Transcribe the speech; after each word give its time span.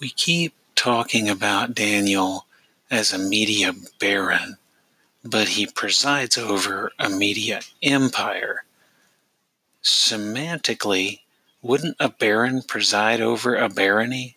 we 0.00 0.08
keep 0.08 0.54
talking 0.74 1.28
about 1.28 1.74
Daniel 1.74 2.46
as 2.90 3.12
a 3.12 3.18
media 3.18 3.72
baron, 3.98 4.56
but 5.22 5.48
he 5.48 5.66
presides 5.66 6.38
over 6.38 6.90
a 6.98 7.08
media 7.08 7.60
empire. 7.82 8.64
Semantically, 9.82 11.20
wouldn't 11.62 11.96
a 12.00 12.08
baron 12.08 12.62
preside 12.62 13.20
over 13.20 13.54
a 13.54 13.68
barony? 13.68 14.36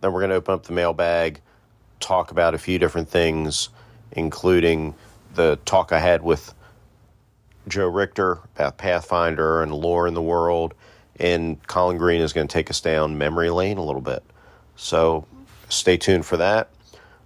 Then 0.00 0.14
we're 0.14 0.20
going 0.20 0.30
to 0.30 0.36
open 0.36 0.54
up 0.54 0.62
the 0.62 0.72
mailbag, 0.72 1.42
talk 2.00 2.30
about 2.30 2.54
a 2.54 2.58
few 2.58 2.78
different 2.78 3.10
things, 3.10 3.68
including 4.12 4.94
the 5.34 5.58
talk 5.64 5.92
I 5.92 5.98
had 5.98 6.22
with 6.22 6.54
Joe 7.68 7.88
Richter 7.88 8.38
about 8.56 8.78
Pathfinder 8.78 9.62
and 9.62 9.72
lore 9.72 10.06
in 10.06 10.14
the 10.14 10.22
world. 10.22 10.74
And 11.18 11.64
Colin 11.66 11.98
Green 11.98 12.20
is 12.20 12.32
going 12.32 12.48
to 12.48 12.52
take 12.52 12.70
us 12.70 12.80
down 12.80 13.18
memory 13.18 13.50
lane 13.50 13.78
a 13.78 13.84
little 13.84 14.00
bit. 14.00 14.22
So 14.76 15.26
stay 15.68 15.96
tuned 15.96 16.26
for 16.26 16.36
that. 16.38 16.70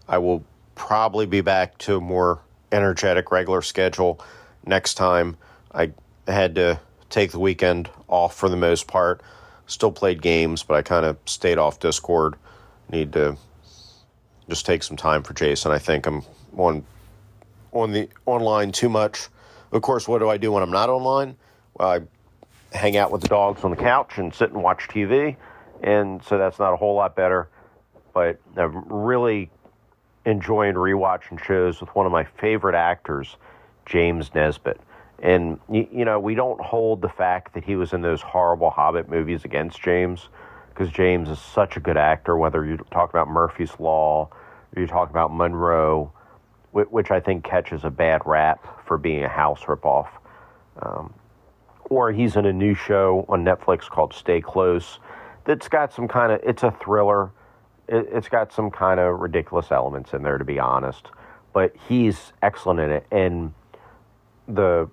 I 0.09 0.19
will 0.19 0.45
probably 0.75 1.27
be 1.27 1.41
back 1.41 1.79
to 1.79 1.97
a 1.97 2.01
more 2.01 2.41
energetic, 2.71 3.31
regular 3.31 3.63
schedule 3.63 4.21
next 4.65 4.95
time. 4.95 5.37
I 5.73 5.93
had 6.27 6.55
to 6.57 6.81
take 7.09 7.33
the 7.33 7.39
weekend 7.39 7.89
off 8.09 8.37
for 8.37 8.49
the 8.49 8.57
most 8.57 8.87
part. 8.87 9.23
Still 9.67 9.93
played 9.93 10.23
games, 10.23 10.63
but 10.63 10.75
I 10.75 10.83
kind 10.83 11.07
of 11.07 11.17
stayed 11.25 11.59
off 11.59 11.81
Discord. 11.81 12.35
Need 12.91 13.13
to 13.15 13.37
just 14.49 14.67
take 14.67 14.83
some 14.83 14.97
time 14.97 15.23
for 15.23 15.35
Jason. 15.35 15.73
I 15.73 15.79
think 15.79 16.07
I'm 16.07 16.23
on 16.57 16.85
on 17.73 17.93
the 17.93 18.09
online 18.25 18.73
too 18.73 18.89
much. 18.89 19.29
Of 19.73 19.83
course, 19.83 20.09
what 20.09 20.19
do 20.19 20.29
I 20.29 20.37
do 20.37 20.53
when 20.53 20.63
I'm 20.63 20.71
not 20.71 20.89
online? 20.89 21.37
Well, 21.75 21.89
I 22.73 22.77
hang 22.77 22.97
out 22.97 23.11
with 23.11 23.23
the 23.23 23.29
dogs 23.29 23.65
on 23.65 23.71
the 23.71 23.77
couch 23.77 24.19
and 24.19 24.35
sit 24.35 24.51
and 24.51 24.63
watch 24.63 24.89
TV, 24.89 25.37
and 25.83 26.23
so 26.23 26.39
that's 26.39 26.59
not 26.59 26.73
a 26.73 26.77
whole 26.77 26.95
lot 26.95 27.15
better. 27.15 27.49
But 28.15 28.41
I'm 28.57 28.85
really 28.89 29.51
enjoying 30.25 30.75
rewatching 30.75 31.43
shows 31.43 31.81
with 31.81 31.95
one 31.95 32.07
of 32.07 32.13
my 32.13 32.25
favorite 32.25 32.75
actors, 32.75 33.37
James 33.85 34.35
Nesbitt. 34.35 34.81
And 35.23 35.59
you, 35.71 36.05
know, 36.05 36.19
we 36.19 36.35
don't 36.35 36.61
hold 36.61 37.01
the 37.01 37.09
fact 37.09 37.55
that 37.55 37.65
he 37.65 37.77
was 37.77 37.93
in 37.93 38.03
those 38.03 38.21
horrible 38.21 38.71
Hobbit 38.71 39.09
movies 39.09 39.45
against 39.45 39.81
James, 39.81 40.29
because 40.71 40.91
James 40.91 41.31
is 41.31 41.39
such 41.39 41.77
a 41.77 41.81
good 41.81 41.97
actor. 41.97 42.37
Whether 42.37 42.67
you 42.67 42.77
talk 42.91 43.11
about 43.11 43.29
Murphy's 43.29 43.79
Law, 43.79 44.29
or 44.75 44.81
you 44.81 44.87
talk 44.87 45.09
about 45.09 45.33
Monroe, 45.35 46.13
which 46.85 47.11
I 47.11 47.21
think 47.21 47.45
catches 47.45 47.85
a 47.85 47.91
bad 47.91 48.23
rap 48.25 48.87
for 48.87 48.99
being 48.99 49.25
a 49.25 49.29
house 49.29 49.61
ripoff. 49.63 50.09
Um, 50.81 51.15
or 51.89 52.13
he's 52.13 52.37
in 52.37 52.47
a 52.47 52.53
new 52.53 52.75
show 52.75 53.25
on 53.29 53.45
Netflix 53.45 53.89
called 53.89 54.13
Stay 54.13 54.41
Close 54.41 54.99
that's 55.47 55.69
got 55.69 55.93
some 55.93 56.07
kind 56.09 56.33
of 56.33 56.41
it's 56.43 56.63
a 56.63 56.71
thriller. 56.71 57.31
It, 57.89 58.09
it's 58.13 58.29
got 58.29 58.53
some 58.53 58.71
kind 58.71 59.01
of 59.01 59.21
ridiculous 59.21 59.71
elements 59.71 60.13
in 60.13 60.23
there, 60.23 60.37
to 60.37 60.45
be 60.45 60.59
honest. 60.59 61.09
But 61.53 61.75
he's 61.89 62.33
excellent 62.43 62.81
in 62.81 62.91
it, 62.91 63.07
and 63.11 63.55
the 64.47 64.91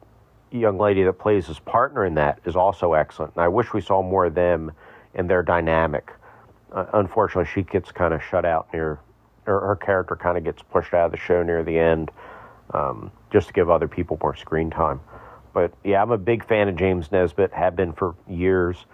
young 0.52 0.78
lady 0.78 1.04
that 1.04 1.14
plays 1.14 1.48
his 1.48 1.60
partner 1.60 2.06
in 2.06 2.14
that 2.16 2.40
is 2.46 2.56
also 2.56 2.94
excellent. 2.94 3.34
And 3.36 3.44
I 3.44 3.48
wish 3.48 3.74
we 3.74 3.82
saw 3.82 4.02
more 4.02 4.26
of 4.26 4.36
them 4.36 4.72
and 5.16 5.30
their 5.30 5.44
dynamic. 5.44 6.12
Uh, 6.72 6.86
unfortunately, 6.94 7.52
she 7.52 7.64
gets 7.64 7.92
kind 7.92 8.14
of 8.14 8.22
shut 8.24 8.46
out 8.46 8.68
near, 8.72 9.00
or 9.46 9.60
her 9.60 9.76
character 9.76 10.16
kind 10.16 10.38
of 10.38 10.44
gets 10.44 10.62
pushed 10.62 10.94
out 10.94 11.06
of 11.08 11.12
the 11.12 11.18
show 11.18 11.44
near 11.44 11.64
the 11.64 11.78
end, 11.78 12.12
um, 12.74 13.12
just 13.32 13.48
to 13.48 13.54
give 13.54 13.70
other 13.70 13.88
people 13.88 14.18
more 14.22 14.36
screen 14.36 14.70
time. 14.70 15.00
But 15.54 15.74
yeah, 15.84 16.02
I'm 16.02 16.12
a 16.12 16.18
big 16.18 16.46
fan 16.46 16.68
of 16.68 16.76
James 16.76 17.12
Nesbitt, 17.12 17.54
have 17.54 17.76
been 17.76 17.94
for 17.94 18.16
years, 18.28 18.86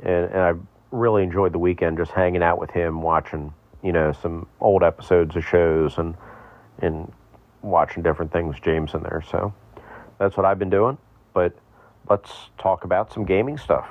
and, 0.00 0.30
and 0.30 0.40
I 0.40 0.52
really 0.90 1.22
enjoyed 1.22 1.52
the 1.52 1.58
weekend 1.58 1.98
just 1.98 2.12
hanging 2.12 2.42
out 2.42 2.58
with 2.58 2.70
him, 2.70 3.02
watching 3.02 3.52
you 3.82 3.92
know 3.92 4.12
some 4.12 4.46
old 4.60 4.82
episodes 4.82 5.36
of 5.36 5.44
shows 5.44 5.98
and 5.98 6.14
and 6.80 7.12
watching 7.62 8.02
different 8.02 8.32
things. 8.32 8.56
James 8.60 8.94
in 8.94 9.02
there, 9.02 9.22
so 9.30 9.52
that's 10.18 10.36
what 10.36 10.46
I've 10.46 10.58
been 10.58 10.70
doing. 10.70 10.96
But 11.34 11.54
let's 12.08 12.32
talk 12.58 12.84
about 12.84 13.12
some 13.12 13.24
gaming 13.24 13.58
stuff. 13.58 13.88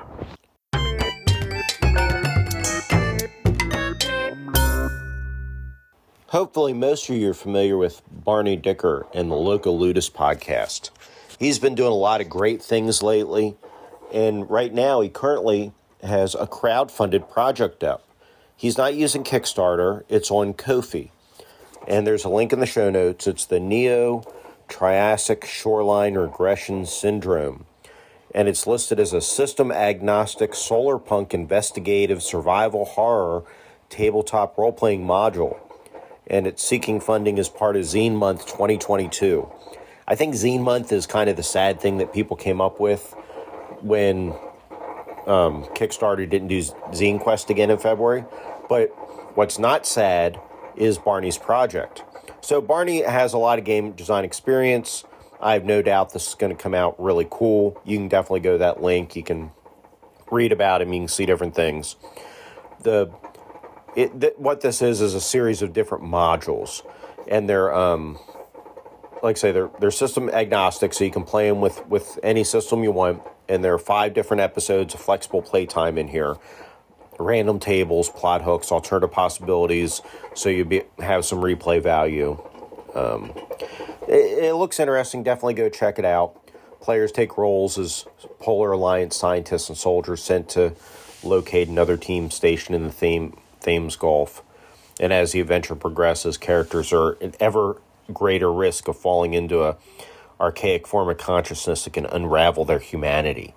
Hopefully, 6.37 6.71
most 6.71 7.09
of 7.09 7.15
you 7.15 7.31
are 7.31 7.33
familiar 7.33 7.75
with 7.77 8.03
Barney 8.11 8.55
Dicker 8.55 9.07
and 9.11 9.31
the 9.31 9.35
Local 9.35 9.75
Ludus 9.75 10.07
podcast. 10.07 10.91
He's 11.39 11.57
been 11.57 11.73
doing 11.73 11.91
a 11.91 11.95
lot 11.95 12.21
of 12.21 12.29
great 12.29 12.61
things 12.61 13.01
lately, 13.01 13.55
and 14.13 14.47
right 14.47 14.71
now 14.71 15.01
he 15.01 15.09
currently 15.09 15.71
has 16.03 16.35
a 16.35 16.45
crowd-funded 16.45 17.27
project 17.27 17.83
up. 17.83 18.07
He's 18.55 18.77
not 18.77 18.93
using 18.93 19.23
Kickstarter; 19.23 20.03
it's 20.09 20.29
on 20.29 20.53
Ko-fi, 20.53 21.09
and 21.87 22.05
there's 22.05 22.23
a 22.23 22.29
link 22.29 22.53
in 22.53 22.59
the 22.59 22.67
show 22.67 22.91
notes. 22.91 23.25
It's 23.25 23.45
the 23.45 23.59
Neo 23.59 24.23
Triassic 24.67 25.43
Shoreline 25.43 26.13
Regression 26.13 26.85
Syndrome, 26.85 27.65
and 28.35 28.47
it's 28.47 28.67
listed 28.67 28.99
as 28.99 29.11
a 29.11 29.21
system 29.21 29.71
agnostic 29.71 30.53
solar 30.53 30.99
punk 30.99 31.33
investigative 31.33 32.21
survival 32.21 32.85
horror 32.85 33.43
tabletop 33.89 34.55
role 34.55 34.71
playing 34.71 35.03
module, 35.03 35.57
and 36.29 36.47
it's 36.47 36.63
seeking 36.63 36.99
funding 36.99 37.39
as 37.39 37.49
part 37.49 37.75
of 37.75 37.83
Zine 37.83 38.15
Month 38.15 38.45
2022. 38.45 39.49
I 40.07 40.15
think 40.15 40.35
Zine 40.35 40.61
Month 40.61 40.91
is 40.91 41.05
kind 41.05 41.29
of 41.29 41.35
the 41.35 41.43
sad 41.43 41.79
thing 41.79 41.97
that 41.97 42.13
people 42.13 42.37
came 42.37 42.61
up 42.61 42.79
with 42.79 43.13
when 43.81 44.31
um, 45.25 45.65
Kickstarter 45.75 46.29
didn't 46.29 46.47
do 46.47 46.59
Zine 46.59 47.19
Quest 47.19 47.49
again 47.49 47.69
in 47.69 47.77
February. 47.77 48.25
But 48.69 48.87
what's 49.35 49.59
not 49.59 49.85
sad 49.85 50.39
is 50.75 50.97
Barney's 50.97 51.37
project. 51.37 52.03
So 52.41 52.61
Barney 52.61 53.01
has 53.01 53.33
a 53.33 53.37
lot 53.37 53.59
of 53.59 53.65
game 53.65 53.91
design 53.91 54.23
experience. 54.23 55.03
I 55.41 55.53
have 55.53 55.65
no 55.65 55.81
doubt 55.81 56.13
this 56.13 56.29
is 56.29 56.35
going 56.35 56.55
to 56.55 56.61
come 56.61 56.73
out 56.73 57.01
really 57.01 57.27
cool. 57.29 57.79
You 57.85 57.97
can 57.97 58.07
definitely 58.07 58.39
go 58.39 58.53
to 58.53 58.57
that 58.59 58.81
link. 58.81 59.15
You 59.15 59.23
can 59.23 59.51
read 60.31 60.51
about 60.51 60.81
him. 60.81 60.93
You 60.93 61.01
can 61.01 61.07
see 61.07 61.25
different 61.25 61.55
things. 61.55 61.95
The 62.81 63.07
it, 63.97 64.21
th- 64.21 64.33
what 64.37 64.61
this 64.61 64.81
is 64.81 65.01
is 65.01 65.15
a 65.15 65.19
series 65.19 65.61
of 65.61 65.73
different 65.73 66.03
modules, 66.03 66.85
and 67.27 67.49
they're 67.49 67.73
um, 67.73 68.19
like 69.23 69.37
I 69.37 69.39
say 69.39 69.51
they're 69.51 69.71
they're 69.79 69.91
system 69.91 70.29
agnostic, 70.29 70.93
so 70.93 71.03
you 71.03 71.11
can 71.11 71.23
play 71.23 71.49
them 71.49 71.59
with 71.59 71.85
with 71.87 72.19
any 72.21 72.43
system 72.43 72.83
you 72.83 72.91
want. 72.91 73.21
And 73.49 73.63
there 73.63 73.73
are 73.73 73.79
five 73.79 74.13
different 74.13 74.41
episodes 74.41 74.93
of 74.93 74.99
flexible 74.99 75.41
playtime 75.41 75.97
in 75.97 76.09
here 76.09 76.35
random 77.19 77.59
tables, 77.59 78.09
plot 78.09 78.43
hooks, 78.43 78.71
alternative 78.71 79.11
possibilities, 79.11 80.03
so 80.35 80.49
you 80.49 80.63
be, 80.63 80.83
have 80.99 81.25
some 81.25 81.39
replay 81.39 81.81
value. 81.81 82.39
Um, 82.93 83.33
it, 84.07 84.43
it, 84.43 84.53
looks 84.53 84.79
interesting. 84.79 85.23
Definitely 85.23 85.55
go 85.55 85.67
check 85.67 85.97
it 85.97 86.05
out. 86.05 86.39
Players 86.79 87.11
take 87.11 87.35
roles 87.35 87.79
as 87.79 88.05
Polar 88.39 88.73
Alliance 88.73 89.15
scientists 89.15 89.67
and 89.69 89.77
soldiers 89.77 90.23
sent 90.23 90.47
to 90.49 90.75
locate 91.23 91.67
another 91.67 91.97
team 91.97 92.29
stationed 92.29 92.75
in 92.75 92.83
the 92.83 92.91
theme, 92.91 93.35
Thames 93.67 93.97
Gulf. 93.97 94.41
And 94.97 95.11
as 95.11 95.33
the 95.33 95.41
adventure 95.41 95.75
progresses, 95.75 96.37
characters 96.37 96.93
are 96.93 97.21
at 97.21 97.35
ever 97.41 97.81
greater 98.13 98.51
risk 98.51 98.87
of 98.87 98.97
falling 98.97 99.33
into 99.33 99.61
a 99.61 99.75
archaic 100.39 100.87
form 100.87 101.09
of 101.09 101.17
consciousness 101.17 101.83
that 101.83 101.91
can 101.91 102.05
unravel 102.05 102.63
their 102.63 102.79
humanity. 102.79 103.53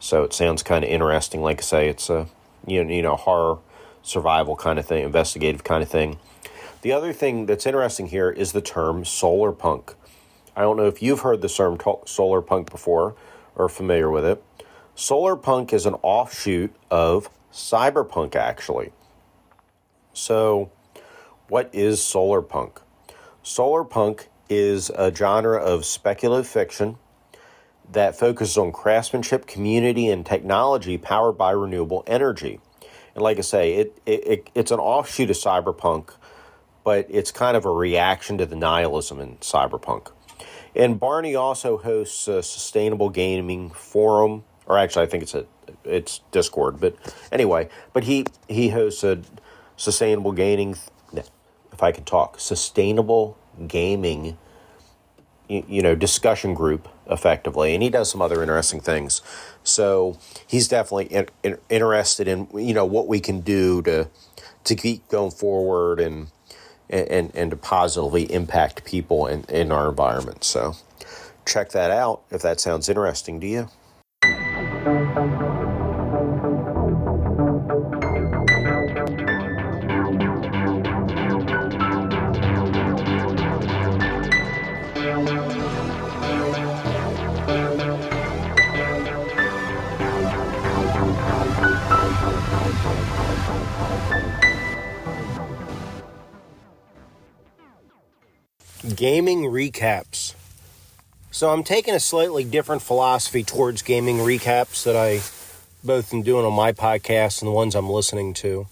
So 0.00 0.22
it 0.22 0.32
sounds 0.32 0.62
kind 0.62 0.82
of 0.84 0.90
interesting. 0.90 1.42
Like 1.42 1.58
I 1.58 1.62
say, 1.62 1.88
it's 1.88 2.08
a 2.08 2.28
you 2.66 2.82
know, 2.82 2.90
you 2.94 3.02
know 3.02 3.16
horror 3.16 3.58
survival 4.02 4.56
kind 4.56 4.78
of 4.78 4.86
thing, 4.86 5.04
investigative 5.04 5.64
kind 5.64 5.82
of 5.82 5.88
thing. 5.90 6.18
The 6.80 6.92
other 6.92 7.12
thing 7.12 7.44
that's 7.44 7.66
interesting 7.66 8.06
here 8.06 8.30
is 8.30 8.52
the 8.52 8.62
term 8.62 9.04
solar 9.04 9.52
punk. 9.52 9.94
I 10.56 10.62
don't 10.62 10.78
know 10.78 10.86
if 10.86 11.02
you've 11.02 11.20
heard 11.20 11.42
the 11.42 11.48
term 11.48 11.78
solar 12.06 12.40
punk 12.40 12.70
before 12.70 13.14
or 13.54 13.68
familiar 13.68 14.10
with 14.10 14.24
it. 14.24 14.42
Solar 14.94 15.36
punk 15.36 15.74
is 15.74 15.84
an 15.84 15.94
offshoot 16.02 16.74
of 16.90 17.28
cyberpunk, 17.52 18.34
actually. 18.34 18.92
So, 20.12 20.70
what 21.48 21.70
is 21.72 22.02
solar 22.02 22.42
punk? 22.42 22.80
Solar 23.42 23.84
punk 23.84 24.28
is 24.48 24.90
a 24.90 25.14
genre 25.14 25.58
of 25.60 25.84
speculative 25.84 26.46
fiction 26.46 26.98
that 27.90 28.18
focuses 28.18 28.56
on 28.56 28.72
craftsmanship, 28.72 29.46
community, 29.46 30.08
and 30.08 30.24
technology 30.24 30.98
powered 30.98 31.36
by 31.36 31.50
renewable 31.50 32.04
energy. 32.06 32.60
And 33.14 33.22
like 33.22 33.38
I 33.38 33.42
say, 33.42 33.74
it, 33.74 33.98
it, 34.06 34.26
it 34.26 34.50
it's 34.54 34.70
an 34.70 34.78
offshoot 34.78 35.30
of 35.30 35.36
cyberpunk, 35.36 36.14
but 36.84 37.06
it's 37.10 37.30
kind 37.30 37.56
of 37.56 37.64
a 37.64 37.70
reaction 37.70 38.38
to 38.38 38.46
the 38.46 38.56
nihilism 38.56 39.20
in 39.20 39.36
cyberpunk. 39.36 40.12
And 40.74 40.98
Barney 40.98 41.34
also 41.34 41.76
hosts 41.76 42.28
a 42.28 42.42
sustainable 42.42 43.10
gaming 43.10 43.70
forum, 43.70 44.44
or 44.66 44.78
actually, 44.78 45.02
I 45.02 45.06
think 45.06 45.22
it's 45.22 45.34
a 45.34 45.46
it's 45.84 46.20
Discord, 46.30 46.80
but 46.80 46.96
anyway, 47.30 47.68
but 47.92 48.04
he 48.04 48.24
he 48.48 48.70
hosts 48.70 49.04
a 49.04 49.20
sustainable 49.82 50.30
gaming, 50.30 50.76
if 51.12 51.82
I 51.82 51.90
could 51.90 52.06
talk, 52.06 52.38
sustainable 52.38 53.36
gaming, 53.66 54.38
you, 55.48 55.64
you 55.66 55.82
know, 55.82 55.96
discussion 55.96 56.54
group 56.54 56.88
effectively, 57.10 57.74
and 57.74 57.82
he 57.82 57.90
does 57.90 58.08
some 58.08 58.22
other 58.22 58.42
interesting 58.42 58.80
things. 58.80 59.22
So 59.64 60.18
he's 60.46 60.68
definitely 60.68 61.06
in, 61.06 61.26
in, 61.42 61.58
interested 61.68 62.28
in 62.28 62.46
you 62.54 62.74
know 62.74 62.86
what 62.86 63.08
we 63.08 63.18
can 63.18 63.40
do 63.40 63.82
to 63.82 64.08
to 64.62 64.74
keep 64.76 65.08
going 65.08 65.32
forward 65.32 65.98
and 65.98 66.28
and 66.88 67.32
and 67.34 67.50
to 67.50 67.56
positively 67.56 68.32
impact 68.32 68.84
people 68.84 69.26
in, 69.26 69.42
in 69.48 69.72
our 69.72 69.88
environment. 69.88 70.44
So 70.44 70.76
check 71.44 71.70
that 71.70 71.90
out 71.90 72.22
if 72.30 72.40
that 72.42 72.60
sounds 72.60 72.88
interesting 72.88 73.40
to 73.40 73.48
you. 73.48 73.68
Gaming 98.92 99.42
recaps. 99.44 100.34
So 101.30 101.50
I'm 101.50 101.64
taking 101.64 101.94
a 101.94 102.00
slightly 102.00 102.44
different 102.44 102.82
philosophy 102.82 103.42
towards 103.42 103.82
gaming 103.82 104.18
recaps 104.18 104.84
that 104.84 104.96
I 104.96 105.20
both 105.84 106.12
am 106.12 106.22
doing 106.22 106.44
on 106.44 106.52
my 106.52 106.72
podcast 106.72 107.40
and 107.40 107.48
the 107.48 107.52
ones 107.52 107.74
I'm 107.74 107.88
listening 107.88 108.34
to. 108.34 108.66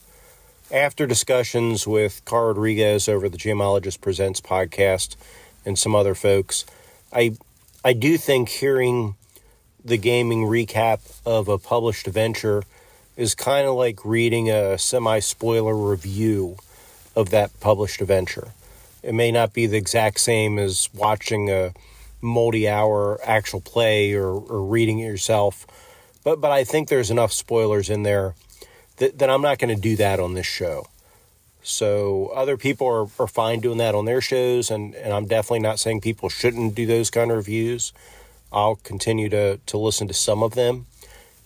After 0.70 1.06
discussions 1.06 1.86
with 1.86 2.22
Carl 2.24 2.48
Rodriguez 2.48 3.08
over 3.08 3.28
the 3.28 3.38
Geomologist 3.38 4.00
Presents 4.00 4.40
podcast 4.40 5.16
and 5.64 5.78
some 5.78 5.94
other 5.94 6.14
folks, 6.14 6.64
I 7.12 7.36
I 7.84 7.94
do 7.94 8.16
think 8.18 8.50
hearing 8.50 9.16
the 9.84 9.96
gaming 9.96 10.44
recap 10.44 11.00
of 11.24 11.48
a 11.48 11.58
published 11.58 12.06
adventure 12.06 12.62
is 13.16 13.34
kind 13.34 13.66
of 13.66 13.74
like 13.74 14.04
reading 14.04 14.50
a 14.50 14.78
semi 14.78 15.18
spoiler 15.18 15.74
review 15.74 16.56
of 17.16 17.30
that 17.30 17.58
published 17.58 18.00
adventure. 18.00 18.48
It 19.02 19.14
may 19.14 19.32
not 19.32 19.52
be 19.52 19.66
the 19.66 19.76
exact 19.76 20.20
same 20.20 20.58
as 20.58 20.88
watching 20.94 21.50
a 21.50 21.72
multi 22.20 22.68
hour 22.68 23.18
actual 23.24 23.60
play 23.60 24.12
or, 24.12 24.28
or 24.28 24.62
reading 24.62 24.98
it 24.98 25.06
yourself, 25.06 25.66
but, 26.22 26.40
but 26.40 26.50
I 26.50 26.64
think 26.64 26.88
there's 26.88 27.10
enough 27.10 27.32
spoilers 27.32 27.88
in 27.88 28.02
there 28.02 28.34
that, 28.96 29.18
that 29.18 29.30
I'm 29.30 29.42
not 29.42 29.58
going 29.58 29.74
to 29.74 29.80
do 29.80 29.96
that 29.96 30.20
on 30.20 30.34
this 30.34 30.46
show. 30.46 30.86
So 31.62 32.28
other 32.34 32.56
people 32.56 32.86
are, 32.86 33.06
are 33.22 33.26
fine 33.26 33.60
doing 33.60 33.78
that 33.78 33.94
on 33.94 34.04
their 34.04 34.20
shows, 34.20 34.70
and, 34.70 34.94
and 34.94 35.12
I'm 35.12 35.26
definitely 35.26 35.60
not 35.60 35.78
saying 35.78 36.00
people 36.00 36.28
shouldn't 36.28 36.74
do 36.74 36.86
those 36.86 37.10
kind 37.10 37.30
of 37.30 37.36
reviews. 37.36 37.92
I'll 38.52 38.76
continue 38.76 39.28
to, 39.28 39.58
to 39.58 39.78
listen 39.78 40.08
to 40.08 40.14
some 40.14 40.42
of 40.42 40.54
them. 40.54 40.86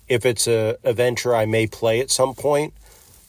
If 0.08 0.24
it's 0.24 0.46
a, 0.46 0.76
a 0.84 0.92
venture 0.92 1.34
I 1.34 1.46
may 1.46 1.66
play 1.66 2.00
at 2.00 2.10
some 2.10 2.34
point, 2.34 2.74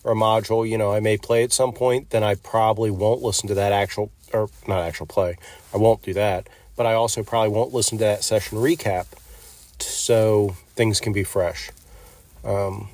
or 0.03 0.11
a 0.11 0.15
module, 0.15 0.67
you 0.69 0.77
know, 0.77 0.93
I 0.93 0.99
may 0.99 1.17
play 1.17 1.43
at 1.43 1.51
some 1.51 1.73
point, 1.73 2.11
then 2.11 2.23
I 2.23 2.35
probably 2.35 2.91
won't 2.91 3.23
listen 3.23 3.47
to 3.47 3.55
that 3.55 3.71
actual, 3.71 4.11
or 4.35 4.49
not 4.67 4.81
actual 4.81 5.05
play. 5.05 5.37
I 5.73 5.77
won't 5.77 6.01
do 6.03 6.13
that. 6.13 6.47
But 6.75 6.85
I 6.85 6.93
also 6.93 7.23
probably 7.23 7.49
won't 7.49 7.73
listen 7.73 7.97
to 7.99 8.03
that 8.03 8.23
session 8.23 8.57
recap 8.57 9.05
so 9.79 10.55
things 10.75 10.99
can 10.99 11.13
be 11.13 11.23
fresh. 11.23 11.71
Um, 12.43 12.89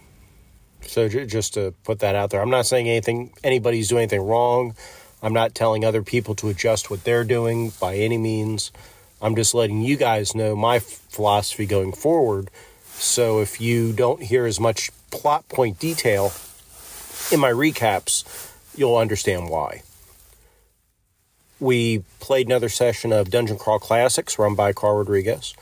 so 0.81 1.09
j- 1.09 1.25
just 1.25 1.55
to 1.55 1.73
put 1.83 1.99
that 1.99 2.15
out 2.15 2.29
there, 2.29 2.41
I'm 2.41 2.49
not 2.49 2.65
saying 2.65 2.87
anything, 2.87 3.33
anybody's 3.43 3.89
doing 3.89 4.03
anything 4.03 4.21
wrong. 4.21 4.75
I'm 5.23 5.33
not 5.33 5.53
telling 5.53 5.85
other 5.85 6.01
people 6.01 6.35
to 6.35 6.49
adjust 6.49 6.89
what 6.89 7.03
they're 7.03 7.23
doing 7.23 7.71
by 7.79 7.95
any 7.95 8.17
means. 8.17 8.71
I'm 9.21 9.35
just 9.35 9.53
letting 9.53 9.81
you 9.81 9.97
guys 9.97 10.33
know 10.33 10.55
my 10.55 10.79
philosophy 10.79 11.65
going 11.65 11.93
forward. 11.93 12.49
So 12.93 13.39
if 13.39 13.61
you 13.61 13.93
don't 13.93 14.21
hear 14.21 14.45
as 14.45 14.59
much 14.59 14.89
plot 15.11 15.47
point 15.49 15.79
detail 15.79 16.31
in 17.31 17.39
my 17.39 17.51
recaps, 17.51 18.51
you'll 18.75 18.97
understand 18.97 19.49
why. 19.49 19.83
We 21.61 21.99
played 22.19 22.47
another 22.47 22.69
session 22.69 23.13
of 23.13 23.29
Dungeon 23.29 23.59
Crawl 23.59 23.77
Classics 23.77 24.39
run 24.39 24.55
by 24.55 24.73
Carl 24.73 24.97
Rodriguez. 24.97 25.53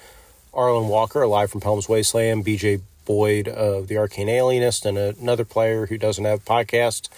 Arlen 0.54 0.88
Walker, 0.88 1.28
live 1.28 1.52
from 1.52 1.60
Helm's 1.60 1.90
Wasteland, 1.90 2.46
BJ 2.46 2.80
Boyd 3.04 3.50
of 3.50 3.90
The 3.90 3.98
Arcane 3.98 4.30
Alienist, 4.30 4.86
and 4.86 4.98
another 4.98 5.44
player 5.44 5.88
who 5.88 5.98
doesn't 5.98 6.24
have 6.24 6.40
a 6.40 6.50
podcast 6.50 7.10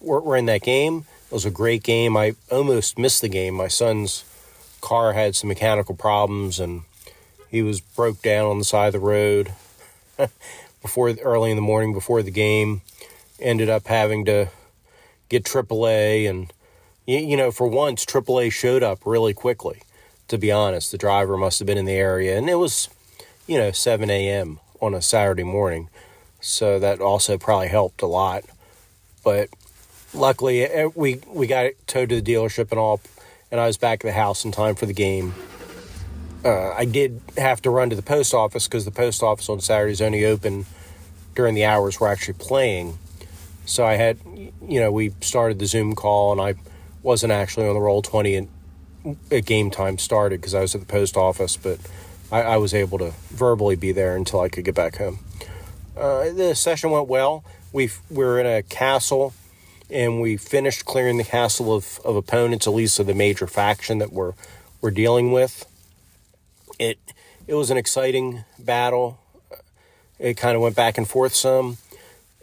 were, 0.00 0.34
in 0.34 0.46
that 0.46 0.62
game. 0.62 1.04
It 1.26 1.34
was 1.34 1.44
a 1.44 1.50
great 1.50 1.82
game. 1.82 2.16
I 2.16 2.34
almost 2.50 2.98
missed 2.98 3.20
the 3.20 3.28
game. 3.28 3.52
My 3.52 3.68
son's 3.68 4.24
car 4.80 5.12
had 5.12 5.36
some 5.36 5.48
mechanical 5.48 5.94
problems 5.94 6.58
and 6.58 6.84
he 7.50 7.60
was 7.60 7.82
broke 7.82 8.22
down 8.22 8.46
on 8.50 8.58
the 8.58 8.64
side 8.64 8.86
of 8.86 8.92
the 8.94 8.98
road 8.98 9.52
before 10.80 11.10
early 11.22 11.50
in 11.50 11.56
the 11.56 11.62
morning 11.62 11.92
before 11.92 12.22
the 12.22 12.30
game 12.30 12.80
ended 13.38 13.68
up 13.68 13.88
having 13.88 14.24
to 14.24 14.48
get 15.28 15.44
AAA. 15.44 16.30
And, 16.30 16.50
you 17.06 17.36
know, 17.36 17.50
for 17.50 17.66
once, 17.66 18.04
AAA 18.04 18.52
showed 18.52 18.82
up 18.82 19.04
really 19.04 19.34
quickly, 19.34 19.82
to 20.28 20.38
be 20.38 20.52
honest. 20.52 20.92
The 20.92 20.98
driver 20.98 21.36
must 21.36 21.58
have 21.58 21.66
been 21.66 21.78
in 21.78 21.84
the 21.84 21.92
area. 21.92 22.36
And 22.38 22.48
it 22.48 22.56
was, 22.56 22.88
you 23.46 23.58
know, 23.58 23.72
7 23.72 24.08
a.m. 24.10 24.60
on 24.80 24.94
a 24.94 25.02
Saturday 25.02 25.42
morning. 25.42 25.88
So 26.40 26.78
that 26.78 27.00
also 27.00 27.38
probably 27.38 27.68
helped 27.68 28.02
a 28.02 28.06
lot. 28.06 28.44
But 29.24 29.48
luckily, 30.14 30.68
we, 30.94 31.20
we 31.26 31.46
got 31.46 31.66
it 31.66 31.86
towed 31.86 32.08
to 32.10 32.20
the 32.20 32.32
dealership 32.32 32.70
and 32.70 32.78
all. 32.78 33.00
And 33.50 33.60
I 33.60 33.66
was 33.66 33.76
back 33.76 34.04
at 34.04 34.08
the 34.08 34.12
house 34.12 34.44
in 34.44 34.52
time 34.52 34.74
for 34.74 34.86
the 34.86 34.94
game. 34.94 35.34
Uh, 36.44 36.72
I 36.72 36.84
did 36.84 37.20
have 37.36 37.62
to 37.62 37.70
run 37.70 37.90
to 37.90 37.96
the 37.96 38.02
post 38.02 38.34
office 38.34 38.66
because 38.66 38.84
the 38.84 38.90
post 38.90 39.22
office 39.22 39.48
on 39.48 39.60
Saturdays 39.60 40.00
only 40.00 40.24
open 40.24 40.66
during 41.34 41.54
the 41.54 41.64
hours 41.64 42.00
we're 42.00 42.08
actually 42.08 42.34
playing. 42.34 42.98
So 43.64 43.84
I 43.84 43.94
had, 43.94 44.18
you 44.26 44.80
know, 44.80 44.90
we 44.90 45.12
started 45.20 45.60
the 45.60 45.66
Zoom 45.66 45.94
call, 45.94 46.32
and 46.32 46.40
I 46.40 46.54
wasn't 47.02 47.32
actually 47.32 47.66
on 47.66 47.74
the 47.74 47.80
roll 47.80 48.02
twenty 48.02 48.36
and 48.36 48.48
at 49.30 49.44
game 49.44 49.70
time 49.70 49.98
started 49.98 50.40
because 50.40 50.54
I 50.54 50.60
was 50.60 50.74
at 50.74 50.80
the 50.80 50.86
post 50.86 51.16
office, 51.16 51.56
but 51.56 51.78
I, 52.30 52.42
I, 52.42 52.56
was 52.56 52.72
able 52.72 52.98
to 52.98 53.12
verbally 53.30 53.76
be 53.76 53.92
there 53.92 54.16
until 54.16 54.40
I 54.40 54.48
could 54.48 54.64
get 54.64 54.74
back 54.74 54.96
home. 54.96 55.18
Uh, 55.96 56.30
the 56.32 56.54
session 56.54 56.90
went 56.90 57.08
well. 57.08 57.44
We 57.72 57.90
we're 58.10 58.38
in 58.38 58.46
a 58.46 58.62
castle, 58.62 59.34
and 59.90 60.20
we 60.20 60.36
finished 60.36 60.84
clearing 60.84 61.18
the 61.18 61.24
castle 61.24 61.74
of, 61.74 62.00
of 62.04 62.16
opponents, 62.16 62.66
at 62.66 62.74
least 62.74 62.98
of 62.98 63.06
the 63.06 63.14
major 63.14 63.46
faction 63.46 63.98
that 63.98 64.12
we're 64.12 64.34
we're 64.80 64.90
dealing 64.90 65.32
with. 65.32 65.66
It 66.78 66.98
it 67.46 67.54
was 67.54 67.70
an 67.70 67.76
exciting 67.76 68.44
battle. 68.58 69.18
It 70.18 70.36
kind 70.36 70.54
of 70.54 70.62
went 70.62 70.76
back 70.76 70.98
and 70.98 71.08
forth 71.08 71.34
some. 71.34 71.78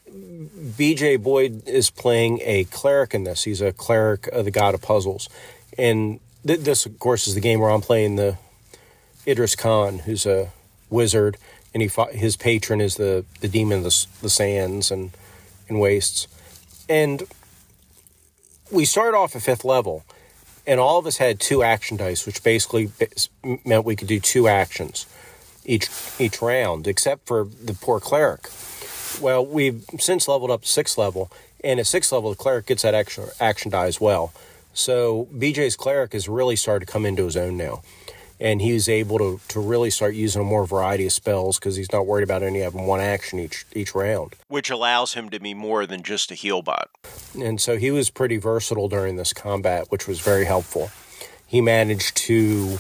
BJ 0.10 1.22
Boyd 1.22 1.68
is 1.68 1.90
playing 1.90 2.40
a 2.44 2.66
cleric 2.66 3.14
in 3.14 3.24
this. 3.24 3.44
He's 3.44 3.62
a 3.62 3.72
cleric 3.72 4.28
of 4.28 4.46
the 4.46 4.52
god 4.52 4.74
of 4.74 4.82
puzzles. 4.82 5.30
And 5.78 6.20
th- 6.46 6.62
this, 6.62 6.86
of 6.86 7.00
course, 7.00 7.28
is 7.28 7.36
the 7.36 7.42
game 7.42 7.60
where 7.60 7.70
I'm 7.70 7.82
playing 7.82 8.16
the 8.16 8.38
Idris 9.28 9.56
Khan, 9.56 10.00
who's 10.00 10.26
a 10.26 10.52
wizard, 10.90 11.38
and 11.74 11.82
he 11.82 11.88
fought, 11.88 12.14
his 12.14 12.36
patron 12.36 12.82
is 12.82 12.96
the, 12.96 13.26
the 13.42 13.48
demon 13.48 13.80
of 13.80 13.84
the, 13.84 14.06
the 14.22 14.30
sands 14.30 14.92
and, 14.92 15.12
and 15.68 15.80
wastes. 15.80 16.28
And 16.88 17.24
we 18.72 18.86
started 18.86 19.16
off 19.16 19.36
at 19.36 19.42
fifth 19.42 19.64
level, 19.64 20.04
and 20.66 20.80
all 20.80 20.98
of 20.98 21.06
us 21.06 21.18
had 21.18 21.40
two 21.40 21.64
action 21.64 21.98
dice, 21.98 22.26
which 22.26 22.44
basically 22.44 22.92
meant 23.66 23.86
we 23.86 23.96
could 23.96 24.08
do 24.08 24.20
two 24.20 24.48
actions 24.48 25.06
each 25.66 25.90
each 26.20 26.42
round, 26.42 26.88
except 26.88 27.28
for 27.28 27.46
the 27.46 27.74
poor 27.74 28.00
cleric. 28.00 28.48
Well, 29.22 29.46
we've 29.46 29.84
since 30.00 30.28
leveled 30.28 30.52
up 30.52 30.62
to 30.62 30.68
sixth 30.68 30.98
level, 30.98 31.32
and 31.64 31.80
at 31.80 31.88
sixth 31.88 32.12
level, 32.12 32.30
the 32.30 32.36
cleric 32.36 32.68
gets 32.68 32.84
that 32.84 32.94
extra 32.94 33.28
action 33.40 33.72
die 33.72 33.88
as 33.88 34.00
well. 34.00 34.34
So 34.74 35.28
BJ's 35.34 35.76
cleric 35.76 36.14
has 36.14 36.30
really 36.30 36.56
started 36.56 36.86
to 36.86 36.92
come 36.92 37.06
into 37.06 37.26
his 37.26 37.36
own 37.36 37.58
now 37.58 37.82
and 38.40 38.62
he's 38.62 38.88
able 38.88 39.18
to, 39.18 39.40
to 39.50 39.60
really 39.60 39.90
start 39.90 40.16
using 40.16 40.42
a 40.42 40.46
more 40.46 40.66
variety 40.66 41.06
of 41.06 41.12
spells 41.12 41.60
because 41.60 41.76
he's 41.76 41.92
not 41.92 42.06
worried 42.06 42.24
about 42.24 42.42
only 42.42 42.62
having 42.62 42.86
one 42.86 43.02
action 43.02 43.40
each 43.40 43.66
each 43.74 43.94
round. 43.94 44.36
Which 44.48 44.70
allows 44.70 45.14
him 45.14 45.30
to 45.30 45.40
be 45.40 45.54
more 45.54 45.86
than 45.86 46.04
just 46.04 46.32
a 46.32 46.36
heal 46.36 46.62
bot. 46.62 46.90
And 47.40 47.60
so 47.60 47.78
he 47.78 47.92
was 47.92 48.10
pretty 48.10 48.38
versatile 48.38 48.88
during 48.88 49.18
this 49.18 49.34
combat, 49.34 49.88
which 49.90 50.08
was 50.08 50.20
very 50.20 50.46
helpful. 50.46 50.92
He 51.46 51.62
managed 51.62 52.16
to 52.18 52.78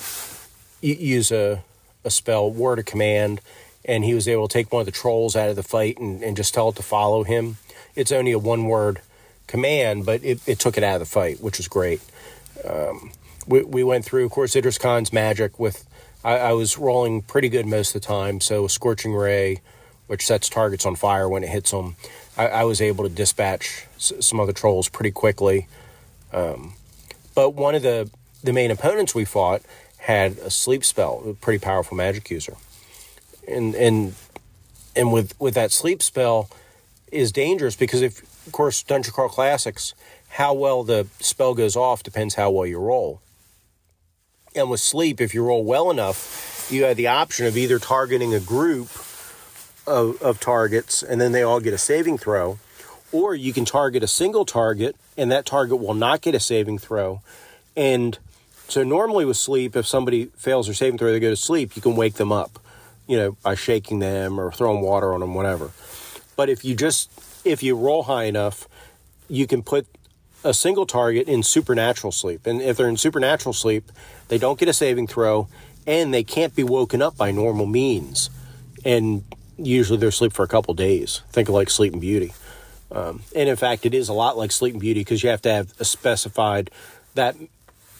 use 0.81 1.31
a, 1.31 1.63
a 2.05 2.09
spell, 2.09 2.49
Word 2.49 2.79
of 2.79 2.85
Command, 2.85 3.41
and 3.85 4.03
he 4.03 4.13
was 4.13 4.27
able 4.27 4.47
to 4.47 4.53
take 4.53 4.71
one 4.71 4.81
of 4.81 4.85
the 4.85 4.91
trolls 4.91 5.35
out 5.35 5.49
of 5.49 5.55
the 5.55 5.63
fight 5.63 5.97
and, 5.97 6.21
and 6.21 6.37
just 6.37 6.53
tell 6.53 6.69
it 6.69 6.75
to 6.75 6.83
follow 6.83 7.23
him. 7.23 7.57
It's 7.95 8.11
only 8.11 8.31
a 8.31 8.39
one 8.39 8.65
word 8.65 9.01
command, 9.47 10.05
but 10.05 10.23
it, 10.23 10.39
it 10.47 10.59
took 10.59 10.77
it 10.77 10.83
out 10.83 10.95
of 10.95 10.99
the 10.99 11.05
fight, 11.05 11.41
which 11.41 11.57
was 11.57 11.67
great. 11.67 12.01
Um, 12.67 13.11
we, 13.47 13.63
we 13.63 13.83
went 13.83 14.05
through, 14.05 14.25
of 14.25 14.31
course, 14.31 14.55
Idris 14.55 14.77
Khan's 14.77 15.11
magic 15.11 15.59
with. 15.59 15.85
I, 16.23 16.37
I, 16.37 16.51
was 16.51 16.77
rolling 16.77 17.21
pretty 17.21 17.47
good 17.47 17.65
most 17.65 17.95
of 17.95 18.01
the 18.01 18.05
time. 18.05 18.41
So 18.41 18.67
Scorching 18.67 19.13
Ray, 19.13 19.61
which 20.07 20.25
sets 20.25 20.49
targets 20.49 20.85
on 20.85 20.97
fire 20.97 21.29
when 21.29 21.45
it 21.45 21.49
hits 21.49 21.71
them, 21.71 21.95
I, 22.37 22.47
I 22.47 22.63
was 22.65 22.81
able 22.81 23.05
to 23.05 23.09
dispatch 23.09 23.85
s- 23.95 24.11
some 24.19 24.37
other 24.37 24.51
trolls 24.51 24.89
pretty 24.89 25.11
quickly. 25.11 25.67
Um, 26.33 26.73
but 27.33 27.51
one 27.51 27.73
of 27.73 27.83
the 27.83 28.09
the 28.43 28.53
main 28.53 28.71
opponents 28.71 29.15
we 29.15 29.25
fought 29.25 29.61
had 29.99 30.37
a 30.39 30.49
sleep 30.49 30.83
spell, 30.85 31.23
a 31.25 31.33
pretty 31.33 31.59
powerful 31.59 31.95
magic 31.95 32.29
user, 32.29 32.55
and 33.49 33.75
and 33.75 34.15
and 34.95 35.11
with 35.11 35.39
with 35.39 35.53
that 35.55 35.71
sleep 35.71 36.01
spell 36.01 36.49
is 37.11 37.31
dangerous 37.31 37.75
because 37.75 38.01
if 38.01 38.21
of 38.45 38.51
course 38.51 38.83
Dungeon 38.83 39.13
Crawl 39.13 39.29
Classics, 39.29 39.93
how 40.29 40.53
well 40.53 40.83
the 40.83 41.07
spell 41.19 41.53
goes 41.53 41.75
off 41.75 42.03
depends 42.03 42.35
how 42.35 42.51
well 42.51 42.65
you 42.65 42.79
roll. 42.79 43.21
And 44.55 44.69
with 44.69 44.79
sleep, 44.79 45.21
if 45.21 45.33
you 45.33 45.43
roll 45.43 45.63
well 45.63 45.91
enough, 45.91 46.67
you 46.71 46.83
have 46.83 46.97
the 46.97 47.07
option 47.07 47.45
of 47.45 47.55
either 47.55 47.79
targeting 47.79 48.33
a 48.33 48.39
group 48.39 48.89
of, 49.85 50.21
of 50.21 50.39
targets 50.39 51.03
and 51.03 51.19
then 51.19 51.31
they 51.31 51.43
all 51.43 51.59
get 51.59 51.73
a 51.73 51.77
saving 51.77 52.17
throw, 52.17 52.59
or 53.11 53.35
you 53.35 53.53
can 53.53 53.65
target 53.65 54.03
a 54.03 54.07
single 54.07 54.45
target 54.45 54.95
and 55.17 55.31
that 55.31 55.45
target 55.45 55.79
will 55.79 55.93
not 55.93 56.21
get 56.21 56.35
a 56.35 56.39
saving 56.39 56.77
throw. 56.77 57.21
And 57.75 58.17
so 58.67 58.83
normally 58.83 59.25
with 59.25 59.37
sleep, 59.37 59.75
if 59.75 59.87
somebody 59.87 60.25
fails 60.37 60.67
their 60.67 60.75
saving 60.75 60.97
throw, 60.97 61.11
they 61.11 61.19
go 61.19 61.29
to 61.29 61.35
sleep, 61.35 61.75
you 61.75 61.81
can 61.81 61.95
wake 61.95 62.15
them 62.15 62.31
up, 62.31 62.59
you 63.09 63.17
know, 63.17 63.31
by 63.43 63.55
shaking 63.55 63.97
them 63.97 64.39
or 64.39 64.51
throwing 64.51 64.81
water 64.81 65.15
on 65.15 65.19
them, 65.19 65.33
whatever. 65.33 65.71
But 66.35 66.47
if 66.47 66.63
you 66.63 66.75
just 66.75 67.09
if 67.43 67.63
you 67.63 67.75
roll 67.75 68.03
high 68.03 68.25
enough, 68.25 68.67
you 69.27 69.47
can 69.47 69.63
put 69.63 69.87
a 70.43 70.53
single 70.53 70.85
target 70.85 71.27
in 71.27 71.41
supernatural 71.41 72.11
sleep. 72.11 72.45
And 72.45 72.61
if 72.61 72.77
they're 72.77 72.87
in 72.87 72.97
supernatural 72.97 73.53
sleep, 73.53 73.91
they 74.27 74.37
don't 74.37 74.59
get 74.59 74.69
a 74.69 74.73
saving 74.73 75.07
throw 75.07 75.47
and 75.87 76.13
they 76.13 76.23
can't 76.23 76.55
be 76.55 76.63
woken 76.63 77.01
up 77.01 77.17
by 77.17 77.31
normal 77.31 77.65
means. 77.65 78.29
And 78.85 79.23
usually 79.57 79.97
they're 79.97 80.09
asleep 80.09 80.33
for 80.33 80.43
a 80.43 80.47
couple 80.47 80.75
days. 80.75 81.23
Think 81.31 81.49
of 81.49 81.55
like 81.55 81.71
Sleeping 81.71 81.99
Beauty. 81.99 82.31
Um, 82.91 83.23
and 83.35 83.49
in 83.49 83.55
fact, 83.55 83.87
it 83.87 83.95
is 83.95 84.07
a 84.07 84.13
lot 84.13 84.37
like 84.37 84.51
Sleeping 84.51 84.79
Beauty 84.79 85.01
because 85.01 85.23
you 85.23 85.31
have 85.31 85.41
to 85.41 85.51
have 85.51 85.73
a 85.79 85.85
specified 85.85 86.69
that 87.15 87.35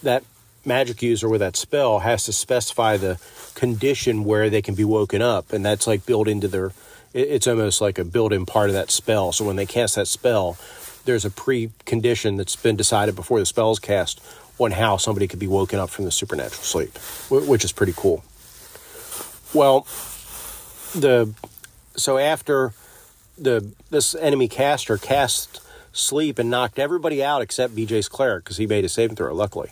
that 0.03 0.23
magic 0.65 1.01
user 1.01 1.29
with 1.29 1.41
that 1.41 1.55
spell 1.55 1.99
has 1.99 2.25
to 2.25 2.33
specify 2.33 2.97
the 2.97 3.19
condition 3.55 4.23
where 4.23 4.49
they 4.49 4.61
can 4.61 4.75
be 4.75 4.83
woken 4.83 5.21
up, 5.21 5.53
and 5.53 5.65
that's 5.65 5.87
like 5.87 6.05
built 6.05 6.27
into 6.27 6.47
their. 6.47 6.71
It's 7.13 7.47
almost 7.47 7.81
like 7.81 7.97
a 7.97 8.05
built-in 8.05 8.45
part 8.45 8.69
of 8.69 8.75
that 8.75 8.91
spell. 8.91 9.31
So 9.31 9.43
when 9.43 9.55
they 9.55 9.65
cast 9.65 9.95
that 9.95 10.07
spell, 10.07 10.57
there's 11.05 11.25
a 11.25 11.31
precondition 11.31 12.37
that's 12.37 12.55
been 12.55 12.75
decided 12.75 13.15
before 13.15 13.39
the 13.39 13.47
spell 13.47 13.71
is 13.71 13.79
cast 13.79 14.21
on 14.59 14.71
how 14.71 14.97
somebody 14.97 15.27
could 15.27 15.39
be 15.39 15.47
woken 15.47 15.79
up 15.79 15.89
from 15.89 16.05
the 16.05 16.11
supernatural 16.11 16.61
sleep, 16.61 16.95
which 17.29 17.63
is 17.63 17.71
pretty 17.71 17.93
cool. 17.95 18.23
Well, 19.53 19.87
the 20.93 21.33
so 21.95 22.17
after 22.17 22.73
the 23.37 23.71
this 23.89 24.13
enemy 24.15 24.47
caster 24.47 24.97
cast 24.97 25.61
sleep 25.91 26.37
and 26.37 26.49
knocked 26.49 26.77
everybody 26.77 27.23
out 27.23 27.41
except 27.41 27.75
BJ's 27.75 28.07
cleric 28.07 28.43
because 28.43 28.57
he 28.57 28.67
made 28.67 28.85
a 28.85 28.89
saving 28.89 29.15
throw, 29.15 29.33
luckily. 29.33 29.71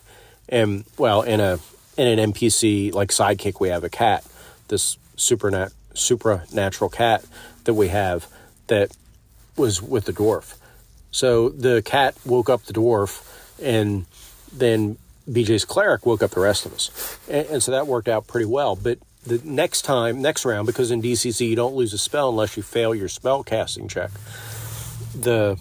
And 0.50 0.86
well, 0.98 1.22
in 1.22 1.40
a 1.40 1.60
in 1.98 2.20
an 2.20 2.34
NPC 2.34 2.94
like 2.94 3.10
sidekick, 3.10 3.60
we 3.60 3.70
have 3.70 3.84
a 3.84 3.90
cat, 3.90 4.26
this 4.68 4.98
supernat 5.18 5.72
supernatural 5.94 6.90
cat 6.90 7.26
that 7.64 7.74
we 7.74 7.88
have 7.88 8.28
that 8.68 8.96
was 9.56 9.82
with 9.82 10.06
the 10.06 10.14
dwarf. 10.14 10.56
So 11.12 11.50
the 11.50 11.82
cat 11.82 12.16
woke 12.26 12.50
up 12.50 12.64
the 12.64 12.74
dwarf, 12.74 13.24
and 13.62 14.06
then 14.54 14.98
BJ's 15.30 15.66
cleric 15.66 16.06
woke 16.06 16.22
up 16.22 16.32
the 16.32 16.40
rest 16.40 16.66
of 16.66 16.74
us. 16.74 17.18
And, 17.28 17.48
and, 17.48 17.64
so 17.64 17.72
that 17.72 17.88
worked 17.88 18.08
out 18.08 18.28
pretty 18.28 18.46
well. 18.46 18.76
But 18.76 19.00
the 19.26 19.42
next 19.44 19.82
time, 19.82 20.22
next 20.22 20.46
round, 20.46 20.68
because 20.68 20.92
in 20.92 21.02
DCC 21.02 21.50
you 21.50 21.56
don't 21.56 21.76
lose 21.76 21.94
a 21.94 21.98
spell 21.98 22.30
unless 22.30 22.56
you 22.56 22.64
fail 22.64 22.94
your 22.94 23.10
spell 23.10 23.44
casting 23.44 23.88
check, 23.88 24.12
the 25.14 25.58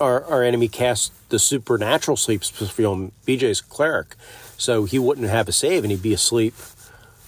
our, 0.00 0.24
our 0.24 0.42
enemy 0.42 0.68
cast 0.68 1.12
the 1.30 1.38
supernatural 1.38 2.16
sleep 2.16 2.42
on 2.80 3.12
BJ's 3.26 3.60
cleric. 3.60 4.16
So 4.56 4.84
he 4.84 4.98
wouldn't 4.98 5.28
have 5.28 5.48
a 5.48 5.52
save 5.52 5.84
and 5.84 5.90
he'd 5.90 6.02
be 6.02 6.12
asleep, 6.12 6.54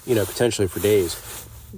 you 0.07 0.15
know, 0.15 0.25
potentially 0.25 0.69
for 0.69 0.81
days. 0.81 1.15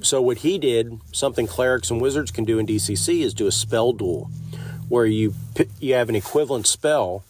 So 0.03 0.21
what 0.21 0.39
he 0.39 0.59
did, 0.59 1.01
something 1.13 1.47
clerics 1.47 1.91
and 1.91 2.01
wizards 2.01 2.31
can 2.31 2.45
do 2.45 2.59
in 2.59 2.67
DCC, 2.67 3.21
is 3.21 3.35
do 3.35 3.47
a 3.47 3.53
spell 3.53 3.93
duel 3.93 4.31
where 4.89 5.07
you 5.07 5.35
you 5.81 5.95
have 5.95 6.09
an 6.09 6.17
equivalent 6.17 6.67
spell 6.67 7.25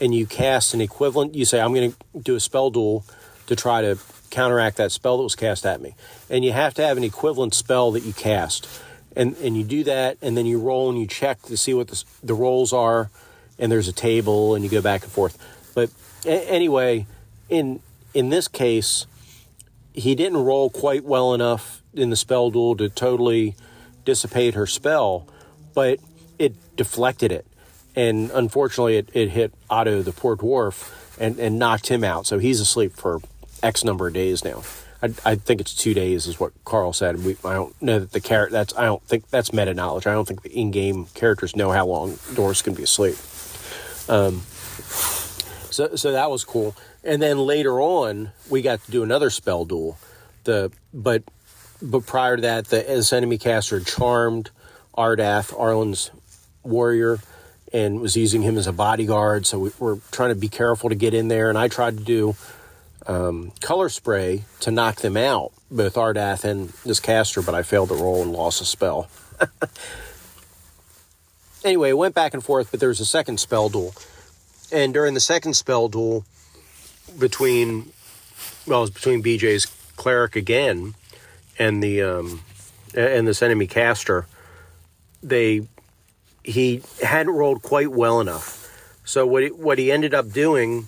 and 0.00 0.14
you 0.14 0.26
cast 0.26 0.74
an 0.74 0.80
equivalent 0.80 1.34
you 1.34 1.44
say 1.44 1.60
i'm 1.60 1.72
going 1.72 1.92
to 1.92 2.20
do 2.20 2.34
a 2.34 2.40
spell 2.40 2.70
duel 2.70 3.04
to 3.46 3.54
try 3.54 3.80
to 3.80 3.98
counteract 4.30 4.76
that 4.76 4.90
spell 4.90 5.16
that 5.16 5.22
was 5.22 5.36
cast 5.36 5.64
at 5.64 5.80
me 5.80 5.94
and 6.28 6.44
you 6.44 6.52
have 6.52 6.74
to 6.74 6.84
have 6.84 6.96
an 6.96 7.04
equivalent 7.04 7.54
spell 7.54 7.92
that 7.92 8.02
you 8.02 8.12
cast 8.12 8.68
and 9.16 9.36
and 9.38 9.56
you 9.56 9.64
do 9.64 9.82
that 9.84 10.16
and 10.22 10.36
then 10.36 10.46
you 10.46 10.60
roll 10.60 10.88
and 10.90 10.98
you 10.98 11.06
check 11.06 11.42
to 11.42 11.56
see 11.56 11.74
what 11.74 11.88
the, 11.88 12.04
the 12.22 12.34
rolls 12.34 12.72
are 12.72 13.10
and 13.58 13.72
there's 13.72 13.88
a 13.88 13.92
table 13.92 14.54
and 14.54 14.62
you 14.62 14.70
go 14.70 14.82
back 14.82 15.02
and 15.02 15.10
forth 15.10 15.36
but 15.74 15.90
a- 16.24 16.48
anyway 16.50 17.06
in 17.48 17.80
in 18.14 18.28
this 18.28 18.46
case 18.46 19.06
he 19.92 20.14
didn't 20.14 20.44
roll 20.44 20.70
quite 20.70 21.04
well 21.04 21.32
enough 21.34 21.82
in 21.94 22.10
the 22.10 22.16
spell 22.16 22.50
duel 22.50 22.76
to 22.76 22.88
totally 22.88 23.56
dissipate 24.04 24.54
her 24.54 24.66
spell 24.66 25.26
but 25.74 25.98
it 26.38 26.54
deflected 26.76 27.32
it. 27.32 27.46
And 27.94 28.30
unfortunately, 28.30 28.96
it, 28.96 29.10
it 29.14 29.30
hit 29.30 29.52
Otto, 29.70 30.02
the 30.02 30.12
poor 30.12 30.36
dwarf, 30.36 30.92
and, 31.18 31.38
and 31.38 31.58
knocked 31.58 31.88
him 31.88 32.04
out. 32.04 32.26
So 32.26 32.38
he's 32.38 32.60
asleep 32.60 32.92
for 32.92 33.20
X 33.62 33.84
number 33.84 34.08
of 34.08 34.14
days 34.14 34.44
now. 34.44 34.62
I, 35.02 35.12
I 35.24 35.34
think 35.34 35.60
it's 35.60 35.74
two 35.74 35.94
days, 35.94 36.26
is 36.26 36.40
what 36.40 36.52
Carl 36.64 36.92
said. 36.92 37.24
We, 37.24 37.36
I 37.44 37.54
don't 37.54 37.82
know 37.82 37.98
that 37.98 38.12
the 38.12 38.20
character. 38.20 38.52
That's 38.52 38.76
I 38.76 38.84
don't 38.84 39.02
think 39.02 39.28
that's 39.28 39.52
meta 39.52 39.74
knowledge. 39.74 40.06
I 40.06 40.12
don't 40.12 40.26
think 40.26 40.42
the 40.42 40.52
in-game 40.52 41.06
characters 41.14 41.54
know 41.54 41.70
how 41.70 41.86
long 41.86 42.12
dwarves 42.34 42.62
can 42.62 42.74
be 42.74 42.82
asleep. 42.82 43.16
Um, 44.08 44.42
so 45.70 45.96
so 45.96 46.12
that 46.12 46.30
was 46.30 46.44
cool. 46.44 46.74
And 47.04 47.20
then 47.22 47.38
later 47.38 47.80
on, 47.80 48.32
we 48.48 48.62
got 48.62 48.82
to 48.84 48.90
do 48.90 49.02
another 49.02 49.30
spell 49.30 49.64
duel. 49.64 49.98
The 50.44 50.72
but 50.92 51.22
but 51.82 52.06
prior 52.06 52.36
to 52.36 52.42
that, 52.42 52.66
the 52.66 52.88
as 52.88 53.12
enemy 53.12 53.38
caster 53.38 53.80
charmed 53.80 54.50
Ardath, 54.96 55.52
Arlen's 55.58 56.10
warrior 56.62 57.18
and 57.72 58.00
was 58.00 58.16
using 58.16 58.42
him 58.42 58.56
as 58.56 58.66
a 58.66 58.72
bodyguard. 58.72 59.44
So 59.46 59.58
we 59.58 59.70
were 59.78 59.98
trying 60.10 60.30
to 60.30 60.34
be 60.34 60.48
careful 60.48 60.88
to 60.88 60.94
get 60.94 61.14
in 61.14 61.28
there. 61.28 61.48
And 61.48 61.58
I 61.58 61.68
tried 61.68 61.98
to 61.98 62.04
do 62.04 62.36
um, 63.06 63.52
color 63.60 63.88
spray 63.88 64.44
to 64.60 64.70
knock 64.70 64.96
them 64.96 65.16
out, 65.16 65.52
both 65.70 65.94
Ardath 65.94 66.44
and 66.44 66.70
this 66.84 67.00
caster, 67.00 67.42
but 67.42 67.54
I 67.54 67.62
failed 67.62 67.88
the 67.88 67.94
roll 67.94 68.22
and 68.22 68.32
lost 68.32 68.60
a 68.60 68.64
spell. 68.64 69.08
anyway, 71.64 71.90
it 71.90 71.98
went 71.98 72.14
back 72.14 72.34
and 72.34 72.42
forth, 72.42 72.70
but 72.70 72.80
there 72.80 72.88
was 72.88 73.00
a 73.00 73.06
second 73.06 73.38
spell 73.38 73.68
duel. 73.68 73.94
And 74.72 74.92
during 74.92 75.14
the 75.14 75.20
second 75.20 75.54
spell 75.54 75.88
duel, 75.88 76.24
between, 77.18 77.92
well, 78.66 78.80
it 78.80 78.82
was 78.82 78.90
between 78.90 79.22
BJ's 79.22 79.66
cleric 79.96 80.36
again 80.36 80.94
and 81.58 81.82
the, 81.82 82.02
um, 82.02 82.42
and 82.94 83.26
this 83.26 83.42
enemy 83.42 83.66
caster, 83.66 84.26
they 85.22 85.66
he 86.46 86.80
hadn't 87.02 87.34
rolled 87.34 87.60
quite 87.60 87.90
well 87.90 88.20
enough. 88.20 88.62
So 89.04 89.26
what 89.26 89.42
he, 89.42 89.48
what 89.50 89.78
he 89.78 89.90
ended 89.90 90.14
up 90.14 90.30
doing 90.30 90.86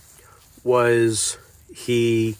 was 0.63 1.37
he 1.75 2.37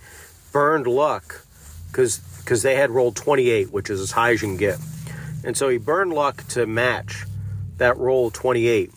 burned 0.53 0.87
luck 0.87 1.45
because 1.91 2.19
because 2.39 2.63
they 2.63 2.77
had 2.77 2.91
rolled 2.91 3.15
28, 3.15 3.71
which 3.73 3.91
is 3.91 4.01
as 4.01 4.11
high 4.11 4.33
as 4.33 4.41
you 4.41 4.49
can 4.49 4.57
get. 4.57 4.79
And 5.45 5.57
so 5.57 5.69
he 5.69 5.77
burned 5.77 6.15
luck 6.15 6.47
to 6.49 6.67
match 6.67 7.27
that 7.77 7.97
roll 7.99 8.31
28. 8.31 8.91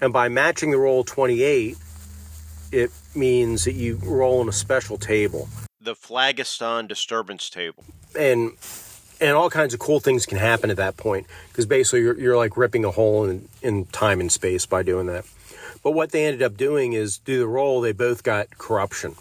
And 0.00 0.12
by 0.12 0.28
matching 0.28 0.72
the 0.72 0.78
roll 0.78 1.04
28, 1.04 1.76
it 2.72 2.90
means 3.14 3.64
that 3.64 3.74
you 3.74 3.96
roll 4.02 4.40
on 4.40 4.48
a 4.48 4.52
special 4.52 4.98
table. 4.98 5.48
The 5.80 5.94
Phlogiston 5.94 6.86
disturbance 6.86 7.48
table. 7.48 7.84
And 8.18 8.52
and 9.20 9.36
all 9.36 9.50
kinds 9.50 9.74
of 9.74 9.80
cool 9.80 10.00
things 10.00 10.24
can 10.24 10.38
happen 10.38 10.70
at 10.70 10.78
that 10.78 10.96
point 10.96 11.26
because 11.48 11.66
basically 11.66 12.00
you're, 12.00 12.18
you're 12.18 12.36
like 12.36 12.56
ripping 12.56 12.84
a 12.84 12.90
hole 12.90 13.24
in, 13.26 13.48
in 13.62 13.84
time 13.86 14.18
and 14.18 14.32
space 14.32 14.64
by 14.64 14.82
doing 14.82 15.06
that. 15.06 15.26
But 15.82 15.92
what 15.92 16.10
they 16.10 16.24
ended 16.24 16.42
up 16.42 16.56
doing 16.56 16.94
is 16.94 17.18
do 17.18 17.38
the 17.38 17.46
roll, 17.46 17.80
they 17.80 17.92
both 17.92 18.22
got 18.22 18.50
corruption. 18.58 19.14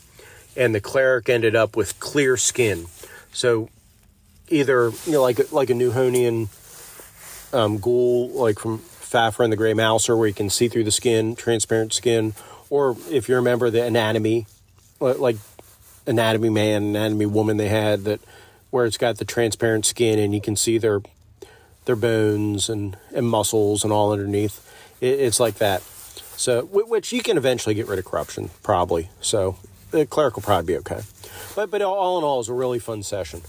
And 0.56 0.74
the 0.76 0.82
cleric 0.82 1.30
ended 1.30 1.56
up 1.56 1.76
with 1.76 2.00
clear 2.00 2.38
skin. 2.38 2.86
So 3.32 3.70
either, 4.50 4.92
you 5.06 5.12
know, 5.12 5.22
like, 5.22 5.52
like 5.52 5.70
a 5.70 5.74
Nehwonian 5.74 6.50
um, 7.54 7.78
ghoul, 7.78 8.30
like 8.30 8.60
from 8.60 8.80
Fafhrd 8.80 9.44
and 9.44 9.54
the 9.54 9.58
Grey 9.58 9.74
Mouser, 9.74 10.18
where 10.18 10.28
you 10.28 10.34
can 10.34 10.50
see 10.50 10.68
through 10.68 10.84
the 10.84 10.92
skin, 10.92 11.36
transparent 11.36 11.94
skin, 11.94 12.34
or 12.70 12.98
if 13.10 13.30
you 13.30 13.36
remember 13.36 13.70
the 13.70 13.84
anatomy, 13.84 14.48
like 15.00 15.38
anatomy 16.06 16.50
man, 16.50 16.84
anatomy 16.84 17.26
woman 17.26 17.58
they 17.58 17.70
had 17.70 18.04
that 18.04 18.20
where 18.70 18.86
it's 18.86 18.98
got 18.98 19.18
the 19.18 19.26
transparent 19.26 19.86
skin 19.86 20.20
and 20.20 20.34
you 20.34 20.42
can 20.42 20.56
see 20.56 20.78
their 20.78 21.02
their 21.86 21.96
bones 21.96 22.70
and, 22.70 22.98
and 23.16 23.26
muscles 23.28 23.84
and 23.84 23.92
all 23.92 24.12
underneath. 24.12 24.66
It, 25.02 25.20
it's 25.20 25.40
like 25.40 25.56
that. 25.56 25.82
So, 26.38 26.66
which 26.66 27.12
you 27.12 27.22
can 27.24 27.36
eventually 27.36 27.74
get 27.74 27.88
rid 27.88 28.00
of 28.00 28.06
corruption, 28.06 28.52
probably. 28.64 29.10
So, 29.22 29.58
the 29.92 30.06
cleric 30.06 30.36
will 30.36 30.44
probably 30.44 30.74
be 30.74 30.78
okay. 30.80 31.02
But, 31.56 31.72
but 31.72 31.82
all 31.82 32.18
in 32.18 32.24
all, 32.24 32.36
it 32.36 32.40
was 32.40 32.50
a 32.50 32.54
really 32.54 32.80
fun 32.80 33.04
session. 33.04 33.42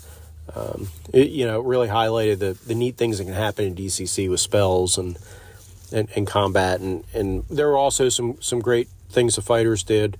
Um, 0.55 0.89
it, 1.13 1.29
you 1.31 1.47
know, 1.47 1.61
really 1.61 1.89
highlighted 1.89 2.39
the, 2.39 2.59
the 2.67 2.75
neat 2.75 2.97
things 2.97 3.19
that 3.19 3.25
can 3.25 3.35
happen 3.35 3.67
in 3.67 3.75
DCC 3.75 4.29
with 4.29 4.41
spells 4.41 4.99
and 4.99 5.19
and, 5.93 6.09
and 6.15 6.25
combat, 6.25 6.79
and, 6.79 7.03
and 7.13 7.45
there 7.51 7.67
were 7.67 7.77
also 7.77 8.09
some 8.09 8.41
some 8.41 8.61
great 8.61 8.89
things 9.09 9.35
the 9.35 9.43
fighters 9.43 9.83
did, 9.83 10.17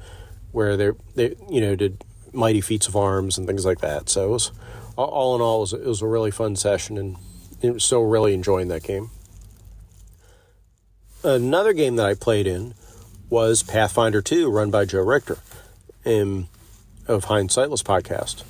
where 0.51 0.77
they 0.77 0.91
they 1.15 1.37
you 1.49 1.61
know 1.61 1.77
did 1.77 2.05
mighty 2.33 2.61
feats 2.61 2.89
of 2.89 2.97
arms 2.97 3.39
and 3.39 3.47
things 3.47 3.65
like 3.65 3.81
that. 3.81 4.09
So 4.09 4.27
it 4.27 4.31
was 4.31 4.53
all 4.97 5.37
in 5.37 5.41
all, 5.41 5.59
it 5.59 5.61
was, 5.61 5.73
it 5.73 5.87
was 5.87 6.03
a 6.03 6.07
really 6.07 6.31
fun 6.31 6.57
session, 6.57 6.99
and 6.99 7.17
it 7.63 7.73
was 7.73 7.85
still 7.85 8.03
really 8.03 8.35
enjoying 8.35 8.69
that 8.69 8.83
game. 8.83 9.11
Another 11.23 11.73
game 11.73 11.97
that 11.97 12.07
I 12.07 12.15
played 12.15 12.47
in 12.47 12.75
was 13.29 13.63
Pathfinder 13.63 14.23
2, 14.23 14.51
run 14.51 14.71
by 14.71 14.85
Joe 14.85 15.03
Richter 15.03 15.39
in, 16.05 16.49
of 17.07 17.27
Hindsightless 17.27 17.83
podcast. 17.83 18.45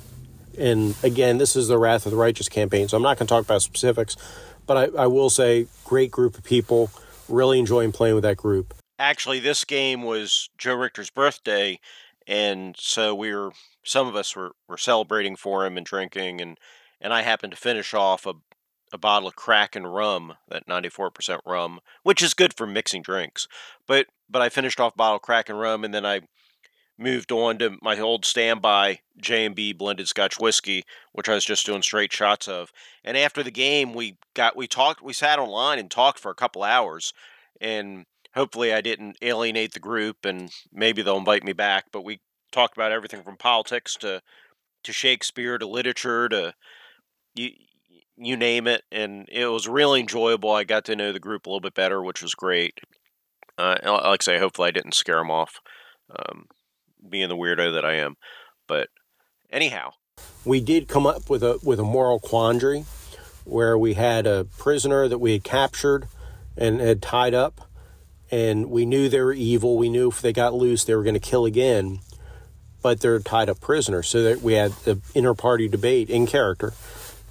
And 0.57 0.95
again, 1.03 1.37
this 1.37 1.55
is 1.55 1.67
the 1.67 1.77
Wrath 1.77 2.05
of 2.05 2.11
the 2.11 2.17
Righteous 2.17 2.49
campaign, 2.49 2.87
so 2.87 2.97
I'm 2.97 3.03
not 3.03 3.17
going 3.17 3.27
to 3.27 3.33
talk 3.33 3.45
about 3.45 3.61
specifics, 3.61 4.15
but 4.65 4.77
I, 4.77 5.03
I 5.03 5.07
will 5.07 5.29
say 5.29 5.67
great 5.85 6.11
group 6.11 6.37
of 6.37 6.43
people, 6.43 6.91
really 7.29 7.59
enjoying 7.59 7.91
playing 7.91 8.15
with 8.15 8.23
that 8.23 8.37
group. 8.37 8.73
Actually, 8.99 9.39
this 9.39 9.65
game 9.65 10.03
was 10.03 10.49
Joe 10.57 10.75
Richter's 10.75 11.09
birthday, 11.09 11.79
and 12.27 12.75
so 12.77 13.15
we 13.15 13.33
were 13.33 13.51
some 13.83 14.07
of 14.07 14.15
us 14.15 14.35
were, 14.35 14.51
were 14.67 14.77
celebrating 14.77 15.35
for 15.35 15.65
him 15.65 15.77
and 15.77 15.85
drinking 15.85 16.39
and 16.39 16.57
and 17.03 17.13
I 17.13 17.23
happened 17.23 17.51
to 17.51 17.57
finish 17.57 17.95
off 17.95 18.27
a 18.27 18.33
a 18.93 18.97
bottle 18.97 19.27
of 19.27 19.35
Kraken 19.35 19.87
rum, 19.87 20.33
that 20.49 20.67
94% 20.67 21.39
rum, 21.45 21.79
which 22.03 22.21
is 22.21 22.33
good 22.33 22.53
for 22.53 22.67
mixing 22.67 23.01
drinks. 23.01 23.47
But 23.87 24.07
but 24.29 24.41
I 24.41 24.49
finished 24.49 24.79
off 24.79 24.95
bottle 24.95 25.19
of 25.23 25.45
and 25.49 25.59
rum 25.59 25.83
and 25.83 25.93
then 25.93 26.05
I 26.05 26.21
moved 27.01 27.31
on 27.31 27.57
to 27.57 27.77
my 27.81 27.99
old 27.99 28.23
standby 28.25 28.99
J&B 29.19 29.73
blended 29.73 30.07
Scotch 30.07 30.39
whiskey, 30.39 30.83
which 31.11 31.27
I 31.27 31.33
was 31.33 31.45
just 31.45 31.65
doing 31.65 31.81
straight 31.81 32.13
shots 32.13 32.47
of. 32.47 32.71
And 33.03 33.17
after 33.17 33.43
the 33.43 33.51
game, 33.51 33.93
we 33.93 34.17
got 34.35 34.55
we 34.55 34.67
talked, 34.67 35.01
we 35.01 35.13
sat 35.13 35.39
online 35.39 35.79
and 35.79 35.89
talked 35.89 36.19
for 36.19 36.31
a 36.31 36.35
couple 36.35 36.63
hours, 36.63 37.13
and 37.59 38.05
hopefully 38.35 38.73
I 38.73 38.81
didn't 38.81 39.17
alienate 39.21 39.73
the 39.73 39.79
group, 39.79 40.25
and 40.25 40.51
maybe 40.71 41.01
they'll 41.01 41.17
invite 41.17 41.43
me 41.43 41.53
back. 41.53 41.85
But 41.91 42.05
we 42.05 42.19
talked 42.51 42.77
about 42.77 42.91
everything 42.91 43.23
from 43.23 43.37
politics 43.37 43.95
to 43.95 44.21
to 44.83 44.93
Shakespeare 44.93 45.57
to 45.57 45.67
literature 45.67 46.29
to 46.29 46.53
you 47.35 47.51
you 48.17 48.37
name 48.37 48.67
it, 48.67 48.83
and 48.91 49.27
it 49.31 49.47
was 49.47 49.67
really 49.67 50.01
enjoyable. 50.01 50.51
I 50.51 50.63
got 50.63 50.85
to 50.85 50.95
know 50.95 51.11
the 51.11 51.19
group 51.19 51.45
a 51.45 51.49
little 51.49 51.61
bit 51.61 51.73
better, 51.73 52.03
which 52.03 52.21
was 52.21 52.35
great. 52.35 52.79
Uh, 53.57 53.75
like 53.83 54.21
I 54.21 54.23
say, 54.23 54.37
hopefully 54.39 54.67
I 54.67 54.71
didn't 54.71 54.93
scare 54.93 55.17
them 55.17 55.31
off, 55.31 55.59
um, 56.09 56.45
being 57.07 57.29
the 57.29 57.35
weirdo 57.35 57.73
that 57.73 57.85
I 57.85 57.93
am. 57.93 58.17
But 58.67 58.89
anyhow, 59.49 59.93
we 60.45 60.61
did 60.61 60.87
come 60.87 61.05
up 61.05 61.29
with 61.29 61.43
a 61.43 61.59
with 61.63 61.79
a 61.79 61.83
moral 61.83 62.19
quandary 62.19 62.85
where 63.43 63.77
we 63.77 63.95
had 63.95 64.27
a 64.27 64.45
prisoner 64.57 65.07
that 65.07 65.17
we 65.17 65.33
had 65.33 65.43
captured 65.43 66.07
and 66.55 66.79
had 66.79 67.01
tied 67.01 67.33
up, 67.33 67.69
and 68.29 68.69
we 68.69 68.85
knew 68.85 69.09
they 69.09 69.21
were 69.21 69.33
evil. 69.33 69.77
We 69.77 69.89
knew 69.89 70.09
if 70.09 70.21
they 70.21 70.33
got 70.33 70.53
loose, 70.53 70.83
they 70.83 70.95
were 70.95 71.03
going 71.03 71.15
to 71.15 71.19
kill 71.19 71.45
again 71.45 71.99
but 72.81 72.99
they're 72.99 73.19
tied 73.19 73.49
up 73.49 73.59
prisoners. 73.61 74.07
So 74.07 74.23
that 74.23 74.41
we 74.41 74.53
had 74.53 74.71
the 74.83 74.99
inter 75.13 75.33
party 75.33 75.67
debate 75.67 76.09
in 76.09 76.27
character. 76.27 76.73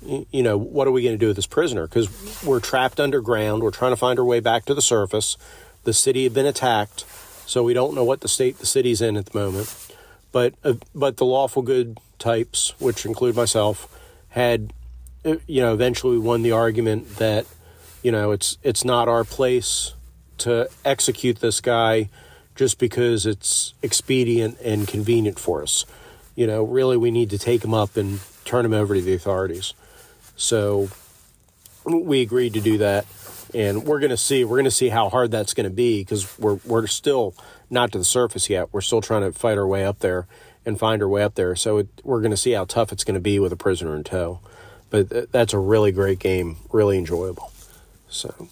You 0.02 0.42
know, 0.42 0.56
what 0.56 0.88
are 0.88 0.90
we 0.90 1.02
going 1.02 1.14
to 1.14 1.18
do 1.18 1.26
with 1.28 1.37
this 1.37 1.46
prisoner? 1.46 1.87
Because 1.87 2.42
we're 2.42 2.61
trapped 2.61 2.98
underground. 2.98 3.62
We're 3.62 3.70
trying 3.70 3.92
to 3.92 3.96
find 3.96 4.18
our 4.18 4.24
way 4.24 4.40
back 4.40 4.64
to 4.66 4.74
the 4.74 4.83
surface. 4.83 5.37
The 5.85 5.92
city 5.92 6.24
had 6.24 6.33
been 6.33 6.46
attacked, 6.46 7.04
so 7.50 7.64
we 7.64 7.74
don't 7.74 7.96
know 7.96 8.04
what 8.04 8.20
the 8.20 8.28
state 8.28 8.58
the 8.60 8.66
city's 8.66 9.00
in 9.00 9.16
at 9.16 9.26
the 9.26 9.36
moment. 9.36 9.92
But 10.30 10.54
uh, 10.62 10.74
but 10.94 11.16
the 11.16 11.24
lawful 11.24 11.62
good 11.62 11.98
types, 12.20 12.74
which 12.78 13.04
include 13.04 13.34
myself, 13.34 13.88
had 14.28 14.72
uh, 15.24 15.34
you 15.48 15.60
know 15.60 15.74
eventually 15.74 16.16
won 16.16 16.42
the 16.42 16.52
argument 16.52 17.16
that 17.16 17.46
you 18.04 18.12
know 18.12 18.30
it's 18.30 18.56
it's 18.62 18.84
not 18.84 19.08
our 19.08 19.24
place 19.24 19.94
to 20.38 20.70
execute 20.84 21.40
this 21.40 21.60
guy 21.60 22.08
just 22.54 22.78
because 22.78 23.26
it's 23.26 23.74
expedient 23.82 24.56
and 24.60 24.86
convenient 24.86 25.40
for 25.40 25.60
us. 25.60 25.84
You 26.36 26.46
know, 26.46 26.62
really, 26.62 26.96
we 26.96 27.10
need 27.10 27.30
to 27.30 27.38
take 27.38 27.64
him 27.64 27.74
up 27.74 27.96
and 27.96 28.20
turn 28.44 28.64
him 28.64 28.72
over 28.72 28.94
to 28.94 29.00
the 29.00 29.14
authorities. 29.14 29.74
So 30.36 30.88
we 31.84 32.20
agreed 32.20 32.54
to 32.54 32.60
do 32.60 32.78
that, 32.78 33.06
and 33.54 33.84
we're 33.84 34.00
going 34.00 34.10
to 34.10 34.16
see. 34.16 34.44
We're 34.44 34.56
going 34.56 34.64
to 34.64 34.70
see 34.70 34.88
how 34.88 35.08
hard 35.08 35.30
that's 35.30 35.54
going 35.54 35.64
to 35.64 35.74
be 35.74 36.00
because 36.00 36.38
we're 36.38 36.58
we're 36.64 36.86
still 36.86 37.34
not 37.68 37.92
to 37.92 37.98
the 37.98 38.04
surface 38.04 38.50
yet. 38.50 38.72
We're 38.72 38.80
still 38.80 39.00
trying 39.00 39.22
to 39.22 39.32
fight 39.38 39.58
our 39.58 39.66
way 39.66 39.84
up 39.84 40.00
there 40.00 40.26
and 40.64 40.78
find 40.78 41.02
our 41.02 41.08
way 41.08 41.22
up 41.22 41.34
there. 41.34 41.56
So 41.56 41.78
it, 41.78 41.88
we're 42.04 42.20
going 42.20 42.32
to 42.32 42.36
see 42.36 42.52
how 42.52 42.64
tough 42.64 42.92
it's 42.92 43.04
going 43.04 43.14
to 43.14 43.20
be 43.20 43.38
with 43.38 43.52
a 43.52 43.56
prisoner 43.56 43.96
in 43.96 44.04
tow. 44.04 44.40
But 44.90 45.30
that's 45.30 45.52
a 45.52 45.58
really 45.58 45.92
great 45.92 46.18
game, 46.18 46.56
really 46.72 46.98
enjoyable. 46.98 47.52
So 48.08 48.48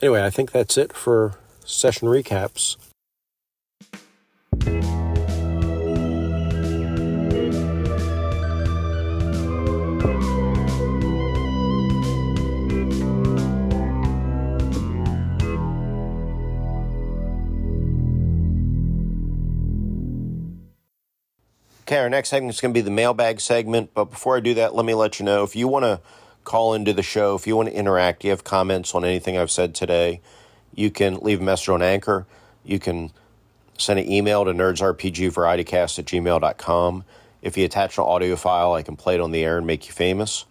anyway, 0.00 0.24
I 0.24 0.30
think 0.30 0.52
that's 0.52 0.78
it 0.78 0.92
for 0.92 1.34
session 1.64 2.08
recaps. 2.08 2.76
Okay, 21.86 21.98
our 21.98 22.08
next 22.08 22.30
segment 22.30 22.54
is 22.54 22.62
going 22.62 22.72
to 22.72 22.78
be 22.78 22.80
the 22.80 22.90
mailbag 22.90 23.42
segment. 23.42 23.92
But 23.92 24.06
before 24.06 24.38
I 24.38 24.40
do 24.40 24.54
that, 24.54 24.74
let 24.74 24.86
me 24.86 24.94
let 24.94 25.20
you 25.20 25.26
know 25.26 25.42
if 25.44 25.54
you 25.54 25.68
want 25.68 25.84
to 25.84 26.00
call 26.42 26.72
into 26.72 26.94
the 26.94 27.02
show, 27.02 27.34
if 27.34 27.46
you 27.46 27.56
want 27.56 27.68
to 27.68 27.74
interact, 27.74 28.24
you 28.24 28.30
have 28.30 28.42
comments 28.42 28.94
on 28.94 29.04
anything 29.04 29.36
I've 29.36 29.50
said 29.50 29.74
today, 29.74 30.22
you 30.74 30.90
can 30.90 31.16
leave 31.16 31.42
a 31.42 31.44
message 31.44 31.68
on 31.68 31.82
Anchor. 31.82 32.26
You 32.64 32.78
can 32.78 33.12
send 33.76 34.00
an 34.00 34.10
email 34.10 34.46
to 34.46 34.52
nerdsrpgvarietycast 34.52 35.98
at 35.98 36.06
gmail.com. 36.06 37.04
If 37.42 37.58
you 37.58 37.66
attach 37.66 37.98
an 37.98 38.04
audio 38.04 38.36
file, 38.36 38.72
I 38.72 38.82
can 38.82 38.96
play 38.96 39.16
it 39.16 39.20
on 39.20 39.30
the 39.30 39.44
air 39.44 39.58
and 39.58 39.66
make 39.66 39.86
you 39.86 39.92
famous. 39.92 40.46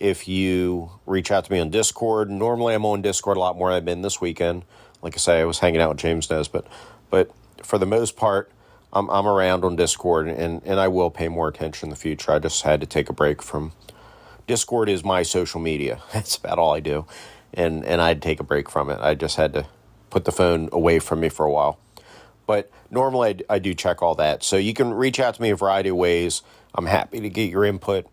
If 0.00 0.26
you 0.26 0.90
reach 1.06 1.30
out 1.30 1.44
to 1.44 1.52
me 1.52 1.60
on 1.60 1.70
Discord, 1.70 2.28
normally 2.28 2.74
I'm 2.74 2.84
on 2.84 3.02
Discord 3.02 3.36
a 3.36 3.40
lot 3.40 3.56
more 3.56 3.68
than 3.68 3.76
I've 3.76 3.84
been 3.84 4.02
this 4.02 4.20
weekend. 4.20 4.64
Like 5.00 5.14
I 5.14 5.18
say, 5.18 5.40
I 5.40 5.44
was 5.44 5.60
hanging 5.60 5.80
out 5.80 5.90
with 5.90 5.98
James 5.98 6.28
Nesbitt. 6.28 6.66
But 7.08 7.30
for 7.62 7.78
the 7.78 7.86
most 7.86 8.16
part, 8.16 8.50
I'm, 8.92 9.08
I'm 9.10 9.26
around 9.26 9.64
on 9.64 9.76
Discord 9.76 10.28
and, 10.28 10.62
and 10.64 10.78
I 10.78 10.88
will 10.88 11.10
pay 11.10 11.28
more 11.28 11.48
attention 11.48 11.86
in 11.86 11.90
the 11.90 11.96
future. 11.96 12.32
I 12.32 12.38
just 12.38 12.62
had 12.62 12.80
to 12.80 12.86
take 12.86 13.08
a 13.08 13.12
break 13.12 13.42
from 13.42 13.72
Discord 14.46 14.88
is 14.88 15.04
my 15.04 15.22
social 15.22 15.60
media. 15.60 16.02
That's 16.12 16.36
about 16.36 16.58
all 16.58 16.74
I 16.74 16.80
do. 16.80 17.06
And 17.54 17.84
and 17.84 18.00
I'd 18.00 18.22
take 18.22 18.40
a 18.40 18.44
break 18.44 18.70
from 18.70 18.90
it. 18.90 18.98
I 19.00 19.14
just 19.14 19.36
had 19.36 19.52
to 19.54 19.66
put 20.10 20.24
the 20.24 20.32
phone 20.32 20.68
away 20.72 20.98
from 20.98 21.20
me 21.20 21.28
for 21.28 21.44
a 21.46 21.50
while. 21.50 21.78
But 22.46 22.70
normally 22.90 23.44
I, 23.50 23.54
I 23.54 23.58
do 23.58 23.74
check 23.74 24.02
all 24.02 24.14
that. 24.16 24.42
So 24.42 24.56
you 24.56 24.74
can 24.74 24.92
reach 24.92 25.20
out 25.20 25.34
to 25.34 25.42
me 25.42 25.50
a 25.50 25.56
variety 25.56 25.90
of 25.90 25.96
ways. 25.96 26.42
I'm 26.74 26.86
happy 26.86 27.20
to 27.20 27.28
get 27.28 27.50
your 27.50 27.64
input 27.64 28.06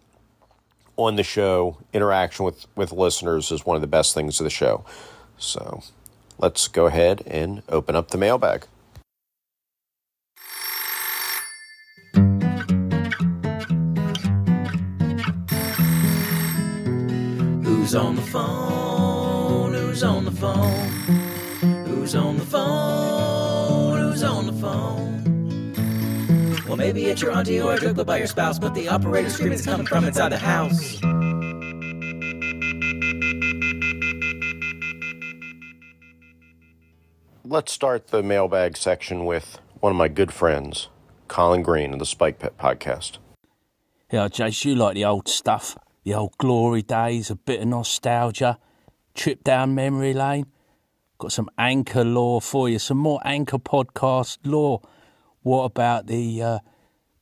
on 0.97 1.15
the 1.15 1.23
show. 1.23 1.77
Interaction 1.93 2.45
with, 2.45 2.67
with 2.75 2.91
listeners 2.91 3.51
is 3.51 3.65
one 3.65 3.75
of 3.75 3.81
the 3.81 3.87
best 3.87 4.13
things 4.13 4.39
of 4.39 4.43
the 4.43 4.49
show. 4.49 4.85
So 5.37 5.83
let's 6.37 6.67
go 6.67 6.85
ahead 6.85 7.23
and 7.25 7.63
open 7.69 7.95
up 7.95 8.11
the 8.11 8.17
mailbag. 8.17 8.65
Who's 17.89 17.95
on 17.95 18.15
the 18.15 18.21
phone? 18.21 19.73
Who's 19.73 20.03
on 20.03 20.23
the 20.23 20.31
phone? 20.31 20.89
Who's 21.87 22.13
on 22.13 22.37
the 22.37 22.45
phone? 22.45 23.99
Who's 23.99 24.21
on 24.21 24.45
the 24.45 24.53
phone? 24.53 25.73
Well, 26.67 26.77
maybe 26.77 27.05
it's 27.05 27.23
your 27.23 27.31
auntie 27.31 27.59
or 27.59 27.73
a 27.73 27.79
dribble 27.79 28.05
by 28.05 28.19
your 28.19 28.27
spouse, 28.27 28.59
but 28.59 28.75
the 28.75 28.87
operator 28.89 29.31
screaming 29.31 29.53
is 29.53 29.65
coming 29.65 29.87
from 29.87 30.05
inside 30.05 30.31
the 30.31 30.37
house. 30.37 31.01
Let's 37.43 37.71
start 37.71 38.09
the 38.09 38.21
mailbag 38.21 38.77
section 38.77 39.25
with 39.25 39.57
one 39.79 39.93
of 39.93 39.97
my 39.97 40.09
good 40.09 40.31
friends, 40.31 40.89
Colin 41.27 41.63
Green 41.63 41.93
of 41.93 41.97
the 41.97 42.05
Spike 42.05 42.37
Pit 42.37 42.53
podcast. 42.59 43.17
Yeah, 44.11 44.27
Jace, 44.27 44.63
you 44.63 44.75
like 44.75 44.93
the 44.93 45.05
old 45.05 45.27
stuff, 45.27 45.75
the 46.03 46.13
old 46.13 46.37
glory 46.37 46.81
days, 46.81 47.29
a 47.29 47.35
bit 47.35 47.61
of 47.61 47.67
nostalgia, 47.67 48.57
trip 49.13 49.43
down 49.43 49.75
memory 49.75 50.13
lane. 50.13 50.45
Got 51.17 51.31
some 51.31 51.49
anchor 51.57 52.05
lore 52.05 52.41
for 52.41 52.69
you, 52.69 52.79
some 52.79 52.97
more 52.97 53.19
anchor 53.25 53.59
podcast 53.59 54.37
lore. 54.45 54.81
What 55.41 55.63
about 55.63 56.07
the 56.07 56.41
uh, 56.41 56.59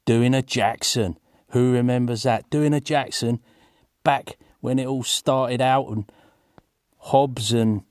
doing 0.05 0.33
a 0.33 0.41
Jackson? 0.41 1.17
Who 1.51 1.71
remembers 1.71 2.23
that? 2.23 2.49
Doing 2.49 2.73
a 2.73 2.81
Jackson 2.81 3.39
back 4.03 4.37
when 4.59 4.79
it 4.79 4.85
all 4.85 5.03
started 5.03 5.61
out 5.61 5.87
and 5.87 6.11
Hobbs 6.97 7.53
and 7.53 7.83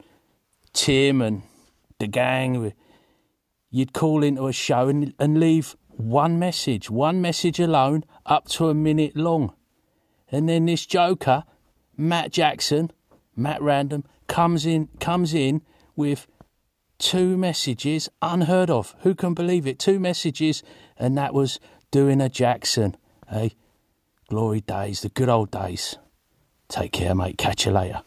Tim 0.72 1.22
and 1.22 1.42
the 1.98 2.06
gang, 2.06 2.72
you'd 3.70 3.92
call 3.92 4.22
into 4.22 4.46
a 4.46 4.52
show 4.52 4.88
and, 4.88 5.14
and 5.18 5.40
leave 5.40 5.74
one 5.88 6.38
message, 6.38 6.90
one 6.90 7.20
message 7.20 7.58
alone, 7.58 8.04
up 8.26 8.46
to 8.48 8.68
a 8.68 8.74
minute 8.74 9.16
long. 9.16 9.55
And 10.30 10.48
then 10.48 10.66
this 10.66 10.86
joker, 10.86 11.44
Matt 11.96 12.32
Jackson, 12.32 12.90
Matt 13.34 13.62
Random, 13.62 14.04
comes 14.26 14.66
in 14.66 14.88
comes 14.98 15.34
in 15.34 15.62
with 15.94 16.26
two 16.98 17.36
messages 17.36 18.08
unheard 18.20 18.70
of. 18.70 18.94
Who 19.00 19.14
can 19.14 19.34
believe 19.34 19.66
it? 19.66 19.78
Two 19.78 20.00
messages, 20.00 20.62
and 20.96 21.16
that 21.16 21.34
was 21.34 21.60
doing 21.90 22.20
a 22.20 22.28
Jackson. 22.28 22.96
Hey, 23.28 23.52
glory 24.28 24.60
days, 24.60 25.02
the 25.02 25.08
good 25.08 25.28
old 25.28 25.50
days. 25.50 25.96
Take 26.68 26.92
care, 26.92 27.14
mate. 27.14 27.38
Catch 27.38 27.66
you 27.66 27.72
later. 27.72 28.02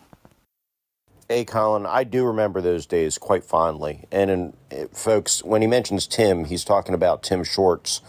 Hey, 1.30 1.46
Colin, 1.46 1.86
I 1.86 2.04
do 2.06 2.26
remember 2.26 2.60
those 2.60 2.88
days 2.88 3.20
quite 3.20 3.44
fondly. 3.44 4.06
And 4.12 4.32
in, 4.32 4.54
eh, 4.72 4.86
folks, 4.92 5.44
when 5.44 5.62
he 5.62 5.68
mentions 5.68 6.08
Tim, 6.08 6.46
he's 6.46 6.64
talking 6.64 6.96
about 6.96 7.22
Tim 7.22 7.44
Shorts 7.44 8.02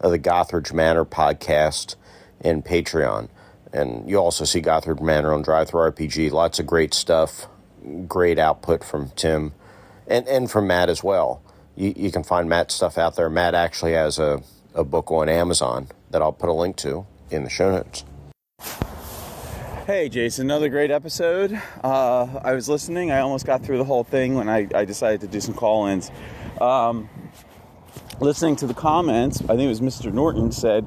of 0.00 0.10
the 0.10 0.18
Gothridge 0.18 0.72
Manor 0.72 1.04
podcast 1.04 1.94
and 2.40 2.64
Patreon. 2.64 3.28
And 3.74 4.08
you 4.08 4.16
also 4.18 4.44
see 4.44 4.62
Gothridge 4.62 5.02
Manor 5.02 5.34
on 5.34 5.44
DriveThruRPG. 5.44 6.30
Lots 6.30 6.60
of 6.60 6.66
great 6.66 6.94
stuff, 6.94 7.48
great 8.06 8.38
output 8.38 8.84
from 8.84 9.10
Tim 9.10 9.52
and, 10.06 10.26
and 10.28 10.50
from 10.50 10.66
Matt 10.66 10.88
as 10.88 11.02
well. 11.02 11.42
You, 11.76 11.92
you 11.96 12.12
can 12.12 12.22
find 12.22 12.48
Matt's 12.48 12.74
stuff 12.74 12.96
out 12.98 13.16
there. 13.16 13.28
Matt 13.28 13.54
actually 13.54 13.92
has 13.92 14.18
a, 14.18 14.42
a 14.74 14.84
book 14.84 15.10
on 15.10 15.28
Amazon 15.28 15.88
that 16.10 16.22
I'll 16.22 16.32
put 16.32 16.48
a 16.48 16.52
link 16.52 16.76
to 16.76 17.04
in 17.30 17.42
the 17.44 17.50
show 17.50 17.72
notes. 17.72 18.04
Hey, 19.86 20.08
Jason, 20.08 20.46
another 20.46 20.68
great 20.68 20.90
episode. 20.90 21.60
Uh, 21.82 22.40
I 22.42 22.52
was 22.52 22.68
listening. 22.68 23.10
I 23.10 23.20
almost 23.20 23.44
got 23.44 23.62
through 23.62 23.78
the 23.78 23.84
whole 23.84 24.04
thing 24.04 24.34
when 24.34 24.48
I, 24.48 24.66
I 24.74 24.84
decided 24.84 25.20
to 25.22 25.26
do 25.26 25.40
some 25.40 25.52
call 25.52 25.86
ins. 25.86 26.10
Um, 26.60 27.08
listening 28.20 28.56
to 28.56 28.66
the 28.66 28.74
comments, 28.74 29.40
I 29.42 29.56
think 29.56 29.62
it 29.62 29.68
was 29.68 29.80
Mr. 29.80 30.12
Norton 30.12 30.52
said, 30.52 30.86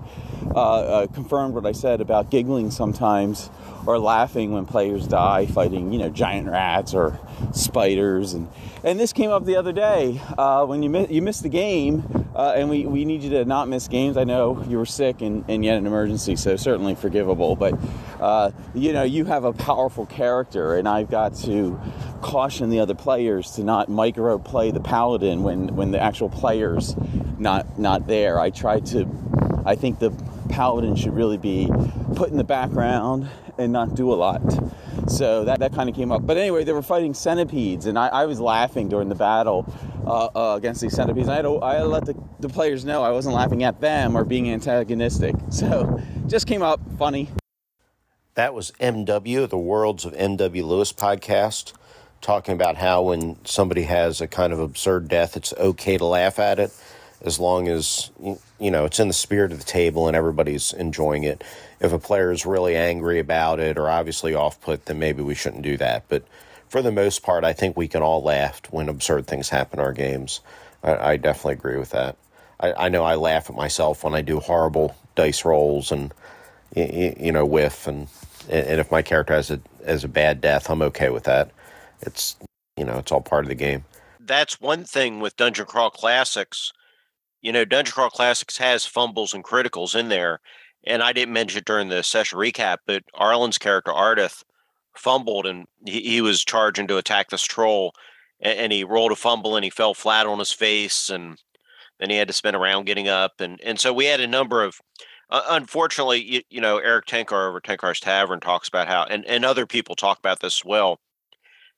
uh, 0.55 0.59
uh, 0.59 1.07
confirmed 1.07 1.53
what 1.53 1.65
I 1.65 1.71
said 1.71 2.01
about 2.01 2.29
giggling 2.29 2.71
sometimes 2.71 3.49
or 3.87 3.97
laughing 3.97 4.51
when 4.51 4.65
players 4.65 5.07
die 5.07 5.45
fighting, 5.45 5.93
you 5.93 5.97
know, 5.97 6.09
giant 6.09 6.49
rats 6.49 6.93
or 6.93 7.17
spiders. 7.53 8.33
And, 8.33 8.49
and 8.83 8.99
this 8.99 9.13
came 9.13 9.31
up 9.31 9.45
the 9.45 9.55
other 9.55 9.71
day 9.71 10.21
uh, 10.37 10.65
when 10.65 10.83
you, 10.83 11.07
you 11.09 11.21
missed 11.21 11.41
the 11.41 11.49
game, 11.49 12.27
uh, 12.35 12.53
and 12.55 12.69
we, 12.69 12.85
we 12.85 13.05
need 13.05 13.23
you 13.23 13.29
to 13.29 13.45
not 13.45 13.69
miss 13.69 13.87
games. 13.87 14.17
I 14.17 14.25
know 14.25 14.61
you 14.67 14.77
were 14.77 14.85
sick 14.85 15.21
and, 15.21 15.45
and 15.47 15.63
yet 15.63 15.77
an 15.77 15.87
emergency, 15.87 16.35
so 16.35 16.57
certainly 16.57 16.95
forgivable. 16.95 17.55
But, 17.55 17.79
uh, 18.19 18.51
you 18.75 18.91
know, 18.91 19.03
you 19.03 19.23
have 19.23 19.45
a 19.45 19.53
powerful 19.53 20.05
character, 20.05 20.75
and 20.75 20.87
I've 20.87 21.09
got 21.09 21.35
to 21.45 21.79
caution 22.21 22.69
the 22.69 22.81
other 22.81 22.95
players 22.95 23.51
to 23.51 23.63
not 23.63 23.87
micro 23.87 24.37
play 24.37 24.71
the 24.71 24.81
paladin 24.81 25.43
when, 25.43 25.77
when 25.77 25.91
the 25.91 25.99
actual 26.01 26.29
player's 26.29 26.93
not, 27.39 27.79
not 27.79 28.05
there. 28.05 28.37
I 28.37 28.49
try 28.49 28.81
to, 28.81 29.07
I 29.65 29.75
think 29.75 29.99
the 29.99 30.11
paladin 30.49 30.97
should 30.97 31.13
really 31.13 31.37
be 31.37 31.69
put 32.15 32.29
in 32.29 32.37
the 32.37 32.43
background 32.43 33.29
and 33.57 33.73
not 33.73 33.95
do 33.95 34.13
a 34.13 34.15
lot. 34.15 34.41
So 35.07 35.45
that, 35.45 35.59
that 35.59 35.73
kind 35.73 35.89
of 35.89 35.95
came 35.95 36.11
up. 36.11 36.25
But 36.25 36.37
anyway, 36.37 36.63
they 36.63 36.73
were 36.73 36.81
fighting 36.81 37.13
centipedes, 37.13 37.85
and 37.85 37.97
I, 37.97 38.07
I 38.07 38.25
was 38.25 38.39
laughing 38.39 38.89
during 38.89 39.09
the 39.09 39.15
battle 39.15 39.71
uh, 40.05 40.29
uh, 40.35 40.55
against 40.55 40.81
these 40.81 40.93
centipedes. 40.93 41.29
I 41.29 41.35
had, 41.35 41.43
to, 41.43 41.61
I 41.61 41.75
had 41.75 41.81
to 41.81 41.87
let 41.87 42.05
the, 42.05 42.15
the 42.39 42.49
players 42.49 42.83
know 42.85 43.03
I 43.03 43.11
wasn't 43.11 43.35
laughing 43.35 43.63
at 43.63 43.79
them 43.79 44.15
or 44.15 44.23
being 44.23 44.49
antagonistic. 44.49 45.35
So 45.49 46.01
just 46.27 46.47
came 46.47 46.61
up 46.61 46.79
funny. 46.97 47.29
That 48.35 48.53
was 48.53 48.71
MW, 48.79 49.49
the 49.49 49.57
Worlds 49.57 50.05
of 50.05 50.13
MW 50.13 50.63
Lewis 50.63 50.93
podcast, 50.93 51.73
talking 52.21 52.53
about 52.53 52.75
how 52.75 53.01
when 53.03 53.43
somebody 53.45 53.83
has 53.83 54.21
a 54.21 54.27
kind 54.27 54.53
of 54.53 54.59
absurd 54.59 55.07
death, 55.07 55.35
it's 55.35 55.53
okay 55.53 55.97
to 55.97 56.05
laugh 56.05 56.37
at 56.37 56.59
it 56.59 56.71
as 57.21 57.39
long 57.39 57.67
as 57.67 58.11
you 58.59 58.71
know 58.71 58.85
it's 58.85 58.99
in 58.99 59.07
the 59.07 59.13
spirit 59.13 59.51
of 59.51 59.59
the 59.59 59.65
table 59.65 60.07
and 60.07 60.15
everybody's 60.15 60.73
enjoying 60.73 61.23
it. 61.23 61.43
If 61.79 61.93
a 61.93 61.99
player 61.99 62.31
is 62.31 62.45
really 62.45 62.75
angry 62.75 63.19
about 63.19 63.59
it 63.59 63.77
or 63.77 63.89
obviously 63.89 64.33
off 64.33 64.59
put, 64.61 64.85
then 64.85 64.99
maybe 64.99 65.21
we 65.21 65.35
shouldn't 65.35 65.63
do 65.63 65.77
that. 65.77 66.05
But 66.09 66.23
for 66.69 66.81
the 66.81 66.91
most 66.91 67.23
part, 67.23 67.43
I 67.43 67.53
think 67.53 67.77
we 67.77 67.87
can 67.87 68.01
all 68.01 68.21
laugh 68.23 68.61
when 68.71 68.89
absurd 68.89 69.27
things 69.27 69.49
happen 69.49 69.79
in 69.79 69.85
our 69.85 69.93
games. 69.93 70.41
I, 70.83 71.11
I 71.11 71.17
definitely 71.17 71.53
agree 71.53 71.77
with 71.77 71.91
that. 71.91 72.17
I, 72.59 72.73
I, 72.73 72.89
know 72.89 73.03
I 73.03 73.15
laugh 73.15 73.49
at 73.49 73.55
myself 73.55 74.03
when 74.03 74.15
I 74.15 74.21
do 74.21 74.39
horrible 74.39 74.95
dice 75.15 75.45
rolls 75.45 75.91
and 75.91 76.13
you, 76.75 77.31
know 77.31 77.45
whiff 77.45 77.87
and 77.87 78.07
and 78.49 78.79
if 78.79 78.91
my 78.91 79.01
character 79.01 79.33
has 79.33 79.51
a 79.51 79.59
has 79.85 80.03
a 80.03 80.07
bad 80.07 80.41
death, 80.41 80.69
I'm 80.69 80.81
okay 80.81 81.09
with 81.09 81.23
that. 81.25 81.51
It's 82.01 82.35
you 82.75 82.85
know 82.85 82.97
it's 82.97 83.11
all 83.11 83.21
part 83.21 83.45
of 83.45 83.49
the 83.49 83.55
game. 83.55 83.85
That's 84.19 84.59
one 84.59 84.83
thing 84.83 85.19
with 85.19 85.37
Dungeon 85.37 85.65
Crawl 85.65 85.89
Classics 85.89 86.73
you 87.47 87.53
know, 87.53 87.63
Dungeon 87.63 87.93
Crawl 87.93 88.09
Classics 88.09 88.57
has 88.57 88.85
fumbles 88.85 89.33
and 89.33 89.41
criticals 89.41 89.97
in 89.97 90.09
there. 90.09 90.41
And 90.83 91.01
I 91.01 91.13
didn't 91.13 91.33
mention 91.33 91.59
it 91.59 91.65
during 91.65 91.87
the 91.87 92.03
session 92.03 92.37
recap, 92.37 92.79
but 92.85 93.03
Arlen's 93.15 93.57
character, 93.57 93.91
Ardith, 93.91 94.43
fumbled 94.97 95.45
and 95.45 95.65
he, 95.85 96.01
he 96.01 96.21
was 96.21 96.43
charging 96.43 96.87
to 96.87 96.97
attack 96.97 97.29
this 97.29 97.43
troll. 97.43 97.93
And, 98.41 98.59
and, 98.59 98.73
he 98.73 98.83
rolled 98.83 99.13
a 99.13 99.15
fumble 99.15 99.55
and 99.55 99.63
he 99.63 99.69
fell 99.69 99.93
flat 99.93 100.27
on 100.27 100.39
his 100.39 100.51
face. 100.51 101.09
And 101.09 101.41
then 102.01 102.09
he 102.09 102.17
had 102.17 102.27
to 102.27 102.33
spin 102.33 102.53
around 102.53 102.83
getting 102.83 103.07
up. 103.07 103.39
And, 103.39 103.61
and 103.61 103.79
so 103.79 103.93
we 103.93 104.07
had 104.07 104.19
a 104.19 104.27
number 104.27 104.61
of, 104.61 104.81
uh, 105.29 105.43
unfortunately, 105.47 106.21
you, 106.21 106.41
you, 106.49 106.59
know, 106.59 106.79
Erik 106.79 107.05
Tenkar 107.05 107.47
over 107.47 107.61
Tenkar's 107.61 108.01
Tavern 108.01 108.41
talks 108.41 108.67
about 108.67 108.89
how, 108.89 109.05
and, 109.05 109.25
and 109.25 109.45
other 109.45 109.65
people 109.65 109.95
talk 109.95 110.19
about 110.19 110.41
this 110.41 110.59
as 110.59 110.65
well, 110.65 110.99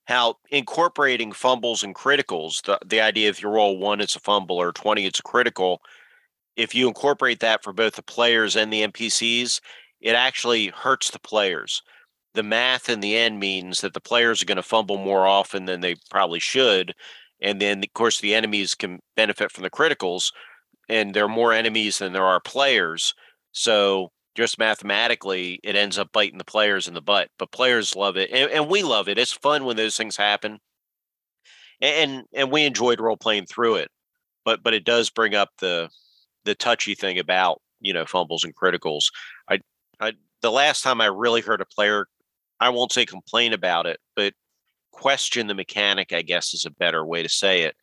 how 0.10 0.36
incorporating 0.50 1.32
fumbles 1.32 1.84
and 1.84 1.94
criticals, 1.94 2.64
the, 2.64 2.80
the 2.84 3.00
idea 3.00 3.30
if 3.30 3.44
you 3.44 3.48
roll 3.48 3.78
one, 3.78 4.02
it's 4.02 4.16
a 4.16 4.20
fumble, 4.20 4.58
or 4.58 4.72
20, 4.72 5.06
it's 5.06 5.20
a 5.20 5.24
critical, 5.24 5.82
if 6.56 6.74
you 6.74 6.88
incorporate 6.88 7.40
that 7.40 7.64
for 7.64 7.72
both 7.72 7.94
the 7.96 8.02
players 8.02 8.56
and 8.56 8.74
the 8.74 8.86
NPCs, 8.88 9.62
it 10.02 10.16
actually 10.16 10.68
hurts 10.68 11.12
the 11.12 11.20
players. 11.20 11.84
The 12.34 12.42
math 12.42 12.90
in 12.90 13.02
the 13.02 13.16
end 13.16 13.40
means 13.40 13.82
that 13.82 13.94
the 13.94 14.02
players 14.02 14.42
are 14.42 14.46
going 14.46 14.56
to 14.58 14.64
fumble 14.64 14.98
more 14.98 15.28
often 15.28 15.66
than 15.66 15.82
they 15.82 15.96
probably 16.10 16.40
should. 16.40 16.94
And 17.40 17.62
then, 17.62 17.80
of 17.80 17.94
course, 17.94 18.20
the 18.20 18.34
enemies 18.34 18.74
can 18.74 19.00
benefit 19.16 19.52
from 19.52 19.64
the 19.64 19.70
criticals, 19.70 20.34
and 20.90 21.14
there 21.14 21.26
are 21.26 21.30
more 21.30 21.54
enemies 21.54 22.00
than 22.00 22.14
there 22.14 22.26
are 22.26 22.42
players. 22.42 23.14
So 23.52 24.12
just 24.40 24.58
mathematically, 24.58 25.60
it 25.64 25.76
ends 25.76 26.00
up 26.00 26.12
biting 26.12 26.38
the 26.38 26.44
players 26.44 26.88
in 26.88 26.94
the 26.94 27.02
butt. 27.02 27.30
But 27.38 27.52
players 27.52 27.96
love 27.96 28.18
it, 28.18 28.32
and, 28.32 28.50
and 28.50 28.70
we 28.70 28.84
love 28.84 29.08
it. 29.10 29.18
It's 29.18 29.34
fun 29.34 29.66
when 29.66 29.78
those 29.78 29.98
things 29.98 30.18
happen, 30.18 30.60
and, 31.82 32.12
and 32.12 32.24
and 32.34 32.52
we 32.52 32.64
enjoyed 32.64 33.00
role 33.00 33.18
playing 33.18 33.46
through 33.46 33.76
it. 33.76 33.90
But 34.46 34.64
but 34.64 34.74
it 34.74 34.86
does 34.86 35.10
bring 35.10 35.36
up 35.36 35.50
the 35.60 35.90
the 36.46 36.56
touchy 36.56 36.96
thing 36.96 37.20
about 37.20 37.62
you 37.82 37.94
know 37.94 38.06
fumbles 38.06 38.44
and 38.44 38.56
criticals. 38.56 39.12
I 39.50 39.60
I 40.00 40.14
the 40.42 40.52
last 40.52 40.82
time 40.84 41.02
I 41.02 41.08
really 41.08 41.42
heard 41.42 41.62
a 41.62 41.66
player, 41.66 42.08
I 42.60 42.70
won't 42.70 42.94
say 42.94 43.06
complain 43.06 43.54
about 43.54 43.86
it, 43.86 44.00
but 44.16 44.34
question 44.92 45.48
the 45.48 45.54
mechanic. 45.54 46.14
I 46.14 46.22
guess 46.22 46.54
is 46.54 46.66
a 46.66 46.72
better 46.72 47.06
way 47.06 47.24
to 47.24 47.30
say 47.30 47.64
it. 47.64 47.76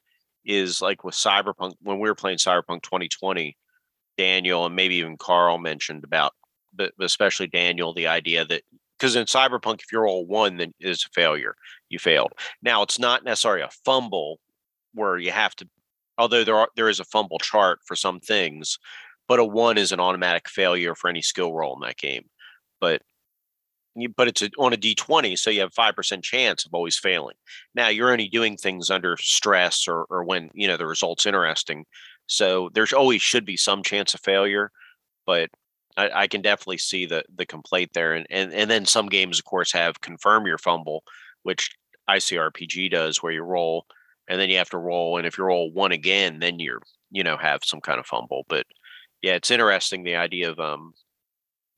Is 0.44 0.80
like 0.80 1.04
with 1.04 1.14
Cyberpunk 1.14 1.74
when 1.82 2.00
we 2.00 2.08
were 2.08 2.14
playing 2.14 2.38
Cyberpunk 2.38 2.82
2020. 2.82 3.56
Daniel 4.16 4.64
and 4.64 4.74
maybe 4.74 4.96
even 4.96 5.16
Carl 5.16 5.58
mentioned 5.58 6.04
about 6.04 6.32
but 6.76 6.92
especially 7.00 7.46
Daniel, 7.46 7.94
the 7.94 8.06
idea 8.06 8.44
that 8.44 8.62
because 8.98 9.16
in 9.16 9.26
Cyberpunk, 9.26 9.80
if 9.82 9.92
you're 9.92 10.08
all 10.08 10.26
one, 10.26 10.56
then 10.56 10.72
it's 10.80 11.04
a 11.04 11.10
failure. 11.10 11.54
You 11.90 11.98
failed. 11.98 12.32
Now 12.62 12.82
it's 12.82 12.98
not 12.98 13.24
necessarily 13.24 13.62
a 13.62 13.70
fumble 13.84 14.40
where 14.94 15.18
you 15.18 15.30
have 15.30 15.54
to, 15.56 15.68
although 16.18 16.44
there 16.44 16.56
are 16.56 16.68
there 16.76 16.88
is 16.88 17.00
a 17.00 17.04
fumble 17.04 17.38
chart 17.38 17.80
for 17.86 17.96
some 17.96 18.20
things, 18.20 18.78
but 19.28 19.38
a 19.38 19.44
one 19.44 19.78
is 19.78 19.92
an 19.92 20.00
automatic 20.00 20.48
failure 20.48 20.94
for 20.94 21.08
any 21.08 21.22
skill 21.22 21.52
roll 21.54 21.74
in 21.74 21.86
that 21.86 21.98
game. 21.98 22.24
But 22.80 23.02
but 24.16 24.28
it's 24.28 24.42
a, 24.42 24.50
on 24.58 24.74
a 24.74 24.76
d20 24.76 25.38
so 25.38 25.48
you 25.48 25.60
have 25.60 25.72
5% 25.72 26.22
chance 26.22 26.66
of 26.66 26.74
always 26.74 26.98
failing 26.98 27.36
now 27.74 27.88
you're 27.88 28.12
only 28.12 28.28
doing 28.28 28.56
things 28.56 28.90
under 28.90 29.16
stress 29.18 29.88
or, 29.88 30.04
or 30.10 30.22
when 30.22 30.50
you 30.52 30.68
know 30.68 30.76
the 30.76 30.86
results 30.86 31.24
interesting 31.24 31.86
So 32.26 32.70
there's 32.74 32.92
always 32.92 33.22
should 33.22 33.44
be 33.44 33.56
some 33.56 33.82
chance 33.82 34.14
of 34.14 34.20
failure, 34.20 34.70
but 35.26 35.50
I, 35.96 36.10
I 36.22 36.26
can 36.26 36.42
definitely 36.42 36.78
see 36.78 37.06
the 37.06 37.24
the 37.34 37.46
complaint 37.46 37.90
there. 37.94 38.14
And, 38.14 38.26
and 38.30 38.52
and 38.52 38.70
then 38.70 38.86
some 38.86 39.08
games, 39.08 39.38
of 39.38 39.44
course, 39.44 39.72
have 39.72 40.00
confirm 40.00 40.46
your 40.46 40.58
fumble, 40.58 41.02
which 41.42 41.70
ICRPG 42.08 42.90
does, 42.90 43.22
where 43.22 43.32
you 43.32 43.42
roll 43.42 43.86
and 44.28 44.40
then 44.40 44.50
you 44.50 44.58
have 44.58 44.70
to 44.70 44.78
roll, 44.78 45.18
and 45.18 45.26
if 45.26 45.38
you 45.38 45.44
roll 45.44 45.70
one 45.72 45.92
again, 45.92 46.38
then 46.40 46.58
you're 46.58 46.82
you 47.10 47.22
know 47.22 47.36
have 47.36 47.64
some 47.64 47.80
kind 47.80 47.98
of 48.00 48.06
fumble. 48.06 48.44
But 48.48 48.66
yeah, 49.22 49.34
it's 49.34 49.50
interesting 49.50 50.02
the 50.02 50.16
idea 50.16 50.50
of 50.50 50.58
um 50.58 50.92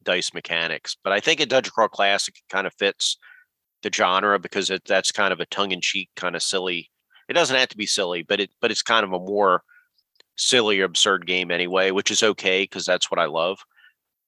dice 0.04 0.32
mechanics. 0.34 0.96
But 1.02 1.12
I 1.12 1.20
think 1.20 1.40
a 1.40 1.46
Dungeon 1.46 1.72
Crawl 1.74 1.88
Classic 1.88 2.34
kind 2.50 2.66
of 2.66 2.74
fits 2.78 3.18
the 3.82 3.90
genre 3.92 4.38
because 4.38 4.70
it, 4.70 4.82
that's 4.86 5.12
kind 5.12 5.32
of 5.32 5.40
a 5.40 5.46
tongue 5.46 5.72
in 5.72 5.80
cheek 5.80 6.10
kind 6.16 6.34
of 6.36 6.42
silly. 6.42 6.90
It 7.28 7.34
doesn't 7.34 7.56
have 7.56 7.68
to 7.68 7.76
be 7.76 7.86
silly, 7.86 8.22
but 8.22 8.40
it 8.40 8.50
but 8.60 8.70
it's 8.70 8.82
kind 8.82 9.04
of 9.04 9.12
a 9.12 9.18
more 9.18 9.62
silly, 10.36 10.80
absurd 10.80 11.26
game 11.26 11.50
anyway, 11.50 11.90
which 11.90 12.10
is 12.10 12.22
okay 12.22 12.62
because 12.62 12.86
that's 12.86 13.10
what 13.10 13.20
I 13.20 13.26
love. 13.26 13.58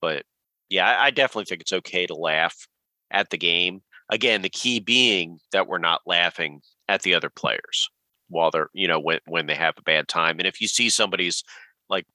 But 0.01 0.23
yeah, 0.69 0.97
I, 0.99 1.11
definitely 1.11 1.45
think 1.45 1.61
it's 1.61 1.73
okay 1.73 2.07
to 2.07 2.15
laugh 2.15 2.67
at 3.11 3.29
the 3.29 3.37
game. 3.37 3.81
Again, 4.09 4.41
the 4.41 4.49
key 4.49 4.79
being 4.79 5.39
that 5.51 5.67
we're 5.67 5.77
not 5.77 6.01
laughing 6.05 6.61
at 6.87 7.01
the 7.01 7.13
other 7.13 7.29
players 7.29 7.89
while 8.29 8.51
they're, 8.51 8.69
you 8.73 8.87
know, 8.87 8.99
when 8.99 9.19
when 9.27 9.45
they 9.47 9.55
have 9.55 9.75
a 9.77 9.83
bad 9.83 10.07
time. 10.07 10.39
And 10.39 10.47
if 10.47 10.61
you 10.61 10.67
see 10.67 10.89
somebody's 10.89 11.43
like 11.89 12.05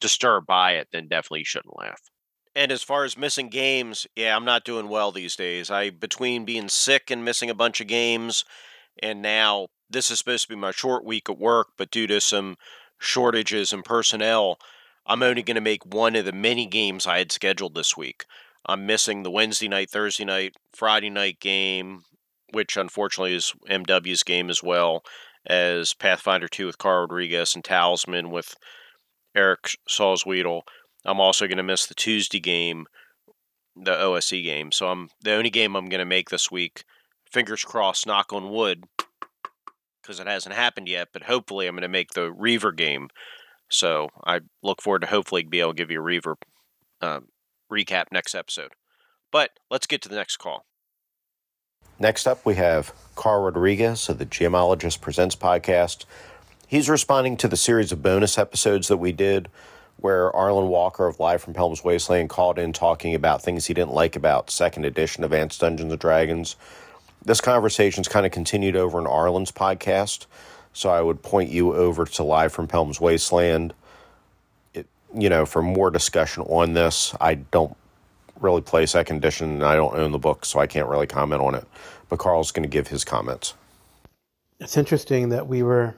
disturbed 0.00 0.46
by 0.46 0.72
it, 0.72 0.88
then 0.92 1.08
definitely 1.08 1.40
you 1.40 1.44
shouldn't 1.44 1.78
laugh. 1.78 2.00
And 2.54 2.72
as 2.72 2.82
far 2.82 3.04
as 3.04 3.16
missing 3.16 3.50
games, 3.50 4.06
yeah, 4.16 4.34
I'm 4.34 4.44
not 4.44 4.64
doing 4.64 4.88
well 4.88 5.12
these 5.12 5.36
days. 5.36 5.70
I 5.70 5.90
between 5.90 6.44
being 6.44 6.68
sick 6.68 7.10
and 7.10 7.24
missing 7.24 7.50
a 7.50 7.54
bunch 7.54 7.80
of 7.80 7.86
games, 7.86 8.44
and 9.02 9.22
now 9.22 9.68
this 9.90 10.10
is 10.10 10.18
supposed 10.18 10.44
to 10.44 10.48
be 10.48 10.56
my 10.56 10.72
short 10.72 11.04
week 11.04 11.30
at 11.30 11.38
work, 11.38 11.68
but 11.76 11.90
due 11.90 12.06
to 12.08 12.20
some 12.20 12.56
shortages 12.98 13.72
in 13.72 13.82
personnel, 13.82 14.58
I'm 15.08 15.22
only 15.22 15.42
going 15.42 15.54
to 15.54 15.60
make 15.60 15.86
one 15.86 16.14
of 16.16 16.26
the 16.26 16.32
many 16.32 16.66
games 16.66 17.06
I 17.06 17.18
had 17.18 17.32
scheduled 17.32 17.74
this 17.74 17.96
week. 17.96 18.26
I'm 18.66 18.84
missing 18.84 19.22
the 19.22 19.30
Wednesday 19.30 19.66
night, 19.66 19.90
Thursday 19.90 20.26
night, 20.26 20.54
Friday 20.74 21.08
night 21.08 21.40
game, 21.40 22.02
which 22.52 22.76
unfortunately 22.76 23.34
is 23.34 23.54
MW's 23.70 24.22
game 24.22 24.50
as 24.50 24.62
well 24.62 25.02
as 25.46 25.94
Pathfinder 25.94 26.46
2 26.46 26.66
with 26.66 26.78
Carl 26.78 27.02
Rodriguez 27.02 27.54
and 27.54 27.64
Talisman 27.64 28.30
with 28.30 28.54
Eric 29.34 29.76
Salzwedel. 29.88 30.62
I'm 31.06 31.20
also 31.20 31.46
going 31.46 31.56
to 31.56 31.62
miss 31.62 31.86
the 31.86 31.94
Tuesday 31.94 32.40
game, 32.40 32.86
the 33.74 33.98
OSE 33.98 34.30
game. 34.30 34.72
So 34.72 34.88
I'm 34.88 35.08
the 35.22 35.32
only 35.32 35.50
game 35.50 35.74
I'm 35.74 35.88
going 35.88 36.00
to 36.00 36.04
make 36.04 36.28
this 36.28 36.50
week. 36.50 36.84
Fingers 37.30 37.64
crossed, 37.64 38.06
knock 38.06 38.32
on 38.32 38.50
wood, 38.50 38.84
because 40.02 40.20
it 40.20 40.26
hasn't 40.26 40.54
happened 40.54 40.88
yet. 40.88 41.08
But 41.12 41.22
hopefully, 41.22 41.66
I'm 41.66 41.74
going 41.74 41.82
to 41.82 41.88
make 41.88 42.10
the 42.10 42.30
Reaver 42.30 42.72
game. 42.72 43.08
So 43.70 44.08
I 44.24 44.40
look 44.62 44.82
forward 44.82 45.00
to 45.00 45.08
hopefully 45.08 45.42
be 45.42 45.60
able 45.60 45.72
to 45.72 45.76
give 45.76 45.90
you 45.90 45.98
a 45.98 46.02
Reaver 46.02 46.36
uh, 47.00 47.20
recap 47.70 48.06
next 48.12 48.34
episode. 48.34 48.72
But 49.30 49.50
let's 49.70 49.86
get 49.86 50.02
to 50.02 50.08
the 50.08 50.16
next 50.16 50.38
call. 50.38 50.64
Next 51.98 52.26
up, 52.26 52.46
we 52.46 52.54
have 52.54 52.92
Carl 53.16 53.42
Rodriguez 53.42 54.08
of 54.08 54.18
the 54.18 54.26
Gemologist 54.26 55.00
Presents 55.00 55.36
podcast. 55.36 56.04
He's 56.66 56.88
responding 56.88 57.36
to 57.38 57.48
the 57.48 57.56
series 57.56 57.92
of 57.92 58.02
bonus 58.02 58.38
episodes 58.38 58.88
that 58.88 58.98
we 58.98 59.12
did 59.12 59.48
where 59.96 60.34
Arlen 60.34 60.68
Walker 60.68 61.06
of 61.06 61.18
Live 61.18 61.42
from 61.42 61.54
Helm's 61.54 61.82
Wasteland 61.82 62.28
called 62.28 62.58
in 62.58 62.72
talking 62.72 63.14
about 63.14 63.42
things 63.42 63.66
he 63.66 63.74
didn't 63.74 63.92
like 63.92 64.14
about 64.14 64.50
second 64.50 64.84
edition 64.84 65.24
Advanced 65.24 65.60
Dungeons 65.60 65.90
and 65.90 66.00
Dragons. 66.00 66.56
This 67.24 67.40
conversation's 67.40 68.06
kind 68.06 68.24
of 68.24 68.30
continued 68.30 68.76
over 68.76 68.98
in 69.00 69.06
Arlen's 69.06 69.50
podcast, 69.50 70.26
so 70.78 70.90
I 70.90 71.00
would 71.00 71.20
point 71.24 71.50
you 71.50 71.74
over 71.74 72.04
to 72.04 72.22
Live 72.22 72.52
from 72.52 72.68
Helm's 72.68 73.00
Wasteland. 73.00 73.74
It, 74.74 74.86
you 75.12 75.28
know, 75.28 75.44
for 75.44 75.60
more 75.60 75.90
discussion 75.90 76.44
on 76.44 76.74
this, 76.74 77.16
I 77.20 77.34
don't 77.34 77.76
really 78.38 78.60
play 78.60 78.86
second 78.86 79.16
edition 79.16 79.50
and 79.50 79.64
I 79.64 79.74
don't 79.74 79.96
own 79.96 80.12
the 80.12 80.20
book, 80.20 80.44
so 80.44 80.60
I 80.60 80.68
can't 80.68 80.86
really 80.86 81.08
comment 81.08 81.42
on 81.42 81.56
it. 81.56 81.66
But 82.08 82.20
Carl's 82.20 82.52
going 82.52 82.62
to 82.62 82.68
give 82.68 82.86
his 82.86 83.04
comments. 83.04 83.54
It's 84.60 84.76
interesting 84.76 85.30
that 85.30 85.48
we 85.48 85.64
were 85.64 85.96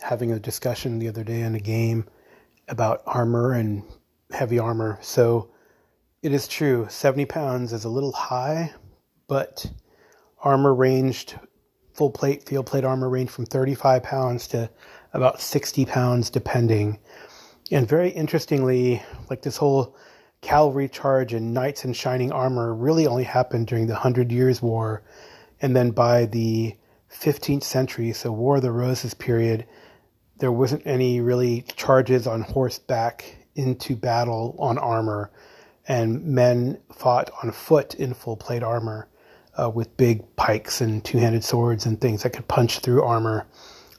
having 0.00 0.32
a 0.32 0.38
discussion 0.38 0.98
the 0.98 1.08
other 1.08 1.22
day 1.22 1.42
in 1.42 1.54
a 1.54 1.60
game 1.60 2.06
about 2.68 3.02
armor 3.04 3.52
and 3.52 3.82
heavy 4.30 4.58
armor. 4.58 4.98
So 5.02 5.50
it 6.22 6.32
is 6.32 6.48
true, 6.48 6.86
70 6.88 7.26
pounds 7.26 7.74
is 7.74 7.84
a 7.84 7.90
little 7.90 8.12
high, 8.12 8.72
but 9.26 9.70
armor 10.40 10.72
ranged, 10.72 11.38
full 11.98 12.10
plate, 12.10 12.44
field 12.48 12.64
plate 12.64 12.84
armor 12.84 13.08
ranged 13.08 13.32
from 13.32 13.44
35 13.44 14.04
pounds 14.04 14.46
to 14.46 14.70
about 15.12 15.40
60 15.40 15.84
pounds, 15.84 16.30
depending. 16.30 16.96
And 17.72 17.88
very 17.88 18.10
interestingly, 18.10 19.02
like 19.28 19.42
this 19.42 19.56
whole 19.56 19.96
cavalry 20.40 20.88
charge 20.88 21.34
and 21.34 21.52
knights 21.52 21.84
in 21.84 21.92
shining 21.92 22.30
armor 22.30 22.72
really 22.72 23.08
only 23.08 23.24
happened 23.24 23.66
during 23.66 23.88
the 23.88 23.96
Hundred 23.96 24.30
Years' 24.30 24.62
War. 24.62 25.02
And 25.60 25.74
then 25.74 25.90
by 25.90 26.26
the 26.26 26.76
15th 27.12 27.64
century, 27.64 28.12
so 28.12 28.30
War 28.30 28.56
of 28.56 28.62
the 28.62 28.70
Roses 28.70 29.14
period, 29.14 29.66
there 30.38 30.52
wasn't 30.52 30.86
any 30.86 31.20
really 31.20 31.62
charges 31.74 32.28
on 32.28 32.42
horseback 32.42 33.24
into 33.56 33.96
battle 33.96 34.54
on 34.60 34.78
armor, 34.78 35.32
and 35.88 36.24
men 36.24 36.78
fought 36.92 37.28
on 37.42 37.50
foot 37.50 37.96
in 37.96 38.14
full 38.14 38.36
plate 38.36 38.62
armor 38.62 39.08
uh, 39.58 39.68
with 39.68 39.96
big 39.96 40.24
pikes 40.36 40.80
and 40.80 41.04
two 41.04 41.18
handed 41.18 41.44
swords 41.44 41.86
and 41.86 42.00
things 42.00 42.22
that 42.22 42.32
could 42.32 42.48
punch 42.48 42.78
through 42.78 43.02
armor. 43.02 43.46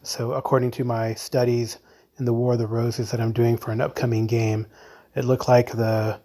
So, 0.02 0.32
according 0.32 0.72
to 0.72 0.84
my 0.84 1.14
studies 1.14 1.78
in 2.18 2.26
the 2.26 2.34
War 2.34 2.54
of 2.54 2.60
the 2.60 2.68
Roses 2.68 3.12
that 3.12 3.20
I'm 3.20 3.34
doing 3.34 3.58
for 3.58 3.72
an 3.72 3.82
upcoming 3.82 4.28
game, 4.28 4.68
it 5.16 5.26
looked 5.26 5.48
like 5.48 5.72
the 5.72 6.20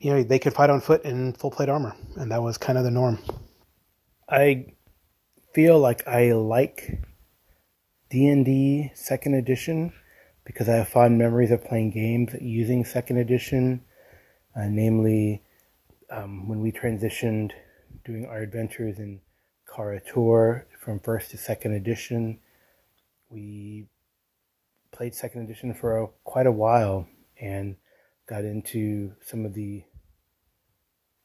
you 0.00 0.12
know 0.12 0.22
they 0.22 0.38
could 0.38 0.52
fight 0.52 0.70
on 0.70 0.80
foot 0.80 1.04
in 1.04 1.32
full 1.34 1.50
plate 1.50 1.68
armor, 1.68 1.94
and 2.16 2.32
that 2.32 2.42
was 2.42 2.58
kind 2.58 2.76
of 2.76 2.84
the 2.84 2.90
norm. 2.90 3.18
I 4.28 4.74
feel 5.54 5.78
like 5.78 6.06
I 6.08 6.32
like 6.32 7.04
D&D 8.10 8.90
second 8.94 9.34
edition 9.34 9.92
because 10.44 10.68
I 10.68 10.76
have 10.76 10.88
fond 10.88 11.18
memories 11.18 11.50
of 11.50 11.64
playing 11.64 11.90
games 11.90 12.34
using 12.40 12.84
second 12.84 13.18
edition, 13.18 13.82
uh, 14.56 14.66
namely 14.68 15.42
um, 16.10 16.48
when 16.48 16.60
we 16.60 16.72
transitioned 16.72 17.52
doing 18.04 18.26
our 18.26 18.38
adventures 18.38 18.98
in 18.98 19.20
Kara-Tur 19.74 20.66
from 20.78 21.00
first 21.00 21.30
to 21.30 21.36
second 21.36 21.72
edition. 21.74 22.38
We 23.30 23.86
played 24.90 25.14
second 25.14 25.44
edition 25.44 25.74
for 25.74 26.02
a, 26.02 26.06
quite 26.24 26.46
a 26.46 26.52
while 26.52 27.06
and 27.40 27.76
got 28.26 28.44
into 28.44 29.12
some 29.24 29.44
of 29.44 29.54
the 29.54 29.84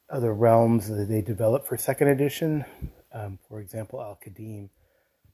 other 0.10 0.34
realms 0.34 0.88
that 0.88 1.10
they 1.10 1.22
developed 1.22 1.68
for 1.68 1.78
second 1.78 2.08
edition. 2.08 2.66
Um, 3.12 3.40
for 3.48 3.60
example, 3.60 4.02
Al 4.02 4.20
Qadim 4.26 4.70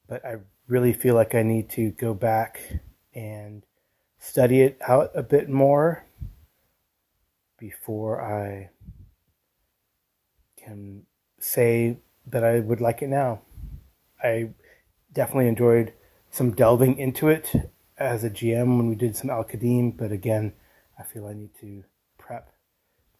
but 0.07 0.25
I 0.25 0.35
really 0.67 0.93
feel 0.93 1.15
like 1.15 1.35
I 1.35 1.43
need 1.43 1.69
to 1.71 1.91
go 1.91 2.13
back 2.13 2.61
and 3.13 3.63
study 4.19 4.61
it 4.61 4.77
out 4.87 5.11
a 5.15 5.23
bit 5.23 5.49
more 5.49 6.05
before 7.57 8.21
I 8.21 8.69
can 10.57 11.05
say 11.43 11.97
that 12.25 12.43
I 12.43 12.59
would 12.59 12.79
like 12.79 13.01
it 13.01 13.09
now. 13.09 13.41
I 14.23 14.51
definitely 15.11 15.49
enjoyed 15.49 15.93
some 16.31 16.51
delving 16.51 16.97
into 16.97 17.27
it 17.27 17.51
as 17.97 18.23
a 18.23 18.29
GM 18.29 18.77
when 18.77 18.87
we 18.87 18.95
did 18.95 19.15
some 19.15 19.29
Al 19.29 19.43
Qadim, 19.43 19.97
but 19.97 20.11
again, 20.11 20.53
I 20.97 21.03
feel 21.03 21.27
I 21.27 21.33
need 21.33 21.51
to 21.59 21.83
prep 22.17 22.49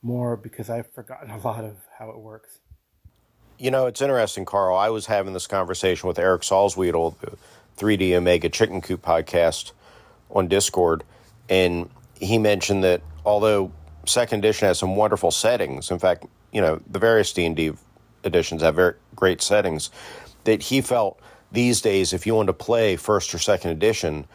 more 0.02 0.38
because 0.38 0.70
I've 0.70 0.92
forgotten 0.92 1.30
a 1.30 1.38
lot 1.38 1.64
of 1.64 1.76
how 2.00 2.10
it 2.10 2.18
works. 2.18 2.60
You 3.60 3.72
know, 3.72 3.86
it's 3.86 4.02
interesting, 4.02 4.46
Carl. 4.46 4.76
I 4.76 4.90
was 4.90 5.06
having 5.06 5.34
this 5.34 5.46
conversation 5.46 6.08
with 6.08 6.18
Eric 6.18 6.42
Salzwedel, 6.42 7.20
the 7.20 7.38
3D 7.78 8.14
Omega 8.14 8.50
Chicken 8.50 8.82
Coop 8.82 9.02
podcast 9.02 9.74
on 10.32 10.48
Discord, 10.48 11.04
and 11.50 11.90
he 12.20 12.38
mentioned 12.38 12.84
that 12.84 13.02
although 13.26 13.72
second 14.06 14.40
edition 14.40 14.68
has 14.68 14.80
some 14.80 14.96
wonderful 14.96 15.30
settings, 15.30 15.92
in 15.92 16.00
fact, 16.00 16.26
you 16.52 16.62
know, 16.62 16.82
the 16.90 17.00
various 17.00 17.32
D&D 17.34 17.74
editions 18.24 18.62
have 18.62 18.76
very 18.76 18.96
great 19.16 19.42
settings, 19.42 19.90
that 20.44 20.62
he 20.64 20.82
felt 20.82 21.20
these 21.52 21.82
days 21.82 22.14
if 22.14 22.26
you 22.26 22.36
want 22.36 22.48
to 22.48 22.54
play 22.54 22.96
first 22.96 23.34
or 23.34 23.40
second 23.40 23.72
edition, 23.72 24.26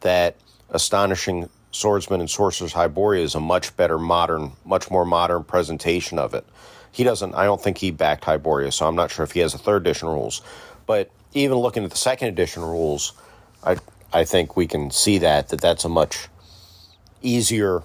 that 0.00 0.36
Astonishing 0.70 1.48
Swordsman 1.70 2.20
and 2.20 2.30
Sorcerer's 2.30 2.72
Hyboria 2.72 3.22
is 3.22 3.34
a 3.34 3.40
much 3.40 3.76
better 3.76 3.98
modern, 3.98 4.52
much 4.64 4.90
more 4.90 5.04
modern 5.04 5.44
presentation 5.44 6.18
of 6.18 6.34
it 6.34 6.44
he 6.94 7.02
doesn't. 7.02 7.34
I 7.34 7.44
don't 7.44 7.60
think 7.60 7.78
he 7.78 7.90
backed 7.90 8.24
Hyboria, 8.24 8.72
so 8.72 8.86
I'm 8.86 8.94
not 8.94 9.10
sure 9.10 9.24
if 9.24 9.32
he 9.32 9.40
has 9.40 9.50
the 9.50 9.58
third 9.58 9.82
edition 9.82 10.06
rules. 10.06 10.42
But 10.86 11.10
even 11.32 11.58
looking 11.58 11.82
at 11.82 11.90
the 11.90 11.96
second 11.96 12.28
edition 12.28 12.62
rules, 12.62 13.12
I 13.64 13.78
I 14.12 14.24
think 14.24 14.56
we 14.56 14.68
can 14.68 14.92
see 14.92 15.18
that 15.18 15.48
that 15.48 15.60
that's 15.60 15.84
a 15.84 15.88
much 15.88 16.28
easier, 17.20 17.82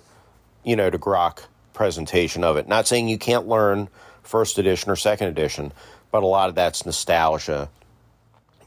you 0.64 0.76
know, 0.76 0.92
to 0.92 1.00
grok 1.00 1.46
presentation 1.74 2.44
of 2.44 2.56
it. 2.58 2.68
Not 2.68 2.88
saying 2.88 3.10
you 3.10 3.18
can't 3.18 3.48
learn 3.48 3.90
first 4.30 4.60
edition 4.60 4.92
or 4.92 4.96
second 4.96 5.28
edition, 5.28 5.74
but 6.12 6.24
a 6.24 6.28
lot 6.28 6.50
of 6.50 6.56
that's 6.56 6.86
nostalgia, 6.86 7.70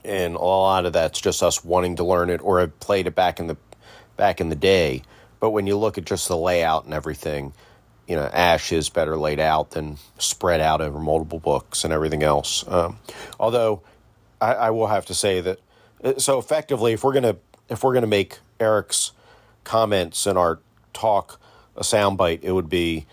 and 0.04 0.34
a 0.34 0.38
lot 0.38 0.84
of 0.84 0.92
that's 0.92 1.20
just 1.20 1.42
us 1.42 1.64
wanting 1.64 1.96
to 1.96 2.04
learn 2.04 2.30
it 2.30 2.40
or 2.42 2.58
have 2.60 2.78
played 2.80 3.06
it 3.06 3.14
back 3.14 3.38
in 3.38 3.46
the 3.46 3.56
back 4.16 4.40
in 4.40 4.48
the 4.48 4.56
day. 4.56 5.02
But 5.38 5.50
when 5.50 5.66
you 5.66 5.76
look 5.76 5.98
at 5.98 6.04
just 6.04 6.28
the 6.28 6.36
layout 6.36 6.84
and 6.84 6.92
everything, 6.92 7.52
you 8.06 8.16
know, 8.16 8.28
Ash 8.32 8.72
is 8.72 8.88
better 8.88 9.16
laid 9.16 9.40
out 9.40 9.70
than 9.70 9.98
spread 10.18 10.60
out 10.60 10.80
over 10.80 10.98
multiple 10.98 11.38
books 11.38 11.84
and 11.84 11.92
everything 11.92 12.22
else. 12.22 12.64
Um, 12.66 12.98
although 13.38 13.82
I, 14.40 14.54
I 14.54 14.70
will 14.70 14.88
have 14.88 15.06
to 15.06 15.14
say 15.14 15.40
that 15.40 15.60
uh, 16.02 16.18
so 16.18 16.38
effectively, 16.38 16.92
if 16.92 17.04
we're 17.04 17.14
gonna 17.14 17.36
if 17.68 17.84
we're 17.84 17.94
gonna 17.94 18.06
make 18.08 18.38
Eric's 18.58 19.12
comments 19.62 20.26
in 20.26 20.36
our 20.36 20.58
talk 20.92 21.40
a 21.76 21.82
soundbite, 21.82 22.40
it 22.42 22.52
would 22.52 22.68
be 22.68 23.06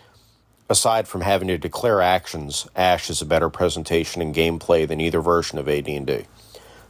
aside 0.69 1.07
from 1.07 1.21
having 1.21 1.47
to 1.47 1.57
declare 1.57 2.01
actions, 2.01 2.67
Ash 2.75 3.09
is 3.09 3.21
a 3.21 3.25
better 3.25 3.49
presentation 3.49 4.21
and 4.21 4.35
gameplay 4.35 4.87
than 4.87 5.01
either 5.01 5.21
version 5.21 5.57
of 5.57 5.67
AD&D. 5.67 6.25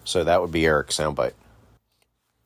So 0.03 0.23
that 0.23 0.41
would 0.41 0.51
be 0.51 0.65
Eric's 0.65 0.97
soundbite. 0.97 1.33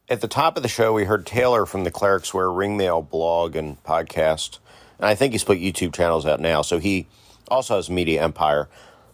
At 0.10 0.22
the 0.22 0.28
top 0.28 0.58
of 0.58 0.64
the 0.64 0.70
show, 0.70 0.94
we 0.94 1.06
heard 1.06 1.26
Taylor 1.26 1.66
from 1.66 1.86
the 1.86 1.92
Clerics 1.92 2.34
Wear 2.34 2.48
Ringmail 2.48 3.10
blog 3.10 3.56
and 3.56 3.82
podcast. 3.84 4.60
And 5.00 5.08
I 5.08 5.16
think 5.16 5.32
he's 5.32 5.44
put 5.44 5.58
YouTube 5.58 5.94
channels 5.94 6.26
out 6.26 6.40
now. 6.40 6.62
So 6.62 6.78
he 6.78 7.08
also 7.48 7.78
has 7.78 7.90
Media 7.90 8.22
Empire. 8.22 8.70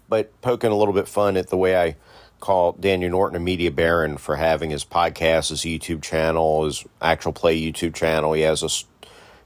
But 0.09 0.41
poking 0.41 0.71
a 0.71 0.75
little 0.75 0.93
bit 0.93 1.07
fun 1.07 1.37
at 1.37 1.49
the 1.49 1.57
way 1.57 1.77
I 1.77 1.95
call 2.39 2.71
Daniel 2.73 3.11
Norton 3.11 3.35
a 3.35 3.39
media 3.39 3.69
baron 3.69 4.17
for 4.17 4.35
having 4.35 4.71
his 4.71 4.83
podcast, 4.83 5.49
his 5.49 5.61
YouTube 5.61 6.01
channel, 6.01 6.65
his 6.65 6.83
actual 7.01 7.33
play 7.33 7.59
YouTube 7.59 7.93
channel. 7.93 8.33
He 8.33 8.41
has 8.41 8.63
a 8.63 8.69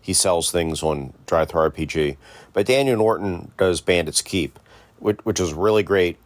he 0.03 0.13
sells 0.13 0.51
things 0.51 0.83
on 0.83 1.13
DriveThruRPG. 1.27 2.17
But 2.51 2.67
Daniel 2.67 2.97
Norton 2.97 3.51
does 3.57 3.79
Bandits 3.79 4.21
Keep, 4.21 4.59
which, 4.99 5.17
which 5.23 5.39
is 5.39 5.53
really 5.53 5.81
great. 5.81 6.17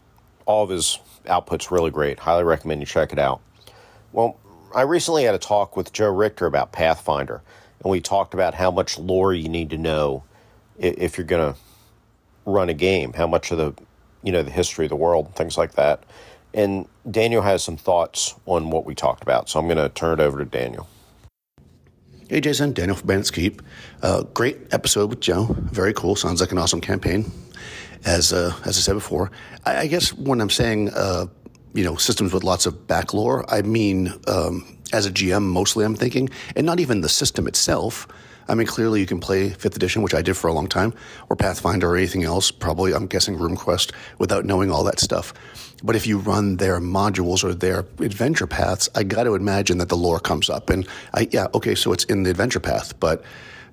All 0.47 0.63
of 0.63 0.71
his 0.71 0.97
output's 1.27 1.71
really 1.71 1.91
great. 1.91 2.17
Highly 2.19 2.43
recommend 2.43 2.81
you 2.81 2.87
check 2.87 3.13
it 3.13 3.19
out. 3.19 3.39
Well, 4.11 4.35
I 4.75 4.81
recently 4.81 5.25
had 5.25 5.35
a 5.35 5.39
talk 5.39 5.77
with 5.77 5.93
Joe 5.93 6.09
Richter 6.09 6.47
about 6.47 6.71
Pathfinder, 6.71 7.41
and 7.83 7.91
we 7.91 8.01
talked 8.01 8.33
about 8.33 8.55
how 8.55 8.71
much 8.71 8.97
lore 8.97 9.33
you 9.33 9.47
need 9.47 9.69
to 9.69 9.77
know 9.77 10.23
if 10.79 11.17
you're 11.17 11.27
going 11.27 11.53
to 11.53 11.59
run 12.45 12.69
a 12.69 12.73
game, 12.73 13.13
how 13.13 13.27
much 13.27 13.51
of 13.51 13.59
the 13.59 13.73
you 14.23 14.31
know 14.31 14.41
the 14.41 14.51
history 14.51 14.85
of 14.85 14.89
the 14.89 14.95
world, 14.95 15.35
things 15.35 15.55
like 15.55 15.73
that. 15.73 16.03
And 16.53 16.87
Daniel 17.09 17.43
has 17.43 17.63
some 17.63 17.77
thoughts 17.77 18.33
on 18.47 18.71
what 18.71 18.85
we 18.85 18.95
talked 18.95 19.21
about, 19.21 19.49
so 19.49 19.59
I'm 19.59 19.67
going 19.67 19.77
to 19.77 19.89
turn 19.89 20.19
it 20.19 20.23
over 20.23 20.39
to 20.39 20.45
Daniel. 20.45 20.87
Hey, 22.29 22.41
Jason, 22.41 22.73
Daniel 22.73 22.97
from 22.97 23.07
Bandits 23.07 23.31
Keep. 23.31 23.61
Uh, 24.01 24.23
great 24.33 24.57
episode 24.73 25.09
with 25.09 25.21
Joe. 25.21 25.45
Very 25.71 25.93
cool. 25.93 26.17
Sounds 26.17 26.41
like 26.41 26.51
an 26.51 26.57
awesome 26.57 26.81
campaign. 26.81 27.31
As 28.03 28.33
uh, 28.33 28.53
as 28.65 28.77
I 28.77 28.81
said 28.81 28.95
before, 28.95 29.31
I, 29.65 29.77
I 29.77 29.87
guess 29.87 30.11
when 30.11 30.41
I'm 30.41 30.49
saying 30.49 30.89
uh, 30.89 31.27
you 31.73 31.85
know 31.85 31.95
systems 31.95 32.33
with 32.33 32.43
lots 32.43 32.65
of 32.65 32.85
back 32.85 33.13
lore, 33.13 33.49
I 33.49 33.61
mean 33.61 34.13
um, 34.27 34.77
as 34.91 35.05
a 35.05 35.09
GM 35.09 35.43
mostly. 35.43 35.85
I'm 35.85 35.95
thinking, 35.95 36.29
and 36.57 36.65
not 36.65 36.81
even 36.81 36.99
the 36.99 37.07
system 37.07 37.47
itself. 37.47 38.09
I 38.47 38.55
mean, 38.55 38.67
clearly 38.67 38.99
you 38.99 39.05
can 39.05 39.19
play 39.19 39.49
fifth 39.49 39.75
edition, 39.75 40.01
which 40.01 40.13
I 40.13 40.21
did 40.21 40.35
for 40.35 40.47
a 40.47 40.53
long 40.53 40.67
time, 40.67 40.93
or 41.29 41.35
Pathfinder 41.35 41.89
or 41.89 41.97
anything 41.97 42.23
else. 42.23 42.51
Probably, 42.51 42.93
I'm 42.93 43.07
guessing 43.07 43.37
RuneQuest 43.37 43.91
without 44.19 44.45
knowing 44.45 44.71
all 44.71 44.83
that 44.85 44.99
stuff. 44.99 45.33
But 45.83 45.95
if 45.95 46.07
you 46.07 46.17
run 46.17 46.57
their 46.57 46.79
modules 46.79 47.43
or 47.43 47.53
their 47.53 47.79
adventure 47.99 48.47
paths, 48.47 48.89
I 48.95 49.03
got 49.03 49.23
to 49.23 49.35
imagine 49.35 49.77
that 49.77 49.89
the 49.89 49.97
lore 49.97 50.19
comes 50.19 50.49
up. 50.49 50.69
And 50.69 50.87
I, 51.13 51.27
yeah, 51.31 51.47
okay, 51.53 51.75
so 51.75 51.91
it's 51.91 52.03
in 52.05 52.23
the 52.23 52.31
adventure 52.31 52.59
path, 52.59 52.99
but 52.99 53.23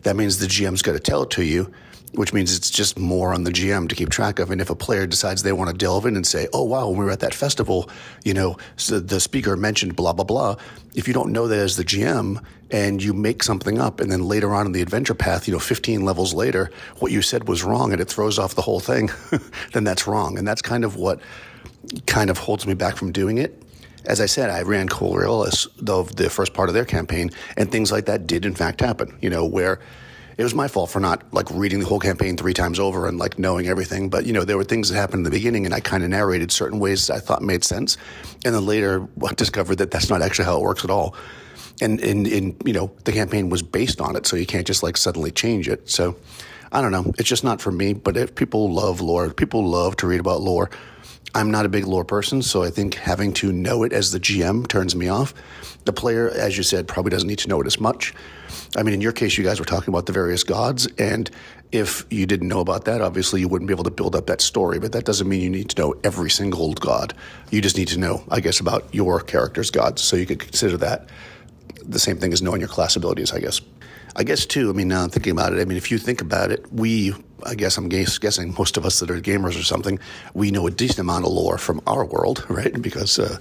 that 0.03 0.17
means 0.17 0.39
the 0.39 0.47
GM's 0.47 0.83
got 0.83 0.93
to 0.93 1.01
tell 1.01 1.23
it 1.23 1.31
to 1.31 1.45
you 1.45 1.73
which 2.17 2.33
means 2.33 2.57
it's 2.57 2.71
just 2.71 2.99
more 2.99 3.35
on 3.35 3.45
the 3.45 3.51
GM 3.51 3.89
to 3.89 3.95
keep 3.95 4.11
track 4.11 4.39
of. 4.39 4.51
And 4.51 4.61
if 4.61 4.71
a 4.71 4.75
player 4.75 5.07
decides 5.07 5.43
they 5.43 5.53
want 5.53 5.71
to 5.71 5.77
delve 5.77 6.07
in 6.07 6.17
and 6.17 6.27
say, 6.27 6.49
oh, 6.53 6.63
wow, 6.63 6.89
when 6.89 6.99
we 6.99 7.05
were 7.05 7.11
at 7.11 7.21
that 7.21 7.35
festival, 7.35 7.89
you 8.25 8.35
know, 8.35 8.57
so 8.77 9.01
the 9.01 9.21
speaker 9.21 9.57
mentioned 9.57 9.97
blah, 9.97 10.13
blah, 10.13 10.25
blah. 10.25 10.57
If 10.95 11.09
you 11.09 11.15
don't 11.15 11.33
know 11.33 11.49
that 11.49 11.59
as 11.59 11.77
the 11.77 11.85
GM 11.85 12.43
and 12.71 13.03
you 13.03 13.13
make 13.13 13.43
something 13.43 13.79
up 13.79 14.01
and 14.01 14.11
then 14.11 14.23
later 14.23 14.55
on 14.55 14.67
in 14.67 14.73
the 14.73 14.83
adventure 14.83 15.15
path, 15.15 15.49
you 15.49 15.53
know, 15.53 15.61
15 15.61 16.05
levels 16.05 16.35
later, 16.35 16.71
what 16.99 17.13
you 17.13 17.23
said 17.23 17.49
was 17.49 17.65
wrong 17.65 17.93
and 17.93 18.01
it 18.01 18.09
throws 18.09 18.39
off 18.39 18.55
the 18.55 18.63
whole 18.63 18.81
thing, 18.81 19.11
then 19.73 19.85
that's 19.85 20.07
wrong. 20.07 20.39
And 20.39 20.47
that's 20.47 20.63
kind 20.63 20.85
of 20.85 20.97
what 20.97 21.21
kind 22.07 22.31
of 22.31 22.39
holds 22.39 22.67
me 22.67 22.75
back 22.75 22.97
from 22.97 23.13
doing 23.13 23.39
it. 23.39 23.61
As 24.07 24.21
I 24.21 24.27
said, 24.27 24.51
I 24.51 24.63
ran 24.63 24.89
Coriolis, 24.89 25.67
the, 25.79 26.05
the 26.15 26.29
first 26.29 26.53
part 26.53 26.69
of 26.69 26.75
their 26.75 26.85
campaign, 26.85 27.31
and 27.57 27.73
things 27.73 27.91
like 27.91 28.05
that 28.05 28.27
did 28.27 28.45
in 28.45 28.55
fact 28.55 28.81
happen, 28.81 29.17
you 29.21 29.31
know, 29.31 29.45
where– 29.45 29.81
it 30.37 30.43
was 30.43 30.55
my 30.55 30.69
fault 30.69 30.91
for 30.91 31.01
not 31.01 31.23
like 31.33 31.49
reading 31.51 31.81
the 31.81 31.87
whole 31.87 32.01
campaign 32.01 32.37
three 32.37 32.55
times 32.55 32.79
over 32.79 33.07
and 33.07 33.19
like 33.19 33.39
knowing 33.39 33.67
everything. 33.69 34.09
But 34.09 34.27
you 34.27 34.33
know, 34.33 34.45
there 34.45 34.57
were 34.57 34.65
things 34.65 34.89
that 34.89 34.97
happened 34.97 35.21
in 35.21 35.25
the 35.25 35.31
beginning, 35.31 35.65
and 35.65 35.75
I 35.75 35.81
kind 35.81 36.03
of 36.03 36.11
narrated 36.11 36.51
certain 36.51 36.79
ways 36.79 37.11
I 37.11 37.19
thought 37.19 37.43
made 37.43 37.65
sense, 37.65 37.97
and 38.45 38.55
then 38.55 38.67
later 38.67 39.07
discovered 39.37 39.77
that 39.77 39.91
that's 39.91 40.11
not 40.11 40.23
actually 40.23 40.47
how 40.47 40.57
it 40.57 40.63
works 40.63 40.85
at 40.85 40.91
all. 40.91 41.15
And 41.81 42.01
in 42.01 42.27
in 42.27 42.57
you 42.65 42.73
know, 42.73 42.91
the 43.05 43.13
campaign 43.13 43.49
was 43.49 43.63
based 43.63 44.01
on 44.01 44.17
it, 44.17 44.27
so 44.27 44.37
you 44.37 44.47
can't 44.47 44.67
just 44.67 44.83
like 44.83 44.97
suddenly 44.97 45.31
change 45.31 45.69
it. 45.69 45.89
So 45.89 46.17
I 46.73 46.81
don't 46.81 46.93
know, 46.93 47.13
it's 47.19 47.29
just 47.29 47.45
not 47.45 47.61
for 47.61 47.71
me. 47.71 47.93
But 47.93 48.17
if 48.17 48.35
people 48.35 48.73
love 48.73 49.01
lore, 49.01 49.31
people 49.31 49.65
love 49.65 49.97
to 49.97 50.07
read 50.07 50.21
about 50.21 50.41
lore. 50.41 50.71
I'm 51.37 51.51
not 51.51 51.67
a 51.67 51.69
big 51.69 51.87
lore 51.87 52.05
person, 52.05 52.43
so 52.43 52.63
I 52.63 52.71
think 52.71 52.95
having 52.95 53.33
to 53.35 53.53
know 53.53 53.83
it 53.83 53.93
as 53.93 54.13
the 54.13 54.21
GM 54.21 54.69
turns 54.69 54.95
me 54.95 55.09
off. 55.09 55.35
The 55.85 55.93
player, 55.93 56.31
as 56.31 56.57
you 56.57 56.63
said, 56.63 56.87
probably 56.87 57.11
doesn't 57.11 57.29
need 57.29 57.41
to 57.41 57.49
know 57.49 57.61
it 57.61 57.67
as 57.67 57.81
much. 57.81 58.15
I 58.77 58.83
mean, 58.83 58.95
in 58.95 59.01
your 59.01 59.13
case, 59.13 59.37
you 59.39 59.45
guys 59.45 59.59
were 59.59 59.67
talking 59.67 59.93
about 59.93 60.07
the 60.07 60.13
various 60.13 60.45
gods, 60.45 60.87
and 60.99 61.31
if 61.73 62.07
you 62.11 62.25
didn't 62.27 62.49
know 62.49 62.61
about 62.61 62.85
that, 62.85 63.01
obviously 63.01 63.41
you 63.41 63.49
wouldn't 63.49 63.67
be 63.67 63.75
able 63.75 63.85
to 63.85 63.91
build 63.91 64.15
up 64.15 64.27
that 64.27 64.41
story. 64.41 64.79
But 64.79 64.93
that 64.93 65.05
doesn't 65.05 65.29
mean 65.29 65.41
you 65.41 65.51
need 65.51 65.71
to 65.71 65.83
know 65.83 65.95
every 66.05 66.31
single 66.31 66.63
old 66.63 66.81
god. 66.81 67.15
You 67.51 67.61
just 67.61 67.77
need 67.77 67.89
to 67.89 67.99
know, 67.99 68.23
I 68.31 68.41
guess, 68.41 68.61
about 68.61 68.87
your 68.95 69.21
character's 69.21 69.71
gods. 69.71 70.01
So 70.03 70.17
you 70.17 70.25
could 70.25 70.39
consider 70.39 70.77
that 70.79 71.09
the 71.83 71.99
same 71.99 72.17
thing 72.17 72.33
as 72.33 72.43
knowing 72.43 72.61
your 72.61 72.69
class 72.69 72.97
abilities, 72.97 73.33
I 73.33 73.41
guess. 73.41 73.61
I 74.17 74.23
guess 74.23 74.47
too. 74.47 74.71
I 74.71 74.73
mean, 74.73 74.89
now 74.89 75.03
I'm 75.03 75.11
thinking 75.11 75.33
about 75.33 75.53
it. 75.53 75.61
I 75.61 75.65
mean, 75.65 75.77
if 75.77 75.91
you 75.91 75.99
think 75.99 76.21
about 76.21 76.53
it, 76.53 76.73
we, 76.73 77.13
I 77.43 77.55
guess 77.55 77.77
I'm 77.77 77.89
guessing 77.89 78.55
most 78.57 78.77
of 78.77 78.87
us 78.87 79.01
that 79.01 79.11
are 79.11 79.21
gamers 79.21 79.59
or 79.59 79.65
something, 79.65 79.99
we 80.35 80.51
know 80.51 80.67
a 80.67 80.71
decent 80.71 81.01
amount 81.01 81.25
of 81.25 81.33
lore 81.33 81.59
from 81.59 81.81
our 81.87 82.05
world, 82.05 82.45
right? 82.49 82.81
Because 82.81 83.19
uh, 83.19 83.39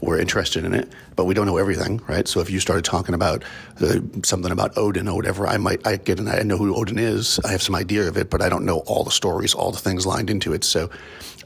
we're 0.00 0.18
interested 0.18 0.64
in 0.64 0.74
it, 0.74 0.92
but 1.14 1.24
we 1.24 1.34
don't 1.34 1.46
know 1.46 1.56
everything, 1.56 2.00
right? 2.08 2.26
So 2.28 2.40
if 2.40 2.50
you 2.50 2.60
started 2.60 2.84
talking 2.84 3.14
about 3.14 3.44
uh, 3.80 4.00
something 4.24 4.52
about 4.52 4.76
Odin 4.76 5.08
or 5.08 5.16
whatever, 5.16 5.46
I 5.46 5.56
might, 5.56 5.86
I 5.86 5.96
get 5.96 6.18
an, 6.20 6.28
I 6.28 6.42
know 6.42 6.56
who 6.56 6.74
Odin 6.74 6.98
is. 6.98 7.38
I 7.44 7.50
have 7.50 7.62
some 7.62 7.74
idea 7.74 8.08
of 8.08 8.16
it, 8.16 8.30
but 8.30 8.42
I 8.42 8.48
don't 8.48 8.64
know 8.64 8.78
all 8.80 9.04
the 9.04 9.10
stories, 9.10 9.54
all 9.54 9.70
the 9.70 9.78
things 9.78 10.06
lined 10.06 10.28
into 10.28 10.52
it. 10.52 10.64
So 10.64 10.90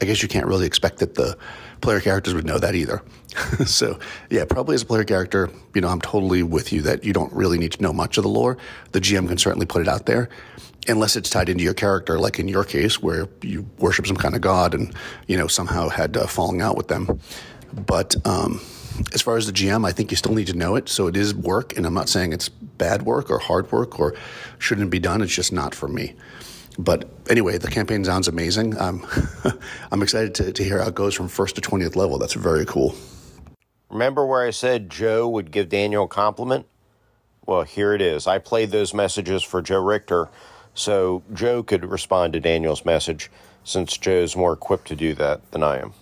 I 0.01 0.05
guess 0.05 0.21
you 0.21 0.27
can't 0.27 0.47
really 0.47 0.65
expect 0.65 0.97
that 0.99 1.15
the 1.15 1.37
player 1.81 1.99
characters 1.99 2.33
would 2.33 2.45
know 2.45 2.59
that 2.59 2.75
either. 2.75 3.01
so 3.65 3.99
yeah, 4.29 4.45
probably 4.45 4.75
as 4.75 4.81
a 4.81 4.85
player 4.85 5.03
character, 5.03 5.49
you 5.73 5.81
know, 5.81 5.87
I'm 5.87 6.01
totally 6.01 6.43
with 6.43 6.71
you 6.71 6.81
that 6.81 7.03
you 7.03 7.13
don't 7.13 7.31
really 7.33 7.57
need 7.57 7.71
to 7.73 7.81
know 7.81 7.93
much 7.93 8.17
of 8.17 8.23
the 8.23 8.29
lore. 8.29 8.57
The 8.91 8.99
GM 8.99 9.27
can 9.27 9.37
certainly 9.37 9.65
put 9.65 9.81
it 9.81 9.87
out 9.87 10.05
there, 10.05 10.29
unless 10.87 11.15
it's 11.15 11.29
tied 11.29 11.49
into 11.49 11.63
your 11.63 11.73
character, 11.73 12.19
like 12.19 12.39
in 12.39 12.47
your 12.47 12.63
case, 12.63 13.01
where 13.01 13.27
you 13.41 13.65
worship 13.77 14.07
some 14.07 14.17
kind 14.17 14.35
of 14.35 14.41
god 14.41 14.73
and 14.73 14.93
you 15.27 15.37
know 15.37 15.47
somehow 15.47 15.89
had 15.89 16.17
uh, 16.17 16.27
falling 16.27 16.61
out 16.61 16.77
with 16.77 16.87
them. 16.87 17.19
But 17.73 18.15
um, 18.25 18.59
as 19.13 19.21
far 19.21 19.37
as 19.37 19.45
the 19.45 19.53
GM, 19.53 19.85
I 19.85 19.91
think 19.91 20.11
you 20.11 20.17
still 20.17 20.33
need 20.33 20.47
to 20.47 20.57
know 20.57 20.75
it. 20.75 20.89
So 20.89 21.07
it 21.07 21.15
is 21.15 21.33
work, 21.33 21.77
and 21.77 21.85
I'm 21.85 21.93
not 21.93 22.09
saying 22.09 22.33
it's 22.33 22.49
bad 22.49 23.03
work 23.03 23.29
or 23.29 23.39
hard 23.39 23.71
work 23.71 23.99
or 23.99 24.15
shouldn't 24.59 24.89
be 24.89 24.99
done. 24.99 25.21
It's 25.21 25.33
just 25.33 25.51
not 25.51 25.73
for 25.75 25.87
me. 25.87 26.13
But 26.77 27.09
anyway, 27.29 27.57
the 27.57 27.69
campaign 27.69 28.03
sounds 28.05 28.27
amazing. 28.27 28.77
Um, 28.79 29.05
I'm 29.91 30.01
excited 30.01 30.33
to, 30.35 30.51
to 30.53 30.63
hear 30.63 30.79
how 30.79 30.87
it 30.87 30.95
goes 30.95 31.13
from 31.13 31.27
first 31.27 31.55
to 31.55 31.61
20th 31.61 31.95
level. 31.95 32.17
That's 32.17 32.33
very 32.33 32.65
cool. 32.65 32.95
Remember 33.89 34.25
where 34.25 34.45
I 34.45 34.51
said 34.51 34.89
Joe 34.89 35.27
would 35.27 35.51
give 35.51 35.67
Daniel 35.67 36.05
a 36.05 36.07
compliment? 36.07 36.65
Well, 37.45 37.63
here 37.63 37.93
it 37.93 38.01
is. 38.01 38.25
I 38.25 38.37
played 38.37 38.71
those 38.71 38.93
messages 38.93 39.43
for 39.43 39.61
Joe 39.61 39.83
Richter 39.83 40.29
so 40.73 41.23
Joe 41.33 41.63
could 41.63 41.85
respond 41.85 42.33
to 42.33 42.39
Daniel's 42.39 42.85
message 42.85 43.29
since 43.63 43.97
Joe's 43.97 44.35
more 44.35 44.53
equipped 44.53 44.87
to 44.87 44.95
do 44.95 45.13
that 45.15 45.51
than 45.51 45.63
I 45.63 45.79
am. 45.79 45.93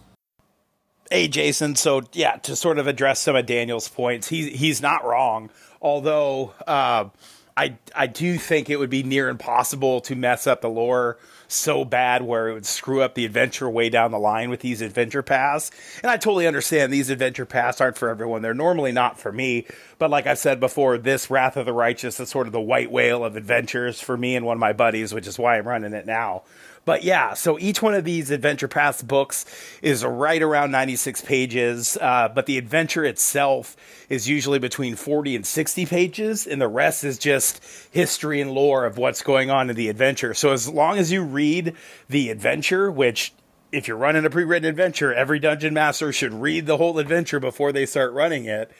Hey, 1.11 1.27
Jason. 1.27 1.75
So, 1.75 2.03
yeah, 2.13 2.37
to 2.37 2.55
sort 2.55 2.77
of 2.77 2.87
address 2.87 3.19
some 3.19 3.35
of 3.35 3.45
Daniel's 3.45 3.87
points, 3.87 4.27
he, 4.27 4.51
he's 4.51 4.81
not 4.81 5.03
wrong. 5.03 5.49
Although, 5.81 6.53
uh, 6.67 7.09
I 7.57 7.77
I 7.93 8.07
do 8.07 8.37
think 8.37 8.69
it 8.69 8.77
would 8.77 8.89
be 8.89 9.03
near 9.03 9.27
impossible 9.27 9.99
to 10.01 10.15
mess 10.15 10.47
up 10.47 10.61
the 10.61 10.69
lore 10.69 11.17
so 11.51 11.83
bad 11.83 12.21
where 12.21 12.49
it 12.49 12.53
would 12.53 12.65
screw 12.65 13.01
up 13.01 13.15
the 13.15 13.25
adventure 13.25 13.69
way 13.69 13.89
down 13.89 14.11
the 14.11 14.19
line 14.19 14.49
with 14.49 14.61
these 14.61 14.81
adventure 14.81 15.23
paths. 15.23 15.71
And 16.01 16.11
I 16.11 16.17
totally 16.17 16.47
understand 16.47 16.93
these 16.93 17.09
adventure 17.09 17.45
paths 17.45 17.81
aren't 17.81 17.97
for 17.97 18.09
everyone. 18.09 18.41
They're 18.41 18.53
normally 18.53 18.91
not 18.91 19.19
for 19.19 19.31
me. 19.31 19.65
But 19.97 20.09
like 20.09 20.27
I've 20.27 20.39
said 20.39 20.59
before, 20.59 20.97
this 20.97 21.29
Wrath 21.29 21.57
of 21.57 21.65
the 21.65 21.73
Righteous 21.73 22.19
is 22.19 22.29
sort 22.29 22.47
of 22.47 22.53
the 22.53 22.61
white 22.61 22.91
whale 22.91 23.25
of 23.25 23.35
adventures 23.35 23.99
for 23.99 24.15
me 24.15 24.35
and 24.35 24.45
one 24.45 24.57
of 24.57 24.61
my 24.61 24.73
buddies, 24.73 25.13
which 25.13 25.27
is 25.27 25.39
why 25.39 25.57
I'm 25.57 25.67
running 25.67 25.93
it 25.93 26.05
now. 26.05 26.43
But 26.89 27.03
yeah, 27.03 27.35
so 27.35 27.59
each 27.59 27.83
one 27.83 27.93
of 27.93 28.03
these 28.03 28.31
Adventure 28.31 28.67
Paths 28.67 29.03
books 29.03 29.45
is 29.83 30.03
right 30.03 30.41
around 30.41 30.71
96 30.71 31.21
pages, 31.21 31.95
uh, 32.01 32.29
but 32.33 32.47
the 32.47 32.57
adventure 32.57 33.05
itself 33.05 33.77
is 34.09 34.27
usually 34.27 34.57
between 34.57 34.95
40 34.95 35.35
and 35.35 35.45
60 35.45 35.85
pages, 35.85 36.47
and 36.47 36.59
the 36.59 36.67
rest 36.67 37.03
is 37.03 37.19
just 37.19 37.63
history 37.91 38.41
and 38.41 38.49
lore 38.53 38.85
of 38.85 38.97
what's 38.97 39.21
going 39.21 39.51
on 39.51 39.69
in 39.69 39.75
the 39.75 39.87
adventure. 39.87 40.33
So 40.33 40.51
as 40.51 40.67
long 40.67 40.97
as 40.97 41.11
you 41.11 41.21
read 41.21 41.75
the 42.09 42.31
adventure, 42.31 42.89
which 42.89 43.33
if 43.71 43.87
you're 43.87 43.95
running 43.95 44.25
a 44.25 44.29
pre-written 44.31 44.67
adventure, 44.67 45.13
every 45.13 45.37
dungeon 45.37 45.75
master 45.75 46.11
should 46.11 46.33
read 46.33 46.65
the 46.65 46.77
whole 46.77 46.97
adventure 46.97 47.39
before 47.39 47.71
they 47.71 47.85
start 47.85 48.13
running 48.13 48.45
it. 48.45 48.71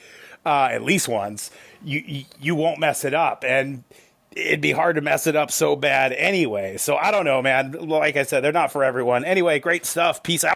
uh, 0.44 0.68
at 0.72 0.82
least 0.82 1.06
once, 1.06 1.50
you, 1.84 2.02
you 2.04 2.24
you 2.40 2.54
won't 2.56 2.80
mess 2.80 3.04
it 3.04 3.14
up, 3.14 3.44
and 3.46 3.84
it'd 4.32 4.60
be 4.60 4.72
hard 4.72 4.96
to 4.96 5.02
mess 5.02 5.26
it 5.26 5.36
up 5.36 5.50
so 5.50 5.76
bad 5.76 6.12
anyway. 6.12 6.76
So 6.76 6.96
I 6.96 7.10
don't 7.10 7.24
know, 7.24 7.42
man. 7.42 7.72
Like 7.72 8.16
I 8.16 8.22
said, 8.22 8.42
they're 8.42 8.52
not 8.52 8.72
for 8.72 8.84
everyone. 8.84 9.24
Anyway, 9.24 9.58
great 9.58 9.84
stuff. 9.86 10.22
Peace 10.22 10.44
out. 10.44 10.54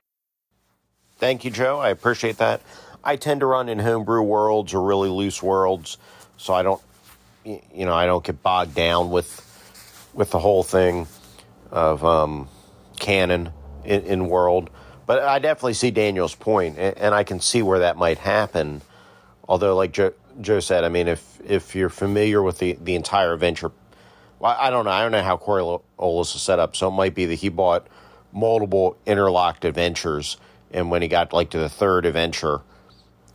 Thank 1.18 1.45
you, 1.45 1.51
Joe. 1.51 1.79
I 1.79 1.91
appreciate 1.91 2.39
that. 2.39 2.61
I 3.03 3.16
tend 3.16 3.41
to 3.41 3.47
run 3.47 3.68
in 3.68 3.79
homebrew 3.79 4.22
worlds 4.22 4.75
or 4.75 4.83
really 4.83 5.11
loose 5.11 5.43
worlds, 5.43 5.99
so 6.37 6.55
I 6.55 6.62
don't, 6.62 6.81
you 7.45 7.85
know, 7.85 7.95
I 7.95 8.07
don't 8.07 8.25
get 8.25 8.43
bogged 8.43 8.75
down 8.75 9.11
with 9.11 9.41
with 10.14 10.31
the 10.31 10.39
whole 10.39 10.62
thing 10.62 11.07
of 11.70 12.05
um, 12.05 12.49
canon 12.99 13.53
in, 13.85 14.03
in 14.03 14.29
world. 14.29 14.70
But 15.07 15.22
I 15.22 15.39
definitely 15.39 15.75
see 15.75 15.91
Daniel's 15.91 16.35
point, 16.35 16.79
and, 16.79 16.97
and 16.97 17.14
I 17.14 17.25
can 17.25 17.41
see 17.41 17.62
where 17.62 17.81
that 17.81 17.99
might 17.99 18.18
happen. 18.18 18.81
Although, 19.47 19.77
like 19.77 19.93
Joe, 19.93 20.14
Joe 20.41 20.61
said, 20.61 20.85
I 20.85 20.89
mean, 20.89 21.09
if 21.09 21.41
if 21.45 21.74
you're 21.74 21.89
familiar 21.89 22.43
with 22.43 22.59
the, 22.59 22.78
the 22.80 22.95
entire 22.95 23.37
venture, 23.37 23.72
well, 24.39 24.57
I 24.59 24.70
don't 24.70 24.85
know. 24.85 24.91
I 24.91 25.03
don't 25.03 25.12
know 25.12 25.22
how 25.22 25.37
Coriolis 25.37 26.35
is 26.35 26.43
set 26.43 26.59
up. 26.59 26.76
So 26.76 26.89
it 26.89 26.93
might 26.93 27.14
be 27.14 27.26
that 27.26 27.37
he 27.37 27.49
bought 27.49 27.87
multiple 28.32 28.97
interlocked 29.07 29.64
adventures, 29.64 30.37
and 30.72 30.91
when 30.91 31.03
he 31.03 31.09
got 31.09 31.32
like 31.32 31.51
to 31.51 31.59
the 31.59 31.68
third 31.68 32.07
adventure, 32.07 32.62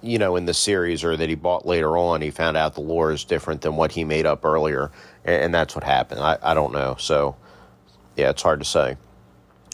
you 0.02 0.18
know, 0.18 0.36
in 0.36 0.45
the 0.45 0.54
series, 0.54 1.04
or 1.04 1.16
that 1.16 1.30
he 1.30 1.36
bought 1.36 1.66
later 1.66 1.97
on, 1.97 2.22
he 2.22 2.32
found 2.32 2.58
out 2.58 2.76
the 2.76 2.82
lore 2.82 3.12
is 3.12 3.24
different 3.24 3.62
than 3.62 3.76
what 3.76 3.93
he 3.93 4.04
made 4.04 4.26
up 4.26 4.43
earlier, 4.43 4.91
and, 5.24 5.43
and 5.43 5.54
that's 5.54 5.76
what 5.76 5.84
happened. 5.84 6.20
I, 6.20 6.38
I 6.41 6.54
don't 6.54 6.74
know. 6.74 6.95
So 7.00 7.36
yeah, 8.16 8.30
it's 8.30 8.41
hard 8.41 8.60
to 8.60 8.66
say. 8.66 8.97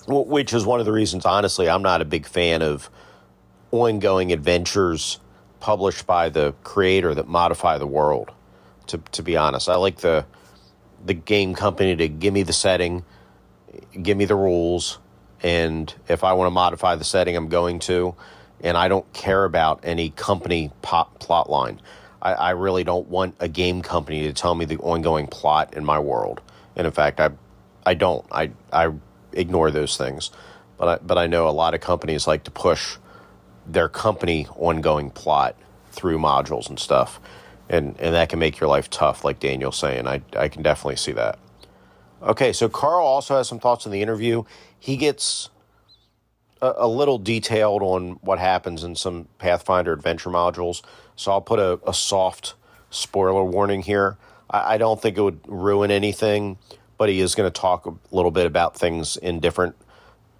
Which 0.07 0.53
is 0.53 0.65
one 0.65 0.79
of 0.79 0.85
the 0.85 0.91
reasons, 0.91 1.25
honestly, 1.25 1.67
I'm 1.67 1.81
not 1.81 2.01
a 2.01 2.05
big 2.05 2.27
fan 2.27 2.61
of 2.61 2.91
ongoing 3.71 4.31
adventures 4.31 5.19
published 5.59 6.05
by 6.05 6.29
the 6.29 6.53
creator 6.63 7.13
that 7.13 7.27
modify 7.27 7.77
the 7.77 7.87
world. 7.87 8.31
To 8.87 8.99
to 9.13 9.23
be 9.23 9.35
honest, 9.35 9.67
I 9.69 9.75
like 9.75 9.97
the 9.97 10.25
the 11.03 11.13
game 11.13 11.53
company 11.53 11.95
to 11.95 12.07
give 12.07 12.33
me 12.33 12.43
the 12.43 12.53
setting, 12.53 13.03
give 14.01 14.17
me 14.17 14.25
the 14.25 14.35
rules, 14.35 14.99
and 15.41 15.93
if 16.07 16.23
I 16.23 16.33
want 16.33 16.47
to 16.47 16.51
modify 16.51 16.95
the 16.95 17.03
setting, 17.03 17.35
I'm 17.35 17.49
going 17.49 17.79
to. 17.79 18.15
And 18.61 18.77
I 18.77 18.87
don't 18.87 19.11
care 19.13 19.43
about 19.43 19.81
any 19.83 20.09
company 20.09 20.71
pop 20.81 21.19
plot 21.19 21.49
line. 21.49 21.81
I, 22.21 22.33
I 22.33 22.49
really 22.51 22.83
don't 22.83 23.07
want 23.07 23.35
a 23.39 23.47
game 23.47 23.81
company 23.81 24.23
to 24.23 24.33
tell 24.33 24.55
me 24.55 24.65
the 24.65 24.77
ongoing 24.77 25.27
plot 25.27 25.75
in 25.75 25.85
my 25.85 25.99
world. 25.99 26.41
And 26.75 26.87
in 26.87 26.93
fact, 26.93 27.19
I 27.19 27.29
I 27.85 27.93
don't. 27.93 28.25
I 28.31 28.51
I 28.73 28.91
ignore 29.33 29.71
those 29.71 29.97
things. 29.97 30.31
But 30.77 30.87
I, 30.87 31.05
but 31.05 31.17
I 31.17 31.27
know 31.27 31.47
a 31.47 31.51
lot 31.51 31.73
of 31.73 31.81
companies 31.81 32.27
like 32.27 32.43
to 32.45 32.51
push 32.51 32.97
their 33.65 33.89
company 33.89 34.47
ongoing 34.55 35.09
plot 35.09 35.55
through 35.91 36.19
modules 36.19 36.69
and 36.69 36.79
stuff. 36.79 37.19
And 37.69 37.95
and 37.99 38.13
that 38.13 38.29
can 38.29 38.39
make 38.39 38.59
your 38.59 38.69
life 38.69 38.89
tough, 38.89 39.23
like 39.23 39.39
Daniel's 39.39 39.77
saying. 39.77 40.07
I 40.07 40.21
I 40.37 40.47
can 40.49 40.61
definitely 40.61 40.97
see 40.97 41.13
that. 41.13 41.39
Okay, 42.21 42.53
so 42.53 42.69
Carl 42.69 43.05
also 43.05 43.37
has 43.37 43.47
some 43.47 43.59
thoughts 43.59 43.85
in 43.85 43.91
the 43.91 44.01
interview. 44.01 44.43
He 44.79 44.97
gets 44.97 45.49
a, 46.61 46.73
a 46.77 46.87
little 46.87 47.17
detailed 47.17 47.81
on 47.81 48.11
what 48.21 48.39
happens 48.39 48.83
in 48.83 48.95
some 48.95 49.27
Pathfinder 49.39 49.93
adventure 49.93 50.29
modules. 50.29 50.81
So 51.15 51.31
I'll 51.31 51.41
put 51.41 51.59
a, 51.59 51.79
a 51.87 51.93
soft 51.93 52.53
spoiler 52.89 53.43
warning 53.43 53.81
here. 53.81 54.17
I, 54.49 54.75
I 54.75 54.77
don't 54.77 55.01
think 55.01 55.17
it 55.17 55.21
would 55.21 55.39
ruin 55.47 55.91
anything 55.91 56.57
but 56.97 57.09
he 57.09 57.19
is 57.19 57.35
going 57.35 57.51
to 57.51 57.61
talk 57.61 57.85
a 57.85 57.93
little 58.11 58.31
bit 58.31 58.45
about 58.45 58.77
things 58.77 59.17
in 59.17 59.39
different 59.39 59.75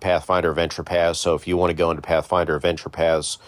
Pathfinder 0.06 0.51
adventure 0.51 0.84
paths. 0.84 1.18
So 1.20 1.34
if 1.34 1.47
you 1.47 1.58
want 1.58 1.72
to 1.72 1.74
go 1.74 1.89
into 1.89 2.03
Pathfinder 2.03 2.56
adventure 2.56 2.89
paths 2.89 3.39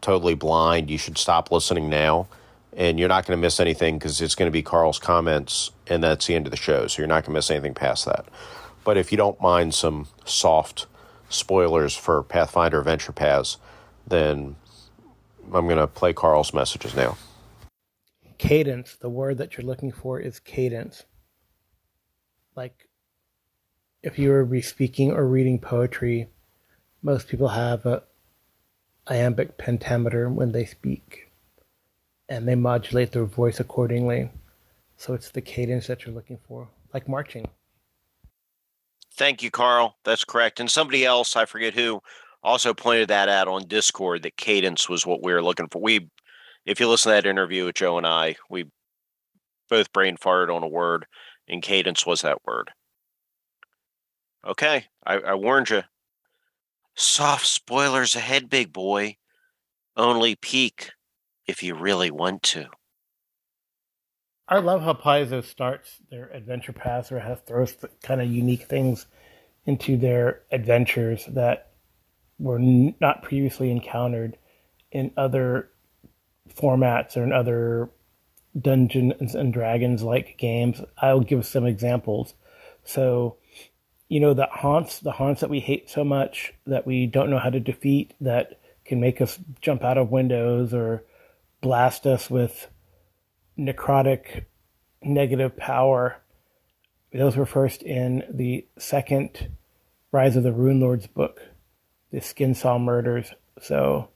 totally 0.00 0.36
blind, 0.36 0.88
you 0.88 0.96
should 0.96 1.18
stop 1.18 1.50
listening 1.50 1.90
now. 1.90 2.28
And 2.76 3.00
you're 3.00 3.08
not 3.08 3.26
going 3.26 3.36
to 3.36 3.40
miss 3.40 3.58
anything 3.58 3.98
because 3.98 4.20
it's 4.20 4.36
going 4.36 4.46
to 4.46 4.52
be 4.52 4.62
Carl's 4.62 5.00
comments, 5.00 5.72
and 5.88 6.04
that's 6.04 6.28
the 6.28 6.36
end 6.36 6.46
of 6.46 6.52
the 6.52 6.56
show. 6.56 6.86
So 6.86 7.02
you're 7.02 7.08
not 7.08 7.24
going 7.24 7.32
to 7.32 7.38
miss 7.38 7.50
anything 7.50 7.74
past 7.74 8.04
that. 8.04 8.26
But 8.84 8.96
if 8.96 9.10
you 9.10 9.18
don't 9.18 9.40
mind 9.40 9.74
some 9.74 10.06
soft 10.24 10.86
spoilers 11.30 11.96
for 11.96 12.22
Pathfinder 12.22 12.78
adventure 12.78 13.10
paths, 13.10 13.56
then 14.06 14.54
I'm 15.52 15.66
going 15.66 15.78
to 15.78 15.88
play 15.88 16.12
Carl's 16.12 16.54
messages 16.54 16.94
now. 16.94 17.16
Cadence, 18.38 18.94
the 18.94 19.10
word 19.10 19.38
that 19.38 19.56
you're 19.56 19.66
looking 19.66 19.90
for 19.90 20.20
is 20.20 20.38
cadence 20.38 21.06
like 22.54 22.88
if 24.04 24.18
you 24.18 24.30
were 24.30 24.44
to 24.44 24.50
be 24.50 24.60
speaking 24.60 25.12
or 25.12 25.26
reading 25.26 25.58
poetry, 25.58 26.28
most 27.02 27.26
people 27.26 27.48
have 27.48 27.86
a 27.86 28.02
iambic 29.08 29.56
pentameter 29.56 30.28
when 30.28 30.52
they 30.52 30.66
speak, 30.66 31.30
and 32.28 32.46
they 32.46 32.54
modulate 32.54 33.12
their 33.12 33.24
voice 33.24 33.60
accordingly. 33.60 34.30
So 34.98 35.14
it's 35.14 35.30
the 35.30 35.40
cadence 35.40 35.86
that 35.86 36.04
you're 36.04 36.14
looking 36.14 36.38
for, 36.46 36.68
like 36.92 37.08
marching. 37.08 37.48
Thank 39.14 39.42
you, 39.42 39.50
Carl. 39.50 39.96
That's 40.04 40.24
correct. 40.24 40.60
And 40.60 40.70
somebody 40.70 41.06
else, 41.06 41.34
I 41.34 41.46
forget 41.46 41.72
who, 41.72 42.00
also 42.42 42.74
pointed 42.74 43.08
that 43.08 43.30
out 43.30 43.48
on 43.48 43.66
Discord 43.66 44.22
that 44.22 44.36
cadence 44.36 44.86
was 44.86 45.06
what 45.06 45.22
we 45.22 45.32
were 45.32 45.42
looking 45.42 45.68
for. 45.68 45.80
We, 45.80 46.10
if 46.66 46.78
you 46.78 46.88
listen 46.88 47.10
to 47.10 47.14
that 47.14 47.26
interview 47.26 47.64
with 47.64 47.76
Joe 47.76 47.96
and 47.96 48.06
I, 48.06 48.36
we 48.50 48.66
both 49.70 49.92
brain 49.94 50.18
farted 50.18 50.54
on 50.54 50.62
a 50.62 50.68
word 50.68 51.06
and 51.48 51.62
cadence 51.62 52.04
was 52.04 52.20
that 52.20 52.44
word. 52.44 52.70
Okay, 54.46 54.86
I, 55.06 55.14
I 55.14 55.34
warned 55.34 55.70
you. 55.70 55.82
Soft 56.94 57.46
spoilers 57.46 58.14
ahead, 58.14 58.50
big 58.50 58.72
boy. 58.72 59.16
Only 59.96 60.36
peek 60.36 60.90
if 61.46 61.62
you 61.62 61.74
really 61.74 62.10
want 62.10 62.42
to. 62.44 62.68
I 64.46 64.58
love 64.58 64.82
how 64.82 64.92
Paizo 64.92 65.42
starts 65.42 65.98
their 66.10 66.26
adventure 66.26 66.72
paths 66.72 67.10
or 67.10 67.20
has 67.20 67.40
throws 67.40 67.76
kind 68.02 68.20
of 68.20 68.30
unique 68.30 68.64
things 68.64 69.06
into 69.64 69.96
their 69.96 70.42
adventures 70.52 71.24
that 71.28 71.72
were 72.38 72.58
not 72.58 73.22
previously 73.22 73.70
encountered 73.70 74.36
in 74.92 75.10
other 75.16 75.70
formats 76.54 77.16
or 77.16 77.24
in 77.24 77.32
other 77.32 77.90
Dungeons 78.60 79.34
and 79.34 79.52
Dragons 79.52 80.02
like 80.02 80.36
games. 80.36 80.82
I'll 80.98 81.20
give 81.20 81.46
some 81.46 81.64
examples. 81.64 82.34
So, 82.84 83.38
you 84.14 84.20
know, 84.20 84.32
the 84.32 84.46
haunts, 84.46 85.00
the 85.00 85.10
haunts 85.10 85.40
that 85.40 85.50
we 85.50 85.58
hate 85.58 85.90
so 85.90 86.04
much 86.04 86.54
that 86.68 86.86
we 86.86 87.04
don't 87.04 87.30
know 87.30 87.38
how 87.40 87.50
to 87.50 87.58
defeat, 87.58 88.14
that 88.20 88.60
can 88.84 89.00
make 89.00 89.20
us 89.20 89.40
jump 89.60 89.82
out 89.82 89.98
of 89.98 90.12
windows 90.12 90.72
or 90.72 91.02
blast 91.60 92.06
us 92.06 92.30
with 92.30 92.68
necrotic 93.58 94.44
negative 95.02 95.56
power. 95.56 96.22
Those 97.12 97.36
were 97.36 97.44
first 97.44 97.82
in 97.82 98.22
the 98.30 98.64
second 98.78 99.48
Rise 100.12 100.36
of 100.36 100.44
the 100.44 100.52
Runelords 100.52 101.12
book, 101.12 101.42
the 102.12 102.20
Skinsaw 102.20 102.80
murders. 102.80 103.32
So, 103.62 104.10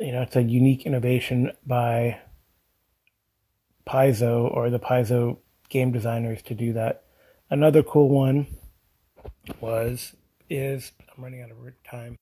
you 0.00 0.12
know, 0.12 0.22
it's 0.22 0.36
a 0.36 0.42
unique 0.42 0.86
innovation 0.86 1.52
by 1.66 2.20
Paizo 3.86 4.50
or 4.50 4.70
the 4.70 4.80
Paizo 4.80 5.36
game 5.68 5.92
designers 5.92 6.40
to 6.44 6.54
do 6.54 6.72
that. 6.72 7.02
Another 7.48 7.82
cool 7.82 8.08
one 8.08 8.48
was 9.60 10.16
is 10.50 10.92
I'm 11.16 11.22
running 11.22 11.42
out 11.42 11.50
of 11.50 11.56
time. 11.88 12.16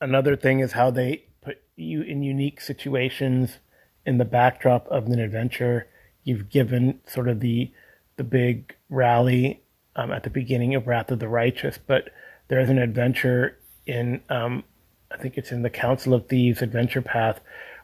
Another 0.00 0.36
thing 0.36 0.60
is 0.60 0.72
how 0.72 0.90
they 0.90 1.24
put 1.40 1.58
you 1.76 2.02
in 2.02 2.22
unique 2.22 2.60
situations 2.60 3.58
in 4.04 4.18
the 4.18 4.24
backdrop 4.24 4.86
of 4.88 5.06
an 5.06 5.18
adventure. 5.18 5.88
You've 6.24 6.50
given 6.50 7.00
sort 7.06 7.28
of 7.28 7.40
the 7.40 7.72
the 8.16 8.24
big 8.24 8.74
rally 8.90 9.62
um, 9.94 10.12
at 10.12 10.24
the 10.24 10.30
beginning 10.30 10.74
of 10.74 10.86
Wrath 10.86 11.10
of 11.10 11.18
the 11.18 11.28
Righteous, 11.28 11.78
but 11.78 12.10
there's 12.48 12.68
an 12.68 12.78
adventure 12.78 13.58
in 13.86 14.20
um, 14.28 14.64
I 15.10 15.16
think 15.16 15.38
it's 15.38 15.52
in 15.52 15.62
the 15.62 15.70
Council 15.70 16.12
of 16.12 16.28
Thieves 16.28 16.60
adventure 16.60 17.02
path 17.02 17.40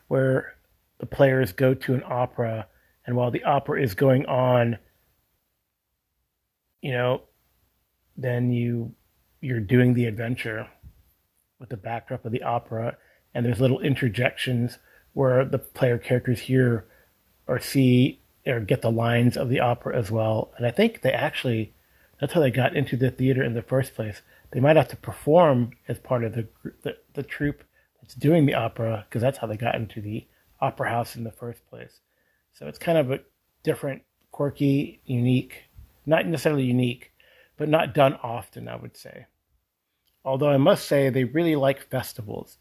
where 0.08 0.56
the 0.98 1.06
players 1.06 1.52
go 1.52 1.72
to 1.72 1.94
an 1.94 2.02
opera, 2.06 2.66
and 3.06 3.16
while 3.16 3.30
the 3.30 3.44
opera 3.44 3.82
is 3.82 3.94
going 3.94 4.26
on, 4.26 4.78
you 6.82 6.92
know, 6.92 7.22
then 8.16 8.52
you 8.52 8.94
you're 9.40 9.60
doing 9.60 9.94
the 9.94 10.04
adventure 10.04 10.68
with 11.58 11.70
the 11.70 11.76
backdrop 11.76 12.24
of 12.24 12.32
the 12.32 12.42
opera, 12.42 12.96
and 13.34 13.46
there's 13.46 13.60
little 13.60 13.80
interjections 13.80 14.78
where 15.14 15.44
the 15.44 15.58
player 15.58 15.98
characters 15.98 16.40
hear 16.40 16.86
or 17.46 17.58
see 17.58 18.20
or 18.46 18.60
get 18.60 18.82
the 18.82 18.90
lines 18.90 19.36
of 19.36 19.48
the 19.48 19.60
opera 19.60 19.96
as 19.96 20.10
well. 20.10 20.52
And 20.56 20.66
I 20.66 20.70
think 20.70 21.00
they 21.00 21.12
actually 21.12 21.74
that's 22.20 22.34
how 22.34 22.40
they 22.40 22.50
got 22.50 22.76
into 22.76 22.96
the 22.96 23.10
theater 23.10 23.42
in 23.42 23.54
the 23.54 23.62
first 23.62 23.94
place. 23.94 24.22
They 24.50 24.60
might 24.60 24.76
have 24.76 24.88
to 24.88 24.96
perform 24.96 25.72
as 25.88 25.98
part 25.98 26.24
of 26.24 26.34
the 26.34 26.48
the, 26.82 26.96
the 27.14 27.22
troupe 27.22 27.64
that's 28.00 28.14
doing 28.14 28.46
the 28.46 28.54
opera 28.54 29.06
because 29.08 29.22
that's 29.22 29.38
how 29.38 29.46
they 29.46 29.56
got 29.56 29.76
into 29.76 30.00
the 30.00 30.26
opera 30.60 30.90
house 30.90 31.16
in 31.16 31.24
the 31.24 31.32
first 31.32 31.66
place. 31.68 32.00
So 32.52 32.66
it's 32.66 32.78
kind 32.78 32.98
of 32.98 33.10
a 33.10 33.20
different, 33.62 34.02
quirky, 34.30 35.00
unique, 35.04 35.64
not 36.06 36.26
necessarily 36.26 36.64
unique, 36.64 37.12
but 37.56 37.68
not 37.68 37.94
done 37.94 38.18
often, 38.22 38.68
I 38.68 38.76
would 38.76 38.96
say. 38.96 39.26
Although 40.24 40.50
I 40.50 40.56
must 40.56 40.86
say 40.86 41.08
they 41.08 41.24
really 41.24 41.56
like 41.56 41.90
festivals. 41.90 42.58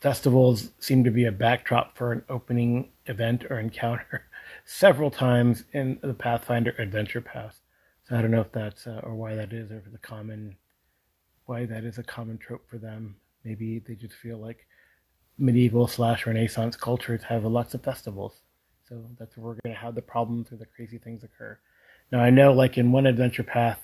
festivals 0.00 0.72
seem 0.78 1.04
to 1.04 1.10
be 1.10 1.24
a 1.24 1.32
backdrop 1.32 1.96
for 1.96 2.12
an 2.12 2.24
opening 2.28 2.90
event 3.06 3.44
or 3.50 3.58
encounter 3.58 4.24
several 4.64 5.10
times 5.10 5.64
in 5.72 5.98
the 6.02 6.14
Pathfinder 6.14 6.74
Adventure 6.78 7.20
Paths. 7.20 7.60
So 8.04 8.16
I 8.16 8.22
don't 8.22 8.30
know 8.30 8.40
if 8.40 8.52
that's 8.52 8.86
uh, 8.86 9.00
or 9.02 9.14
why 9.14 9.34
that 9.34 9.52
is, 9.52 9.70
or 9.70 9.82
a 9.94 9.98
common 9.98 10.56
why 11.46 11.64
that 11.64 11.84
is 11.84 11.98
a 11.98 12.02
common 12.02 12.38
trope 12.38 12.68
for 12.68 12.78
them. 12.78 13.16
Maybe 13.44 13.78
they 13.78 13.94
just 13.94 14.14
feel 14.14 14.38
like 14.38 14.66
medieval 15.38 15.86
slash 15.86 16.26
Renaissance 16.26 16.76
cultures 16.76 17.22
have 17.24 17.44
lots 17.44 17.74
of 17.74 17.82
festivals, 17.82 18.42
so 18.88 19.04
that's 19.18 19.36
where 19.36 19.46
we're 19.46 19.58
going 19.64 19.74
to 19.74 19.80
have 19.80 19.94
the 19.94 20.02
problems 20.02 20.50
or 20.52 20.56
the 20.56 20.66
crazy 20.66 20.98
things 20.98 21.24
occur. 21.24 21.58
Now 22.12 22.20
I 22.20 22.30
know, 22.30 22.52
like 22.52 22.78
in 22.78 22.92
one 22.92 23.06
adventure 23.06 23.42
path, 23.42 23.80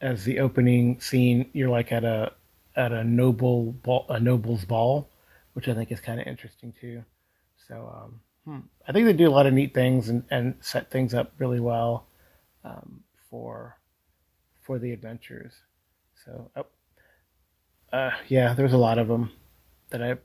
as 0.00 0.24
the 0.24 0.40
opening 0.40 1.00
scene, 1.00 1.50
you're 1.52 1.70
like 1.70 1.92
at 1.92 2.04
a 2.04 2.32
at 2.76 2.92
a 2.92 3.02
noble 3.02 3.72
ball, 3.72 4.06
a 4.08 4.20
noble's 4.20 4.64
ball, 4.64 5.08
which 5.54 5.68
I 5.68 5.74
think 5.74 5.90
is 5.90 6.00
kind 6.00 6.20
of 6.20 6.26
interesting 6.26 6.72
too. 6.80 7.04
So 7.68 7.92
um, 7.94 8.20
hmm, 8.44 8.66
I 8.86 8.92
think 8.92 9.06
they 9.06 9.12
do 9.12 9.28
a 9.28 9.32
lot 9.32 9.46
of 9.46 9.54
neat 9.54 9.74
things 9.74 10.08
and, 10.08 10.24
and 10.30 10.54
set 10.60 10.90
things 10.90 11.14
up 11.14 11.32
really 11.38 11.60
well 11.60 12.06
um, 12.64 13.02
for 13.30 13.78
for 14.62 14.78
the 14.78 14.92
adventures. 14.92 15.54
So 16.24 16.50
oh, 16.56 16.66
uh, 17.92 18.12
yeah, 18.28 18.54
there's 18.54 18.72
a 18.72 18.78
lot 18.78 18.98
of 18.98 19.08
them 19.08 19.32
that 19.90 20.02
I've 20.02 20.20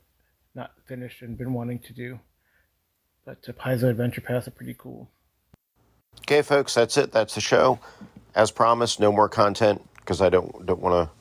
not 0.54 0.72
finished 0.86 1.22
and 1.22 1.38
been 1.38 1.54
wanting 1.54 1.78
to 1.80 1.92
do. 1.92 2.20
But 3.24 3.38
uh, 3.48 3.52
Paizo 3.52 3.88
Adventure 3.88 4.20
Paths 4.20 4.48
are 4.48 4.52
pretty 4.52 4.74
cool. 4.76 5.08
Okay, 6.20 6.42
folks, 6.42 6.72
that's 6.74 6.96
it. 6.96 7.12
That's 7.12 7.34
the 7.34 7.42
show. 7.42 7.78
As 8.34 8.50
promised, 8.50 9.00
no 9.00 9.12
more 9.12 9.28
content 9.28 9.82
because 9.96 10.22
I 10.22 10.30
don't 10.30 10.64
don't 10.64 10.80
want 10.80 11.08
to 11.08 11.14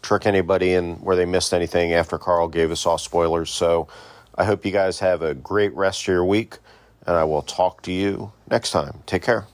trick 0.00 0.26
anybody 0.26 0.72
in 0.72 0.94
where 0.96 1.16
they 1.16 1.26
missed 1.26 1.52
anything 1.52 1.92
after 1.92 2.16
Carl 2.18 2.48
gave 2.48 2.70
us 2.70 2.86
all 2.86 2.96
spoilers. 2.96 3.50
So 3.50 3.88
I 4.36 4.44
hope 4.44 4.64
you 4.64 4.72
guys 4.72 5.00
have 5.00 5.20
a 5.22 5.34
great 5.34 5.74
rest 5.74 6.02
of 6.04 6.08
your 6.08 6.24
week, 6.24 6.58
and 7.06 7.14
I 7.14 7.24
will 7.24 7.42
talk 7.42 7.82
to 7.82 7.92
you 7.92 8.32
next 8.50 8.70
time. 8.70 9.02
Take 9.06 9.22
care. 9.22 9.46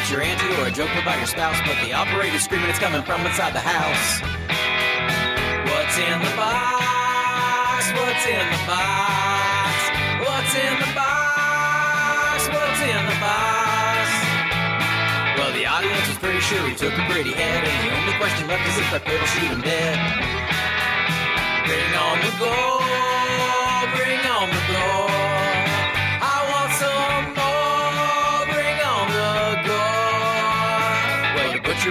It's 0.00 0.10
your 0.10 0.22
auntie 0.22 0.48
or 0.56 0.66
a 0.66 0.72
joke 0.72 0.88
about 0.96 1.18
your 1.18 1.26
spouse, 1.26 1.60
but 1.68 1.76
the 1.84 1.92
operator's 1.92 2.42
screaming 2.42 2.70
it's 2.70 2.78
coming 2.78 3.02
from 3.02 3.20
inside 3.20 3.52
the 3.52 3.60
house. 3.60 4.24
What's 5.68 5.96
in 6.00 6.16
the 6.24 6.32
box? 6.40 7.84
What's 7.92 8.24
in 8.24 8.46
the 8.48 8.62
box? 8.64 9.76
What's 10.24 10.54
in 10.56 10.74
the 10.80 10.90
box? 10.96 12.48
What's 12.48 12.80
in 12.80 13.02
the 13.12 13.18
box? 13.20 14.08
Well, 15.36 15.52
the 15.52 15.68
audience 15.68 16.08
was 16.08 16.16
pretty 16.16 16.40
sure 16.40 16.64
he 16.64 16.74
took 16.74 16.96
a 16.96 17.04
pretty 17.12 17.36
head, 17.36 17.60
and 17.60 17.78
the 17.84 17.92
only 17.92 18.16
question 18.16 18.48
left 18.48 18.64
is 18.72 18.80
if 18.80 18.88
that 18.96 19.04
pill 19.04 19.20
shoot 19.36 19.52
him 19.52 19.60
dead. 19.60 20.00
Bring 21.68 21.92
on 22.00 22.16
the 22.24 22.32
gold, 22.40 23.84
bring 24.00 24.20
on 24.32 24.48
the 24.48 24.62
gold. 24.72 25.09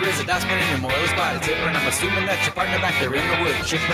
Is 0.10 0.20
a 0.20 0.26
dustman 0.26 0.58
and 0.58 0.82
your 0.82 0.92
is 1.04 1.14
quite 1.14 1.36
a 1.36 1.40
tipper, 1.40 1.68
and 1.70 1.78
I'm 1.78 1.88
assuming 1.88 2.26
that 2.26 2.42
your 2.42 2.54
partner 2.58 2.80
back 2.82 2.98
there 2.98 3.14
in 3.14 3.22
the 3.22 3.38
wood 3.46 3.54
chipper. 3.62 3.94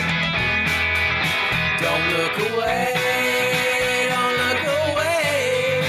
Don't 1.84 2.05
look 2.16 2.36
away, 2.55 2.95
don't 4.07 4.36
look 4.39 4.63
away, 4.63 5.84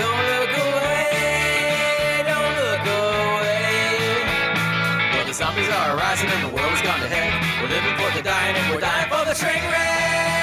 don't 0.00 0.24
look 0.32 0.52
away, 0.64 2.24
don't 2.24 2.54
look 2.56 2.84
away. 2.88 3.68
Well, 5.12 5.26
the 5.28 5.34
zombies 5.36 5.68
are 5.68 5.96
rising 5.96 6.30
and 6.32 6.42
the 6.48 6.52
world 6.56 6.72
has 6.72 6.80
gone 6.80 7.00
to 7.04 7.08
heck. 7.12 7.36
We're 7.60 7.68
living 7.68 7.96
for 8.00 8.10
the 8.16 8.22
dying 8.24 8.56
and 8.56 8.64
we're 8.72 8.80
dying 8.80 9.08
for 9.12 9.28
the 9.28 9.36
train 9.36 9.60
wreck. 9.68 10.35